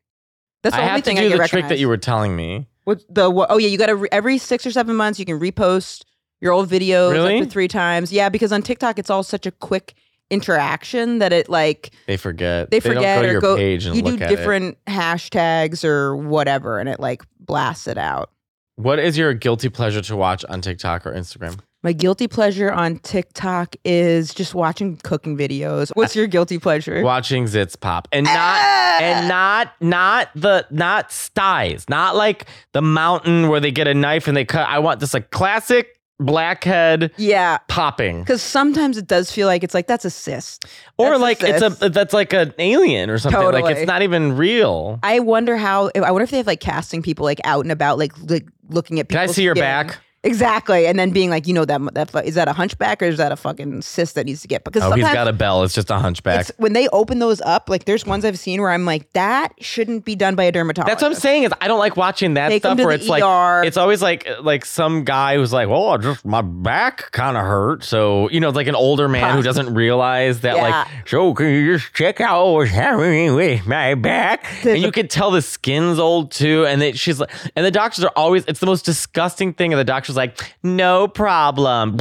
That's 0.64 0.76
the 0.76 0.82
I 0.82 0.86
only 0.86 0.92
have 0.94 1.00
to 1.02 1.06
thing 1.06 1.16
do 1.18 1.26
I 1.26 1.30
get 1.30 1.38
the 1.42 1.48
trick 1.48 1.68
that 1.70 1.80
you 1.80 1.88
were 1.88 1.98
telling 1.98 2.36
me. 2.36 2.68
What 2.86 3.02
the 3.14 3.30
what, 3.30 3.48
oh 3.52 3.58
yeah, 3.58 3.68
you 3.68 3.78
got 3.78 3.88
to 3.88 3.96
re- 3.96 4.10
every 4.12 4.38
six 4.38 4.66
or 4.66 4.72
seven 4.72 4.96
months 4.96 5.20
you 5.20 5.26
can 5.26 5.40
repost 5.40 6.04
your 6.42 6.54
old 6.54 6.70
videos 6.70 7.12
Really? 7.12 7.38
up 7.40 7.44
to 7.44 7.50
three 7.50 7.68
times. 7.68 8.12
Yeah, 8.12 8.30
because 8.30 8.52
on 8.52 8.62
TikTok 8.62 8.98
it's 9.00 9.10
all 9.10 9.24
such 9.24 9.46
a 9.46 9.52
quick 9.52 9.94
interaction 10.32 11.20
that 11.20 11.32
it 11.34 11.50
like 11.50 11.92
They 12.08 12.18
forget. 12.18 12.72
they 12.72 12.80
don't 12.80 12.94
forget 12.94 13.18
go 13.18 13.22
to 13.22 13.28
or 13.28 13.32
your 13.32 13.42
go 13.42 13.56
page 13.58 13.86
and 13.86 13.96
you 13.96 14.02
do 14.02 14.12
look 14.12 14.22
at 14.22 14.32
it. 14.32 14.36
different 14.36 14.78
hashtags 14.86 15.84
or 15.84 16.16
whatever 16.16 16.80
and 16.80 16.90
it 16.90 17.00
like 17.00 17.24
blasts 17.40 17.88
it 17.88 17.98
out. 17.98 18.32
What 18.78 19.00
is 19.00 19.18
your 19.18 19.34
guilty 19.34 19.70
pleasure 19.70 20.02
to 20.02 20.18
watch 20.18 20.44
on 20.50 20.60
TikTok 20.60 21.06
or 21.08 21.14
Instagram? 21.14 21.60
My 21.82 21.94
guilty 21.94 22.28
pleasure 22.28 22.70
on 22.72 22.98
TikTok 22.98 23.76
is 23.86 24.34
just 24.34 24.54
watching 24.54 24.98
cooking 24.98 25.38
videos. 25.38 25.92
What's 25.94 26.14
your 26.14 26.28
guilty 26.28 26.58
pleasure? 26.60 27.02
Watching 27.02 27.46
zits 27.46 27.80
pop 27.80 28.10
and 28.12 28.26
not 28.26 28.36
Ah! 28.36 29.00
and 29.02 29.28
not 29.30 29.72
not 29.80 30.30
the 30.36 30.66
not 30.72 31.12
styes, 31.12 31.86
not 31.88 32.18
like 32.18 32.48
the 32.74 32.82
mountain 32.82 33.48
where 33.48 33.62
they 33.62 33.72
get 33.72 33.88
a 33.88 33.94
knife 33.94 34.28
and 34.28 34.36
they 34.36 34.44
cut. 34.46 34.68
I 34.68 34.80
want 34.80 35.00
this 35.00 35.14
like 35.14 35.30
classic 35.32 35.98
blackhead 36.20 37.12
Yeah, 37.18 37.58
popping, 37.68 38.20
because 38.22 38.42
sometimes 38.42 38.98
it 38.98 39.08
does 39.08 39.32
feel 39.32 39.48
like 39.48 39.64
it's 39.64 39.74
like 39.74 39.88
that's 39.88 40.06
a 40.06 40.10
cyst. 40.10 40.66
or 40.98 41.10
that's 41.10 41.20
a 41.20 41.22
like 41.22 41.44
it's 41.44 41.82
a 41.82 41.90
that's 41.90 42.14
like 42.14 42.34
an 42.34 42.54
alien 42.60 43.10
or 43.10 43.18
something. 43.18 43.42
Like 43.42 43.76
it's 43.76 43.88
not 43.88 44.02
even 44.02 44.36
real. 44.38 45.00
I 45.04 45.20
wonder 45.20 45.58
how. 45.58 45.92
I 45.96 46.12
wonder 46.12 46.24
if 46.24 46.32
they 46.32 46.38
have 46.38 46.48
like 46.48 46.60
casting 46.60 47.02
people 47.02 47.26
like 47.26 47.40
out 47.44 47.66
and 47.66 47.72
about, 47.72 47.98
like 47.98 48.14
like 48.30 48.48
looking 48.70 49.00
at. 49.00 49.08
People. 49.08 49.22
Can 49.22 49.30
I 49.30 49.32
see 49.32 49.44
your 49.44 49.56
skin. 49.56 49.64
back? 49.64 50.00
Exactly, 50.26 50.88
and 50.88 50.98
then 50.98 51.12
being 51.12 51.30
like, 51.30 51.48
you 51.48 51.54
know, 51.54 51.66
that 51.66 51.80
that 51.94 52.26
is 52.26 52.36
that 52.36 52.48
a 52.48 52.54
hunchback 52.54 53.02
or 53.02 53.06
is 53.06 53.18
that 53.18 53.32
a 53.32 53.36
fucking 53.36 53.82
cyst 53.84 54.16
that 54.16 54.26
needs 54.26 54.42
to 54.42 54.48
get? 54.48 54.64
Because 54.64 54.84
Oh, 54.84 54.92
he's 54.92 55.04
got 55.06 55.28
a 55.28 55.34
bell. 55.34 55.64
It's 55.64 55.74
just 55.76 55.90
a 55.92 56.00
hunchback. 56.00 56.48
when 56.58 56.74
they 56.74 56.88
open 56.90 57.20
those 57.20 57.42
up, 57.42 57.70
like 57.70 57.86
there's 57.86 58.06
ones 58.06 58.26
I've 58.26 58.40
seen 58.40 58.60
where 58.62 58.72
I'm 58.72 58.86
like, 58.86 59.12
that 59.14 59.54
shouldn't 59.62 60.04
be 60.04 60.16
done 60.16 60.36
by 60.36 60.46
a 60.46 60.52
dermatologist. 60.52 60.88
That's 61.00 61.02
what 61.04 61.12
I'm 61.16 61.20
saying. 61.22 61.44
Is 61.44 61.54
I 61.62 61.68
don't 61.68 61.80
like 61.80 61.96
watching 61.96 62.34
that 62.34 62.50
Take 62.50 62.64
stuff 62.64 62.78
where 62.80 62.92
it's 62.92 63.08
like 63.08 63.24
ER. 63.24 63.64
it's 63.64 63.78
always 63.78 64.02
like 64.02 64.28
like 64.42 64.66
some 64.66 65.04
guy 65.04 65.36
who's 65.38 65.54
like, 65.54 65.70
well, 65.70 65.98
just 66.00 66.26
my 66.26 66.42
back 66.42 67.12
kind 67.12 67.38
of 67.38 67.44
hurt, 67.44 67.84
so 67.84 68.30
you 68.32 68.40
know, 68.40 68.50
it's 68.50 68.56
like 68.56 68.68
an 68.68 68.76
older 68.76 69.08
man 69.08 69.36
who 69.36 69.44
doesn't 69.44 69.74
realize 69.76 70.42
that 70.42 70.56
Yeah. 70.56 70.62
like, 70.64 70.88
so 71.08 71.34
can 71.36 71.50
you 71.50 71.78
just 71.78 71.94
check 71.94 72.20
out 72.20 72.52
what's 72.52 72.72
happening 72.72 73.36
with 73.36 73.66
my 73.68 73.94
back? 73.96 74.46
And 74.66 74.82
you 74.82 74.92
can 74.92 75.08
tell 75.08 75.30
the 75.30 75.42
skin's 75.44 76.00
old 76.00 76.32
too, 76.32 76.66
and 76.66 76.82
that 76.82 76.98
she's 76.98 77.20
like, 77.20 77.30
and 77.56 77.66
the 77.66 77.72
doctors 77.72 78.04
are 78.04 78.12
always 78.16 78.44
it's 78.48 78.60
the 78.60 78.66
most 78.66 78.86
disgusting 78.86 79.54
thing, 79.54 79.72
and 79.72 79.80
the 79.80 79.84
doctor's 79.84 80.15
like, 80.18 80.54
no 80.64 81.08
problem, 81.08 81.98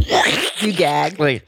You 0.61 0.72
gag. 0.72 1.18
like. 1.20 1.46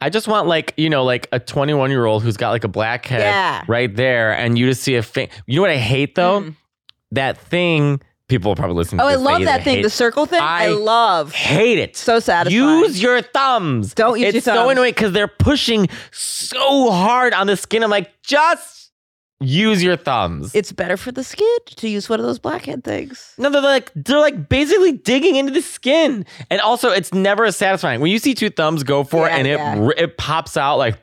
I 0.00 0.10
just 0.10 0.26
want 0.26 0.48
like 0.48 0.74
you 0.76 0.90
know 0.90 1.04
like 1.04 1.28
a 1.30 1.38
21 1.38 1.90
year 1.92 2.04
old 2.06 2.24
who's 2.24 2.36
got 2.36 2.50
like 2.50 2.64
a 2.64 2.68
black 2.68 3.06
head 3.06 3.20
Yeah. 3.20 3.62
right 3.68 3.94
there, 3.94 4.32
and 4.32 4.58
you 4.58 4.66
just 4.66 4.82
see 4.82 4.96
a 4.96 5.02
thing. 5.02 5.28
You 5.46 5.56
know 5.56 5.62
what 5.62 5.70
I 5.70 5.76
hate 5.76 6.16
though? 6.16 6.40
Mm. 6.40 6.56
that 7.12 7.38
thing 7.38 8.00
people 8.26 8.50
will 8.50 8.56
probably 8.56 8.74
listen 8.74 8.98
to 8.98 9.04
Oh, 9.04 9.06
I 9.06 9.14
love 9.14 9.42
that 9.44 9.62
thing, 9.62 9.80
the 9.82 9.90
circle 9.90 10.26
thing. 10.26 10.40
I, 10.40 10.64
I 10.64 10.68
love. 10.70 11.32
hate 11.32 11.78
it 11.78 11.96
So 11.96 12.18
satisfying. 12.18 12.60
use 12.80 13.00
your 13.00 13.20
thumbs 13.22 13.94
Don't 13.94 14.18
use 14.18 14.34
it's 14.34 14.46
your 14.46 14.56
so 14.56 14.68
annoying 14.70 14.90
because 14.90 15.12
they're 15.12 15.28
pushing 15.28 15.86
so 16.10 16.90
hard 16.90 17.32
on 17.34 17.46
the 17.46 17.56
skin 17.56 17.84
i'm 17.84 17.90
like 17.90 18.10
just 18.22 18.81
use 19.42 19.82
your 19.82 19.96
thumbs 19.96 20.54
It's 20.54 20.72
better 20.72 20.96
for 20.96 21.12
the 21.12 21.24
skin 21.24 21.46
to 21.76 21.88
use 21.88 22.08
one 22.08 22.20
of 22.20 22.26
those 22.26 22.38
blackhead 22.38 22.84
things. 22.84 23.34
no 23.38 23.50
they're 23.50 23.60
like 23.60 23.90
they're 23.94 24.18
like 24.18 24.48
basically 24.48 24.92
digging 24.92 25.36
into 25.36 25.52
the 25.52 25.62
skin 25.62 26.24
and 26.50 26.60
also 26.60 26.90
it's 26.90 27.12
never 27.12 27.44
as 27.44 27.56
satisfying 27.56 28.00
when 28.00 28.10
you 28.10 28.18
see 28.18 28.34
two 28.34 28.50
thumbs 28.50 28.82
go 28.84 29.04
for 29.04 29.26
it 29.28 29.32
and 29.32 29.46
it 29.46 29.58
yeah. 29.58 29.78
r- 29.78 29.94
it 29.96 30.16
pops 30.16 30.56
out 30.56 30.76
like 30.76 30.98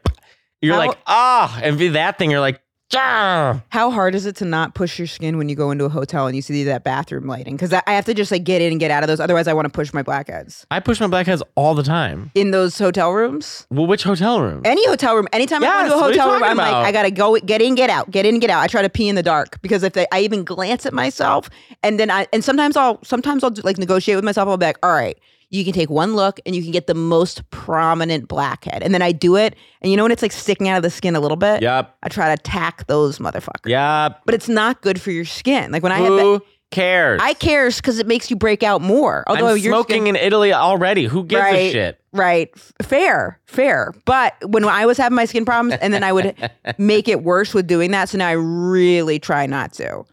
you're 0.61 0.73
How- 0.73 0.87
like 0.87 0.97
ah 1.07 1.59
and 1.63 1.77
with 1.77 1.93
that 1.93 2.17
thing 2.17 2.31
you're 2.31 2.39
like 2.39 2.61
How 2.91 3.91
hard 3.91 4.15
is 4.15 4.25
it 4.25 4.35
to 4.37 4.45
not 4.45 4.73
push 4.73 4.97
your 4.97 5.07
skin 5.07 5.37
when 5.37 5.47
you 5.47 5.55
go 5.55 5.71
into 5.71 5.85
a 5.85 5.89
hotel 5.89 6.25
and 6.27 6.35
you 6.35 6.41
see 6.41 6.63
that 6.63 6.83
bathroom 6.83 7.27
lighting? 7.27 7.55
Because 7.55 7.71
I 7.71 7.83
have 7.91 8.05
to 8.05 8.13
just 8.13 8.31
like 8.31 8.43
get 8.43 8.61
in 8.61 8.71
and 8.71 8.79
get 8.79 8.89
out 8.91 9.03
of 9.03 9.07
those. 9.07 9.19
Otherwise, 9.19 9.47
I 9.47 9.53
want 9.53 9.65
to 9.65 9.69
push 9.69 9.93
my 9.93 10.01
blackheads 10.01 10.65
i 10.71 10.79
push 10.79 10.99
my 10.99 11.07
blackheads 11.07 11.43
all 11.55 11.75
the 11.75 11.83
time 11.83 12.31
in 12.35 12.51
those 12.51 12.77
hotel 12.77 13.11
rooms. 13.11 13.65
well 13.69 13.85
which 13.87 14.03
hotel 14.03 14.41
room 14.41 14.61
Any 14.65 14.85
hotel 14.87 15.15
room, 15.15 15.27
anytime 15.33 15.63
I 15.63 15.67
Yes, 15.67 15.89
go 15.89 15.93
into 15.93 15.95
a 15.95 15.97
what 15.99 16.09
are 16.09 16.13
you 16.13 16.19
hotel 16.19 16.31
room, 16.33 16.39
talking 16.41 16.59
I'm 16.59 16.73
like. 16.73 16.87
I 16.87 16.91
gotta 16.91 17.11
go, 17.11 17.37
get 17.39 17.61
in, 17.61 17.75
get 17.75 17.89
out, 17.89 18.09
get 18.11 18.25
in, 18.25 18.39
get 18.39 18.49
out. 18.49 18.61
I 18.61 18.67
try 18.67 18.81
to 18.81 18.89
pee 18.89 19.07
in 19.07 19.15
the 19.15 19.23
dark 19.23 19.61
because 19.61 19.83
if 19.83 19.93
they, 19.93 20.07
I 20.11 20.21
even 20.21 20.43
glance 20.43 20.85
at 20.85 20.93
myself, 20.93 21.49
and 21.83 21.99
then 21.99 22.09
I, 22.09 22.27
and 22.33 22.43
sometimes 22.43 22.75
I'll, 22.75 23.03
sometimes 23.03 23.43
I'll 23.43 23.51
do, 23.51 23.61
like 23.61 23.77
negotiate 23.77 24.15
with 24.17 24.25
myself. 24.25 24.49
I'll 24.49 24.57
be 24.57 24.65
like, 24.65 24.79
all 24.83 24.91
right, 24.91 25.17
you 25.49 25.63
can 25.63 25.73
take 25.73 25.89
one 25.89 26.15
look 26.15 26.39
and 26.45 26.55
you 26.55 26.61
can 26.61 26.71
get 26.71 26.87
the 26.87 26.93
most 26.93 27.49
prominent 27.49 28.27
blackhead. 28.27 28.83
And 28.83 28.93
then 28.93 29.01
I 29.01 29.11
do 29.11 29.35
it, 29.35 29.55
and 29.81 29.91
you 29.91 29.97
know 29.97 30.03
when 30.03 30.11
it's 30.11 30.21
like 30.21 30.31
sticking 30.31 30.67
out 30.67 30.77
of 30.77 30.83
the 30.83 30.89
skin 30.89 31.15
a 31.15 31.19
little 31.19 31.37
bit? 31.37 31.61
Yep. 31.61 31.95
I 32.03 32.09
try 32.09 32.27
to 32.27 32.33
attack 32.33 32.87
those 32.87 33.19
motherfuckers. 33.19 33.67
Yep. 33.69 34.21
But 34.25 34.35
it's 34.35 34.49
not 34.49 34.81
good 34.81 35.01
for 35.01 35.11
your 35.11 35.25
skin. 35.25 35.71
Like 35.71 35.83
when 35.83 35.91
I 35.91 35.97
had 35.97 36.07
Who 36.09 36.39
that, 36.39 36.45
cares? 36.71 37.19
I 37.23 37.33
cares 37.33 37.77
because 37.77 37.99
it 37.99 38.07
makes 38.07 38.29
you 38.29 38.35
break 38.35 38.63
out 38.63 38.81
more. 38.81 39.23
Although 39.27 39.47
I'm 39.47 39.57
your 39.57 39.73
smoking 39.73 40.03
skin, 40.03 40.15
in 40.15 40.21
Italy 40.21 40.53
already. 40.53 41.05
Who 41.05 41.23
gives 41.23 41.43
a 41.45 41.71
shit? 41.71 41.99
right, 42.13 42.49
fair, 42.81 43.39
fair. 43.45 43.93
But 44.05 44.35
when 44.49 44.63
I 44.65 44.85
was 44.85 44.97
having 44.97 45.15
my 45.15 45.25
skin 45.25 45.45
problems, 45.45 45.79
and 45.81 45.93
then 45.93 46.03
I 46.03 46.13
would 46.13 46.35
make 46.77 47.07
it 47.07 47.23
worse 47.23 47.53
with 47.53 47.67
doing 47.67 47.91
that, 47.91 48.09
so 48.09 48.17
now 48.17 48.27
I 48.27 48.33
really 48.33 49.19
try 49.19 49.45
not 49.45 49.73
to. 49.73 50.03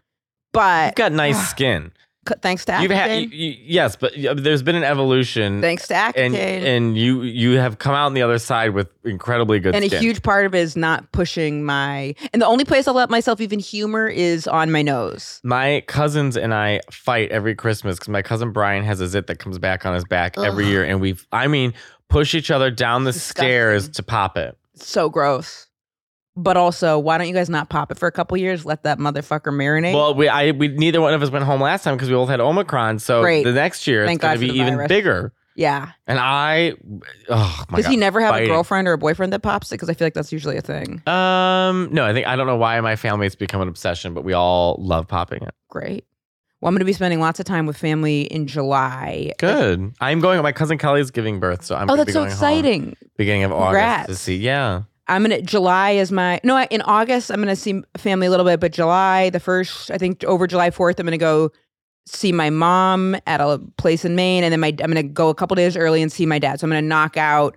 But 0.53 0.87
You've 0.87 0.95
got 0.95 1.11
nice 1.11 1.49
skin. 1.49 1.91
Thanks 2.41 2.65
to 2.65 2.81
You've 2.81 2.91
had 2.91 3.21
you, 3.21 3.27
you- 3.29 3.57
yes, 3.63 3.95
but 3.95 4.13
there's 4.15 4.63
been 4.63 4.75
an 4.75 4.83
evolution, 4.83 5.61
thanks 5.61 5.87
to 5.87 5.95
and 5.95 6.35
and 6.35 6.97
you 6.97 7.23
you 7.23 7.57
have 7.57 7.77
come 7.79 7.93
out 7.93 8.05
on 8.05 8.13
the 8.13 8.21
other 8.21 8.39
side 8.39 8.71
with 8.71 8.89
incredibly 9.03 9.59
good 9.59 9.75
and 9.75 9.83
a 9.83 9.87
huge 9.87 10.21
part 10.21 10.45
of 10.45 10.53
it 10.53 10.59
is 10.59 10.75
not 10.75 11.11
pushing 11.11 11.63
my 11.63 12.13
and 12.33 12.41
the 12.41 12.45
only 12.45 12.65
place 12.65 12.87
i'll 12.87 12.93
let 12.93 13.09
myself 13.09 13.39
even 13.41 13.59
humor 13.59 14.07
is 14.07 14.47
on 14.47 14.71
my 14.71 14.81
nose. 14.81 15.39
My 15.43 15.83
cousins 15.87 16.37
and 16.37 16.53
I 16.53 16.81
fight 16.91 17.31
every 17.31 17.55
Christmas 17.55 17.95
because 17.95 18.09
my 18.09 18.21
cousin 18.21 18.51
Brian 18.51 18.83
has 18.83 19.01
a 19.01 19.07
zit 19.07 19.27
that 19.27 19.39
comes 19.39 19.57
back 19.59 19.85
on 19.85 19.93
his 19.93 20.03
back 20.05 20.37
every 20.37 20.67
year, 20.67 20.83
and 20.83 20.99
we've 21.01 21.25
I 21.31 21.47
mean, 21.47 21.73
push 22.09 22.33
each 22.35 22.51
other 22.51 22.71
down 22.71 23.03
the 23.03 23.11
Disgusting. 23.11 23.43
stairs 23.43 23.89
to 23.89 24.03
pop 24.03 24.37
it. 24.37 24.57
So 24.75 25.09
gross 25.09 25.66
but 26.37 26.55
also 26.55 26.97
why 26.99 27.17
don't 27.17 27.27
you 27.27 27.33
guys 27.33 27.49
not 27.49 27.67
pop 27.69 27.91
it 27.91 27.97
for 27.97 28.07
a 28.07 28.11
couple 28.11 28.37
years 28.37 28.63
let 28.65 28.83
that 28.83 28.99
motherfucker 28.99 29.51
marinate 29.51 29.93
Well, 29.93 30.13
we, 30.15 30.27
I, 30.29 30.51
we, 30.51 30.67
neither 30.69 31.01
one 31.01 31.13
of 31.13 31.21
us 31.23 31.29
went 31.31 31.43
home 31.45 31.59
last 31.59 31.83
time 31.83 31.95
because 31.95 32.07
we 32.09 32.15
both 32.15 32.29
had 32.29 32.39
Omicron. 32.39 32.99
So 32.99 33.21
Great. 33.21 33.43
the 33.43 33.51
next 33.53 33.87
year 33.87 34.05
Thank 34.05 34.17
it's 34.17 34.21
going 34.23 34.39
to 34.39 34.53
be 34.53 34.59
even 34.59 34.75
virus. 34.75 34.87
bigger. 34.87 35.33
yeah 35.55 35.91
And 36.05 36.19
I, 36.19 36.73
oh 37.29 37.63
my 37.69 37.75
god. 37.75 37.75
does 37.77 37.85
god, 37.85 37.91
he 37.91 37.97
never 37.97 38.21
have 38.21 38.35
a 38.35 38.45
girlfriend 38.45 38.87
or 38.87 38.93
a 38.93 38.97
boyfriend 38.97 39.33
that 39.33 39.41
pops 39.41 39.71
it 39.71 39.75
because 39.75 39.89
i 39.89 39.93
feel 39.93 40.05
like 40.05 40.13
that's 40.13 40.31
usually 40.31 40.57
a 40.57 40.61
thing 40.61 41.01
Um, 41.07 41.89
no, 41.91 42.05
I 42.05 42.13
think 42.13 42.27
I 42.27 42.35
don't 42.35 42.47
know 42.47 42.55
why 42.57 42.79
my 42.81 42.95
family 42.95 43.25
it's 43.25 43.35
become 43.35 43.61
an 43.61 43.67
obsession, 43.67 44.13
but 44.13 44.23
we 44.23 44.33
all 44.33 44.77
love 44.79 45.07
popping 45.07 45.41
it. 45.43 45.53
great 45.69 46.05
well 46.61 46.69
i'm 46.69 46.73
going 46.73 46.79
to 46.79 46.85
be 46.85 46.93
spending 46.93 47.19
lots 47.19 47.39
of 47.39 47.45
time 47.47 47.65
with 47.65 47.77
family 47.77 48.21
in 48.23 48.45
july 48.47 49.31
Good. 49.39 49.93
I'm 49.99 50.19
going. 50.19 50.41
My 50.43 50.51
cousin 50.51 50.77
Kelly's 50.77 51.11
giving 51.11 51.39
birth, 51.39 51.63
so 51.65 51.75
I'm. 51.75 51.89
oh 51.89 51.95
that's 51.95 52.07
be 52.07 52.11
so 52.13 52.23
exciting 52.23 52.95
beginning 53.17 53.43
of 53.43 53.51
August 53.51 54.09
to 54.09 54.15
see. 54.15 54.37
Yeah. 54.37 54.83
I'm 55.07 55.21
gonna 55.23 55.41
July 55.41 55.91
is 55.91 56.11
my 56.11 56.39
no 56.43 56.61
in 56.69 56.81
August 56.81 57.31
I'm 57.31 57.39
gonna 57.39 57.55
see 57.55 57.81
family 57.97 58.27
a 58.27 58.29
little 58.29 58.45
bit, 58.45 58.59
but 58.59 58.71
July 58.73 59.29
the 59.29 59.39
first 59.39 59.89
I 59.91 59.97
think 59.97 60.23
over 60.25 60.47
July 60.47 60.69
4th 60.69 60.99
I'm 60.99 61.05
gonna 61.05 61.17
go 61.17 61.51
see 62.05 62.31
my 62.31 62.49
mom 62.49 63.15
at 63.27 63.41
a 63.41 63.59
place 63.77 64.05
in 64.05 64.15
Maine, 64.15 64.43
and 64.43 64.51
then 64.51 64.59
my 64.59 64.69
I'm 64.69 64.75
gonna 64.91 65.03
go 65.03 65.29
a 65.29 65.35
couple 65.35 65.55
days 65.55 65.75
early 65.77 66.01
and 66.01 66.11
see 66.11 66.25
my 66.25 66.39
dad. 66.39 66.59
So 66.59 66.65
I'm 66.65 66.71
gonna 66.71 66.81
knock 66.81 67.17
out 67.17 67.55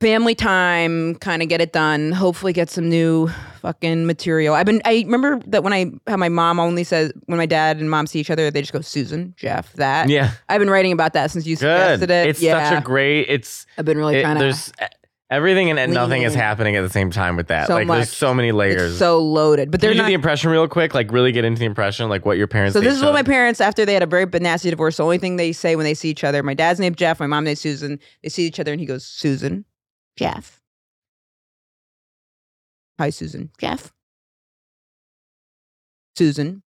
family 0.00 0.34
time, 0.34 1.14
kind 1.16 1.42
of 1.42 1.48
get 1.48 1.60
it 1.62 1.72
done. 1.72 2.12
Hopefully 2.12 2.52
get 2.52 2.68
some 2.68 2.88
new 2.88 3.28
fucking 3.62 4.04
material. 4.06 4.54
I've 4.54 4.66
been 4.66 4.82
I 4.84 5.02
remember 5.06 5.40
that 5.46 5.64
when 5.64 5.72
I 5.72 5.90
how 6.06 6.16
my 6.18 6.28
mom 6.28 6.60
only 6.60 6.84
says 6.84 7.12
when 7.26 7.38
my 7.38 7.46
dad 7.46 7.78
and 7.80 7.90
mom 7.90 8.06
see 8.06 8.20
each 8.20 8.30
other 8.30 8.50
they 8.50 8.60
just 8.60 8.72
go 8.72 8.80
Susan 8.82 9.34
Jeff 9.36 9.72
that 9.74 10.08
Yeah. 10.10 10.32
I've 10.50 10.58
been 10.60 10.70
writing 10.70 10.92
about 10.92 11.14
that 11.14 11.30
since 11.30 11.46
you 11.46 11.56
Good. 11.56 11.60
suggested 11.60 12.10
it. 12.10 12.28
It's 12.28 12.42
yeah, 12.42 12.68
such 12.70 12.78
a 12.78 12.84
great. 12.84 13.22
It's 13.30 13.66
I've 13.78 13.84
been 13.86 13.96
really 13.98 14.16
it- 14.16 14.22
trying 14.22 14.36
to. 14.36 14.40
there's 14.42 14.72
everything 15.30 15.70
and, 15.70 15.78
and 15.78 15.92
nothing 15.92 16.22
is 16.22 16.34
happening 16.34 16.76
at 16.76 16.82
the 16.82 16.88
same 16.88 17.10
time 17.10 17.36
with 17.36 17.48
that. 17.48 17.66
So 17.66 17.74
like 17.74 17.86
much. 17.86 17.96
there's 17.96 18.12
so 18.12 18.34
many 18.34 18.52
layers. 18.52 18.92
It's 18.92 18.98
so 18.98 19.18
loaded, 19.18 19.70
but 19.70 19.80
they're 19.80 19.92
you 19.92 20.00
do 20.00 20.06
the 20.06 20.14
impression 20.14 20.50
real 20.50 20.68
quick? 20.68 20.94
Like 20.94 21.10
really 21.10 21.32
get 21.32 21.44
into 21.44 21.58
the 21.58 21.66
impression, 21.66 22.08
like 22.08 22.24
what 22.24 22.38
your 22.38 22.46
parents. 22.46 22.74
So 22.74 22.80
this 22.80 22.94
is 22.94 23.02
what 23.02 23.12
my 23.12 23.22
parents, 23.22 23.60
after 23.60 23.84
they 23.84 23.94
had 23.94 24.02
a 24.02 24.06
very 24.06 24.26
nasty 24.26 24.70
divorce, 24.70 24.96
the 24.98 25.04
only 25.04 25.18
thing 25.18 25.36
they 25.36 25.52
say 25.52 25.76
when 25.76 25.84
they 25.84 25.94
see 25.94 26.10
each 26.10 26.24
other, 26.24 26.42
my 26.42 26.54
dad's 26.54 26.80
named 26.80 26.96
Jeff, 26.96 27.20
my 27.20 27.26
mom 27.26 27.44
named 27.44 27.58
Susan. 27.58 27.98
They 28.22 28.28
see 28.28 28.46
each 28.46 28.60
other 28.60 28.72
and 28.72 28.80
he 28.80 28.86
goes, 28.86 29.04
Susan, 29.04 29.64
Jeff. 30.16 30.60
Hi, 32.98 33.10
Susan, 33.10 33.50
Jeff. 33.58 33.92
Susan, 36.16 36.62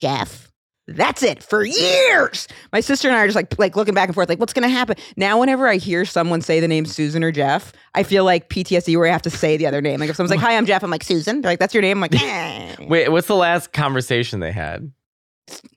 Jeff. 0.00 0.50
That's 0.86 1.22
it 1.22 1.42
for 1.42 1.62
years. 1.62 2.48
My 2.72 2.80
sister 2.80 3.08
and 3.08 3.16
I 3.16 3.20
are 3.20 3.26
just 3.26 3.36
like 3.36 3.56
like 3.58 3.76
looking 3.76 3.94
back 3.94 4.08
and 4.08 4.14
forth, 4.14 4.28
like 4.28 4.40
what's 4.40 4.52
gonna 4.52 4.68
happen 4.68 4.96
now? 5.16 5.38
Whenever 5.38 5.68
I 5.68 5.76
hear 5.76 6.04
someone 6.04 6.40
say 6.40 6.58
the 6.58 6.66
name 6.66 6.84
Susan 6.84 7.22
or 7.22 7.30
Jeff, 7.30 7.72
I 7.94 8.02
feel 8.02 8.24
like 8.24 8.48
PTSD 8.48 8.96
where 8.96 9.06
I 9.06 9.12
have 9.12 9.22
to 9.22 9.30
say 9.30 9.56
the 9.56 9.66
other 9.66 9.80
name. 9.80 10.00
Like 10.00 10.10
if 10.10 10.16
someone's 10.16 10.30
like, 10.32 10.40
"Hi, 10.40 10.56
I'm 10.56 10.66
Jeff," 10.66 10.82
I'm 10.82 10.90
like 10.90 11.04
Susan. 11.04 11.42
They're 11.42 11.52
like, 11.52 11.60
"That's 11.60 11.74
your 11.74 11.82
name." 11.82 11.98
I'm 11.98 12.00
like, 12.00 12.20
eh. 12.22 12.76
Wait, 12.88 13.08
what's 13.10 13.28
the 13.28 13.36
last 13.36 13.72
conversation 13.72 14.40
they 14.40 14.52
had? 14.52 14.90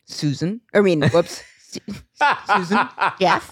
Susan. 0.05 0.61
I 0.73 0.81
mean, 0.81 1.03
whoops. 1.09 1.43
Susan? 1.71 2.89
Jeff? 3.19 3.51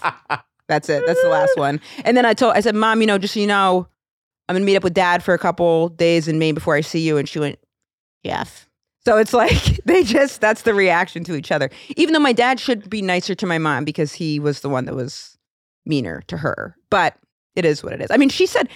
That's 0.68 0.88
it. 0.88 1.04
That's 1.06 1.22
the 1.22 1.28
last 1.28 1.56
one. 1.56 1.80
And 2.04 2.16
then 2.16 2.24
I 2.24 2.34
told, 2.34 2.54
I 2.54 2.60
said, 2.60 2.74
Mom, 2.74 3.00
you 3.00 3.06
know, 3.06 3.18
just 3.18 3.34
so 3.34 3.40
you 3.40 3.46
know, 3.46 3.86
I'm 4.48 4.54
gonna 4.54 4.64
meet 4.64 4.76
up 4.76 4.84
with 4.84 4.94
Dad 4.94 5.22
for 5.22 5.34
a 5.34 5.38
couple 5.38 5.90
days 5.90 6.28
in 6.28 6.38
Maine 6.38 6.54
before 6.54 6.74
I 6.74 6.80
see 6.80 7.00
you. 7.00 7.18
And 7.18 7.28
she 7.28 7.38
went, 7.38 7.58
Jeff. 8.24 8.68
So 9.04 9.16
it's 9.16 9.32
like 9.32 9.80
they 9.84 10.02
just 10.02 10.40
that's 10.40 10.62
the 10.62 10.74
reaction 10.74 11.24
to 11.24 11.34
each 11.34 11.52
other. 11.52 11.70
Even 11.96 12.12
though 12.12 12.20
my 12.20 12.32
dad 12.32 12.60
should 12.60 12.88
be 12.88 13.02
nicer 13.02 13.34
to 13.34 13.46
my 13.46 13.58
mom 13.58 13.84
because 13.84 14.14
he 14.14 14.38
was 14.38 14.60
the 14.60 14.68
one 14.68 14.84
that 14.86 14.94
was 14.94 15.36
meaner 15.84 16.22
to 16.28 16.36
her. 16.36 16.76
But 16.90 17.16
it 17.56 17.64
is 17.64 17.82
what 17.82 17.92
it 17.92 18.00
is. 18.00 18.10
I 18.10 18.16
mean, 18.16 18.28
she 18.28 18.46
said 18.46 18.68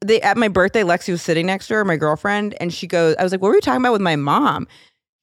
they 0.00 0.20
at 0.20 0.36
my 0.36 0.48
birthday, 0.48 0.82
Lexi 0.82 1.10
was 1.10 1.22
sitting 1.22 1.46
next 1.46 1.68
to 1.68 1.74
her, 1.74 1.84
my 1.84 1.96
girlfriend, 1.96 2.54
and 2.60 2.72
she 2.72 2.86
goes, 2.86 3.16
I 3.18 3.22
was 3.22 3.32
like, 3.32 3.40
What 3.40 3.48
were 3.48 3.54
you 3.54 3.60
talking 3.60 3.80
about 3.80 3.92
with 3.92 4.02
my 4.02 4.16
mom? 4.16 4.66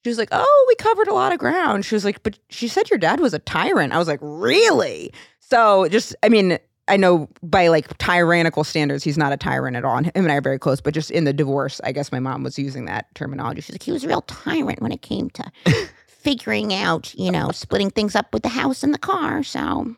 She 0.04 0.10
was 0.10 0.18
like, 0.18 0.28
Oh, 0.32 0.64
we 0.68 0.74
covered 0.76 1.08
a 1.08 1.14
lot 1.14 1.32
of 1.32 1.38
ground. 1.38 1.84
She 1.84 1.94
was 1.94 2.04
like, 2.04 2.22
But 2.22 2.38
she 2.50 2.68
said 2.68 2.90
your 2.90 2.98
dad 2.98 3.20
was 3.20 3.34
a 3.34 3.38
tyrant. 3.38 3.92
I 3.92 3.98
was 3.98 4.08
like, 4.08 4.20
Really? 4.22 5.12
So 5.40 5.88
just, 5.88 6.16
I 6.22 6.28
mean, 6.28 6.58
I 6.86 6.96
know 6.96 7.28
by 7.42 7.68
like 7.68 7.96
tyrannical 7.98 8.64
standards, 8.64 9.04
he's 9.04 9.16
not 9.16 9.32
a 9.32 9.36
tyrant 9.36 9.76
at 9.76 9.84
all. 9.84 9.96
And 9.96 10.06
him 10.06 10.24
and 10.24 10.32
I 10.32 10.36
are 10.36 10.42
very 10.42 10.58
close, 10.58 10.80
but 10.80 10.92
just 10.92 11.10
in 11.10 11.24
the 11.24 11.32
divorce, 11.32 11.80
I 11.82 11.92
guess 11.92 12.12
my 12.12 12.18
mom 12.18 12.42
was 12.42 12.58
using 12.58 12.84
that 12.86 13.14
terminology. 13.14 13.62
She's 13.62 13.74
like, 13.74 13.82
he 13.82 13.92
was 13.92 14.04
a 14.04 14.08
real 14.08 14.22
tyrant 14.22 14.82
when 14.82 14.92
it 14.92 15.02
came 15.02 15.30
to 15.30 15.50
figuring 16.06 16.74
out, 16.74 17.14
you 17.14 17.30
know, 17.30 17.50
splitting 17.52 17.90
things 17.90 18.14
up 18.14 18.32
with 18.34 18.42
the 18.42 18.50
house 18.50 18.82
and 18.82 18.92
the 18.92 18.98
car. 18.98 19.42
So, 19.42 19.94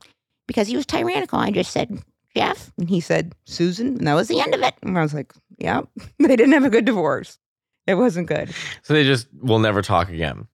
because 0.46 0.68
he 0.68 0.76
was 0.76 0.86
tyrannical, 0.86 1.38
I 1.38 1.50
just 1.50 1.72
said, 1.72 2.02
Jeff, 2.36 2.70
and 2.78 2.88
he 2.88 3.00
said, 3.00 3.34
Susan, 3.46 3.96
and 3.98 4.06
that 4.06 4.14
was 4.14 4.28
the 4.28 4.40
end 4.40 4.54
of 4.54 4.62
it. 4.62 4.74
And 4.82 4.96
I 4.98 5.02
was 5.02 5.14
like, 5.14 5.32
yeah, 5.58 5.82
they 6.18 6.36
didn't 6.36 6.52
have 6.52 6.64
a 6.64 6.70
good 6.70 6.84
divorce. 6.84 7.38
It 7.86 7.94
wasn't 7.94 8.28
good. 8.28 8.54
So 8.82 8.94
they 8.94 9.04
just 9.04 9.28
will 9.40 9.58
never 9.58 9.82
talk 9.82 10.08
again. 10.08 10.46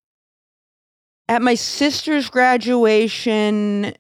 At 1.29 1.43
my 1.43 1.55
sister's 1.55 2.29
graduation, 2.29 3.95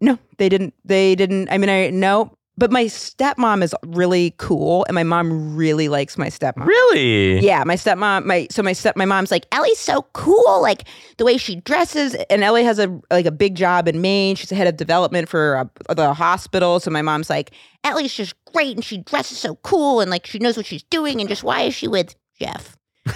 no, 0.00 0.18
they 0.38 0.48
didn't. 0.48 0.74
They 0.84 1.14
didn't. 1.14 1.48
I 1.50 1.58
mean, 1.58 1.70
I 1.70 1.90
no, 1.90 2.36
but 2.56 2.70
my 2.70 2.84
stepmom 2.84 3.62
is 3.62 3.74
really 3.86 4.34
cool, 4.36 4.84
and 4.86 4.94
my 4.94 5.02
mom 5.02 5.56
really 5.56 5.88
likes 5.88 6.18
my 6.18 6.28
stepmom. 6.28 6.66
Really? 6.66 7.40
Yeah, 7.40 7.64
my 7.64 7.74
stepmom, 7.76 8.26
my 8.26 8.48
so 8.50 8.62
my 8.62 8.74
step, 8.74 8.96
my 8.96 9.06
mom's 9.06 9.30
like, 9.30 9.46
Ellie's 9.50 9.78
so 9.78 10.02
cool, 10.12 10.60
like 10.60 10.84
the 11.16 11.24
way 11.24 11.36
she 11.38 11.56
dresses, 11.56 12.14
and 12.28 12.44
Ellie 12.44 12.64
has 12.64 12.78
a 12.78 13.00
like 13.10 13.26
a 13.26 13.30
big 13.30 13.54
job 13.54 13.88
in 13.88 14.00
Maine. 14.00 14.36
She's 14.36 14.50
the 14.50 14.56
head 14.56 14.66
of 14.66 14.76
development 14.76 15.28
for 15.28 15.70
uh, 15.88 15.94
the 15.94 16.12
hospital. 16.12 16.80
So 16.80 16.90
my 16.90 17.02
mom's 17.02 17.30
like, 17.30 17.52
Ellie's 17.82 18.12
just 18.14 18.34
great 18.52 18.76
and 18.76 18.84
she 18.84 18.98
dresses 18.98 19.38
so 19.38 19.56
cool 19.56 20.00
and 20.00 20.10
like 20.10 20.26
she 20.26 20.38
knows 20.38 20.56
what 20.56 20.66
she's 20.66 20.82
doing 20.84 21.20
and 21.20 21.28
just 21.28 21.42
why 21.42 21.62
is 21.62 21.74
she 21.74 21.88
with 21.88 22.14
Jeff? 22.38 22.76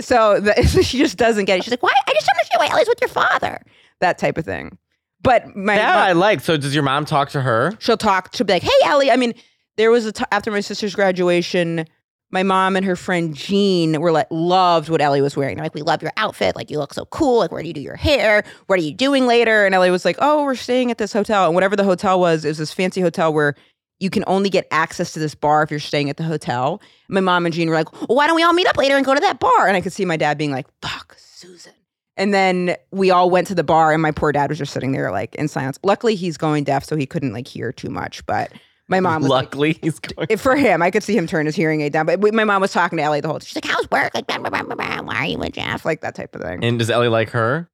so, 0.00 0.40
the, 0.40 0.54
so 0.66 0.82
she 0.82 0.98
just 0.98 1.16
doesn't 1.16 1.46
get 1.46 1.58
it. 1.58 1.64
She's 1.64 1.72
like, 1.72 1.82
Why? 1.82 1.92
I 2.06 2.12
just 2.12 2.26
don't 2.26 2.36
understand 2.36 2.60
why 2.60 2.68
Ellie's 2.68 2.88
with 2.88 3.00
your 3.00 3.08
father. 3.08 3.62
that 4.00 4.18
type 4.18 4.36
of 4.36 4.44
thing. 4.44 4.76
But 5.24 5.56
my 5.56 5.74
That 5.76 5.94
mom- 5.96 6.04
I 6.06 6.12
like. 6.12 6.40
So 6.40 6.56
does 6.56 6.72
your 6.74 6.84
mom 6.84 7.04
talk 7.04 7.30
to 7.30 7.40
her? 7.40 7.72
she'll 7.80 7.96
talk 7.96 8.30
she'll 8.34 8.46
be 8.46 8.52
like 8.52 8.62
hey 8.62 8.70
ellie 8.84 9.10
i 9.10 9.16
mean 9.16 9.34
there 9.76 9.90
was 9.90 10.06
a 10.06 10.12
t- 10.12 10.24
after 10.30 10.52
my 10.52 10.60
sister's 10.60 10.94
graduation 10.94 11.84
my 12.30 12.42
mom 12.42 12.74
and 12.76 12.84
her 12.84 12.94
friend 12.96 13.34
jean 13.36 14.00
were 14.00 14.12
like 14.12 14.26
loved 14.30 14.88
what 14.88 15.00
ellie 15.00 15.20
was 15.22 15.36
wearing 15.36 15.56
They're 15.56 15.64
like, 15.64 15.74
we 15.74 15.82
love 15.82 16.02
your 16.02 16.12
outfit. 16.16 16.56
Like, 16.56 16.68
you 16.70 16.78
look 16.78 16.92
so 16.94 17.04
cool. 17.06 17.38
Like, 17.38 17.52
where 17.52 17.62
do 17.62 17.68
you 17.68 17.74
do 17.74 17.80
your 17.80 17.94
hair? 17.96 18.42
What 18.66 18.78
are 18.78 18.82
you 18.82 18.92
doing 18.94 19.26
later? 19.26 19.66
and 19.66 19.74
ellie 19.74 19.90
was 19.90 20.04
like 20.04 20.16
oh 20.20 20.44
we're 20.44 20.54
staying 20.54 20.90
at 20.90 20.98
this 20.98 21.12
hotel 21.12 21.46
and 21.46 21.54
whatever 21.54 21.74
the 21.76 21.84
hotel 21.84 22.20
was 22.20 22.44
it 22.44 22.48
was 22.48 22.58
this 22.58 22.72
fancy 22.72 23.00
hotel 23.00 23.32
where 23.32 23.54
you 24.00 24.10
can 24.10 24.24
only 24.26 24.50
get 24.50 24.66
access 24.72 25.12
to 25.12 25.20
this 25.20 25.34
bar 25.34 25.62
if 25.62 25.70
you're 25.70 25.78
staying 25.80 26.10
at 26.10 26.16
the 26.16 26.24
hotel 26.24 26.82
my 27.08 27.20
mom 27.20 27.46
and 27.46 27.54
jean 27.54 27.68
were 27.70 27.76
like 27.76 27.90
Well, 28.08 28.16
why 28.16 28.26
don't 28.26 28.36
we 28.36 28.42
all 28.42 28.52
meet 28.52 28.66
up 28.66 28.76
later 28.76 28.96
and 28.96 29.06
go 29.06 29.14
to 29.14 29.20
that 29.20 29.38
bar? 29.38 29.52
bar 29.58 29.68
and 29.68 29.76
i 29.76 29.80
could 29.80 29.92
see 29.92 30.04
my 30.04 30.16
dad 30.16 30.36
being 30.36 30.50
like 30.50 30.66
fuck 30.82 31.14
susan 31.18 31.72
and 32.16 32.32
then 32.34 32.76
we 32.92 33.10
all 33.10 33.30
went 33.30 33.46
to 33.48 33.54
the 33.54 33.64
bar 33.64 33.92
and 33.92 34.00
my 34.02 34.10
poor 34.10 34.32
dad 34.32 34.48
was 34.50 34.58
just 34.58 34.72
sitting 34.72 34.92
there 34.92 35.10
like 35.10 35.34
in 35.36 35.48
silence 35.48 35.78
luckily 35.82 36.14
he's 36.14 36.36
going 36.36 36.64
deaf 36.64 36.84
so 36.84 36.96
he 36.96 37.06
couldn't 37.06 37.32
like 37.32 37.46
hear 37.48 37.72
too 37.72 37.90
much 37.90 38.24
but 38.26 38.52
my 38.86 39.00
mom 39.00 39.22
was 39.22 39.30
like, 39.30 39.44
Luckily, 39.46 39.78
he's 39.80 39.98
going. 39.98 40.36
For 40.36 40.54
him, 40.56 40.82
I 40.82 40.90
could 40.90 41.02
see 41.02 41.16
him 41.16 41.26
turn 41.26 41.46
his 41.46 41.56
hearing 41.56 41.80
aid 41.80 41.94
down. 41.94 42.04
But 42.04 42.20
my 42.34 42.44
mom 42.44 42.60
was 42.60 42.70
talking 42.70 42.98
to 42.98 43.02
Ellie 43.02 43.22
the 43.22 43.28
whole 43.28 43.38
time. 43.38 43.46
She's 43.46 43.54
like, 43.56 43.64
how's 43.64 43.90
work? 43.90 44.14
Like, 44.14 44.26
blah, 44.26 44.36
blah, 44.36 44.50
blah, 44.50 44.62
blah, 44.62 45.00
why 45.00 45.14
are 45.16 45.24
you 45.24 45.38
with 45.38 45.52
Jeff? 45.54 45.86
like 45.86 46.02
that 46.02 46.14
type 46.14 46.34
of 46.34 46.42
thing. 46.42 46.62
And 46.62 46.78
does 46.78 46.90
Ellie 46.90 47.08
like 47.08 47.30
her? 47.30 47.66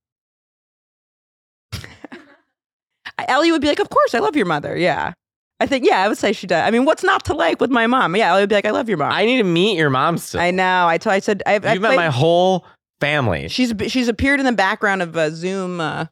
Ellie 3.28 3.50
would 3.52 3.60
be 3.60 3.66
like, 3.68 3.80
"Of 3.80 3.90
course, 3.90 4.14
I 4.14 4.18
love 4.20 4.36
your 4.36 4.46
mother." 4.46 4.76
Yeah, 4.76 5.12
I 5.58 5.66
think 5.66 5.84
yeah, 5.84 6.02
I 6.02 6.08
would 6.08 6.16
say 6.18 6.32
she 6.32 6.46
does. 6.46 6.62
I 6.66 6.70
mean, 6.70 6.84
what's 6.84 7.02
not 7.02 7.24
to 7.26 7.34
like 7.34 7.60
with 7.60 7.70
my 7.70 7.86
mom? 7.86 8.16
Yeah, 8.16 8.30
Ellie 8.32 8.42
would 8.42 8.48
be 8.48 8.54
like, 8.54 8.64
"I 8.66 8.70
love 8.70 8.88
your 8.88 8.98
mom." 8.98 9.12
I 9.12 9.24
need 9.26 9.38
to 9.38 9.44
meet 9.44 9.76
your 9.76 9.90
mom 9.90 10.16
still. 10.18 10.40
I 10.40 10.50
know. 10.50 10.86
I 10.86 10.96
told. 10.98 11.14
I 11.14 11.20
said. 11.20 11.42
I, 11.46 11.60
I 11.62 11.72
You've 11.72 11.82
met 11.82 11.88
played- 11.88 11.96
my 11.96 12.08
whole 12.08 12.64
family. 13.00 13.48
She's 13.48 13.72
she's 13.88 14.08
appeared 14.08 14.40
in 14.40 14.46
the 14.46 14.52
background 14.52 15.02
of 15.02 15.16
a 15.16 15.30
Zoom 15.34 15.80
uh, 15.80 16.06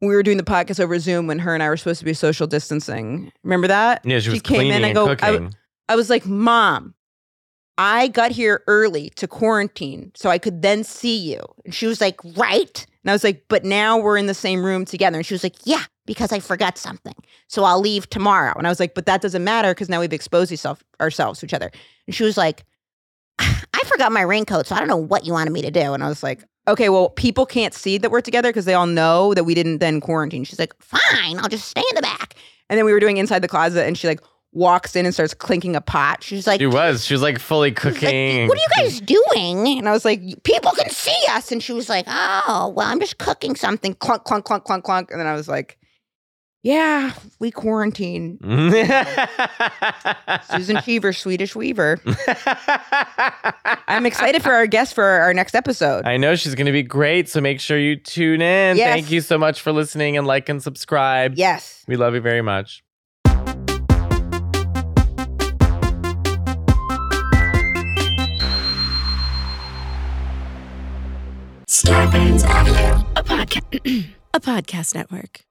we 0.00 0.08
were 0.08 0.22
doing 0.22 0.36
the 0.36 0.42
podcast 0.42 0.80
over 0.80 0.98
Zoom 0.98 1.26
when 1.26 1.38
her 1.38 1.54
and 1.54 1.62
I 1.62 1.68
were 1.68 1.76
supposed 1.76 2.00
to 2.00 2.04
be 2.04 2.14
social 2.14 2.46
distancing. 2.46 3.32
Remember 3.42 3.68
that? 3.68 4.04
Yeah, 4.04 4.18
she 4.18 4.30
was 4.30 4.42
came 4.42 4.70
in 4.70 4.84
and 4.84 4.84
and 4.84 4.94
go- 4.94 5.50
I- 5.88 5.96
was 5.96 6.10
like, 6.10 6.26
Mom, 6.26 6.94
I 7.78 8.08
got 8.08 8.32
here 8.32 8.62
early 8.66 9.10
to 9.16 9.26
quarantine 9.26 10.12
so 10.14 10.30
I 10.30 10.38
could 10.38 10.62
then 10.62 10.84
see 10.84 11.16
you. 11.16 11.40
And 11.64 11.74
she 11.74 11.86
was 11.86 12.00
like, 12.00 12.20
right. 12.36 12.86
And 13.04 13.10
I 13.10 13.14
was 13.14 13.24
like, 13.24 13.44
but 13.48 13.64
now 13.64 13.98
we're 13.98 14.16
in 14.16 14.26
the 14.26 14.34
same 14.34 14.64
room 14.64 14.84
together. 14.84 15.16
And 15.18 15.24
she 15.26 15.34
was 15.34 15.42
like, 15.44 15.56
yeah, 15.64 15.84
because 16.04 16.32
I 16.32 16.40
forgot 16.40 16.76
something. 16.76 17.14
So 17.48 17.64
I'll 17.64 17.80
leave 17.80 18.10
tomorrow. 18.10 18.52
And 18.58 18.66
I 18.66 18.70
was 18.70 18.80
like, 18.80 18.94
but 18.94 19.06
that 19.06 19.22
doesn't 19.22 19.44
matter 19.44 19.72
because 19.72 19.88
now 19.88 20.00
we've 20.00 20.12
exposed 20.12 20.50
yourself, 20.50 20.82
ourselves 21.00 21.40
to 21.40 21.46
each 21.46 21.54
other. 21.54 21.70
And 22.06 22.14
she 22.14 22.24
was 22.24 22.36
like, 22.36 22.64
forgot 23.86 24.12
my 24.12 24.22
raincoat, 24.22 24.66
so 24.66 24.74
I 24.74 24.78
don't 24.78 24.88
know 24.88 24.96
what 24.96 25.24
you 25.24 25.32
wanted 25.32 25.50
me 25.52 25.62
to 25.62 25.70
do. 25.70 25.94
And 25.94 26.04
I 26.04 26.08
was 26.08 26.22
like, 26.22 26.44
okay, 26.68 26.88
well, 26.88 27.10
people 27.10 27.46
can't 27.46 27.72
see 27.74 27.96
that 27.98 28.10
we're 28.10 28.20
together 28.20 28.50
because 28.50 28.64
they 28.64 28.74
all 28.74 28.86
know 28.86 29.34
that 29.34 29.44
we 29.44 29.54
didn't 29.54 29.78
then 29.78 30.00
quarantine. 30.00 30.44
She's 30.44 30.58
like, 30.58 30.74
Fine, 30.80 31.38
I'll 31.38 31.48
just 31.48 31.68
stay 31.68 31.82
in 31.90 31.94
the 31.94 32.02
back. 32.02 32.34
and 32.68 32.76
then 32.78 32.84
we 32.84 32.92
were 32.92 33.00
doing 33.00 33.16
inside 33.18 33.40
the 33.40 33.48
closet 33.48 33.86
and 33.86 33.96
she 33.96 34.06
like 34.08 34.20
walks 34.52 34.96
in 34.96 35.04
and 35.04 35.14
starts 35.14 35.34
clinking 35.34 35.76
a 35.76 35.80
pot. 35.80 36.22
She's 36.22 36.46
like, 36.46 36.60
She 36.60 36.66
was. 36.66 37.04
She 37.04 37.14
was 37.14 37.22
like 37.22 37.38
fully 37.38 37.70
she's 37.70 37.84
like, 37.84 37.94
cooking. 37.94 38.48
what 38.48 38.58
are 38.58 38.60
you 38.60 38.68
guys 38.84 39.00
doing? 39.00 39.78
And 39.78 39.88
I 39.88 39.92
was 39.92 40.04
like, 40.04 40.20
People 40.42 40.72
can 40.72 40.90
see 40.90 41.16
us. 41.30 41.52
And 41.52 41.62
she 41.62 41.72
was 41.72 41.88
like, 41.88 42.06
oh, 42.08 42.72
well, 42.74 42.86
I'm 42.88 42.98
just 43.00 43.18
cooking 43.18 43.54
something. 43.54 43.94
clunk, 43.94 44.24
clunk, 44.24 44.44
clunk, 44.44 44.64
clunk, 44.64 44.84
clunk. 44.84 45.10
And 45.10 45.20
then 45.20 45.26
I 45.26 45.34
was 45.34 45.46
like, 45.48 45.78
yeah, 46.66 47.12
we 47.38 47.52
quarantine. 47.52 48.40
Susan 50.50 50.82
Cheever, 50.82 51.12
Swedish 51.12 51.54
Weaver. 51.54 52.00
I'm 53.86 54.04
excited 54.04 54.42
for 54.42 54.50
our 54.50 54.66
guest 54.66 54.92
for 54.92 55.04
our 55.04 55.32
next 55.32 55.54
episode. 55.54 56.06
I 56.06 56.16
know 56.16 56.34
she's 56.34 56.56
going 56.56 56.66
to 56.66 56.72
be 56.72 56.82
great. 56.82 57.28
So 57.28 57.40
make 57.40 57.60
sure 57.60 57.78
you 57.78 57.94
tune 57.94 58.42
in. 58.42 58.78
Yes. 58.78 58.94
Thank 58.94 59.12
you 59.12 59.20
so 59.20 59.38
much 59.38 59.60
for 59.60 59.70
listening 59.70 60.16
and 60.16 60.26
like 60.26 60.48
and 60.48 60.60
subscribe. 60.60 61.34
Yes. 61.36 61.84
We 61.86 61.94
love 61.94 62.14
you 62.14 62.20
very 62.20 62.42
much. 62.42 62.82
Starburns 71.68 72.44
Audio, 72.44 73.06
a 73.14 73.22
podcast, 73.22 74.06
a 74.34 74.40
podcast 74.40 74.96
network. 74.96 75.45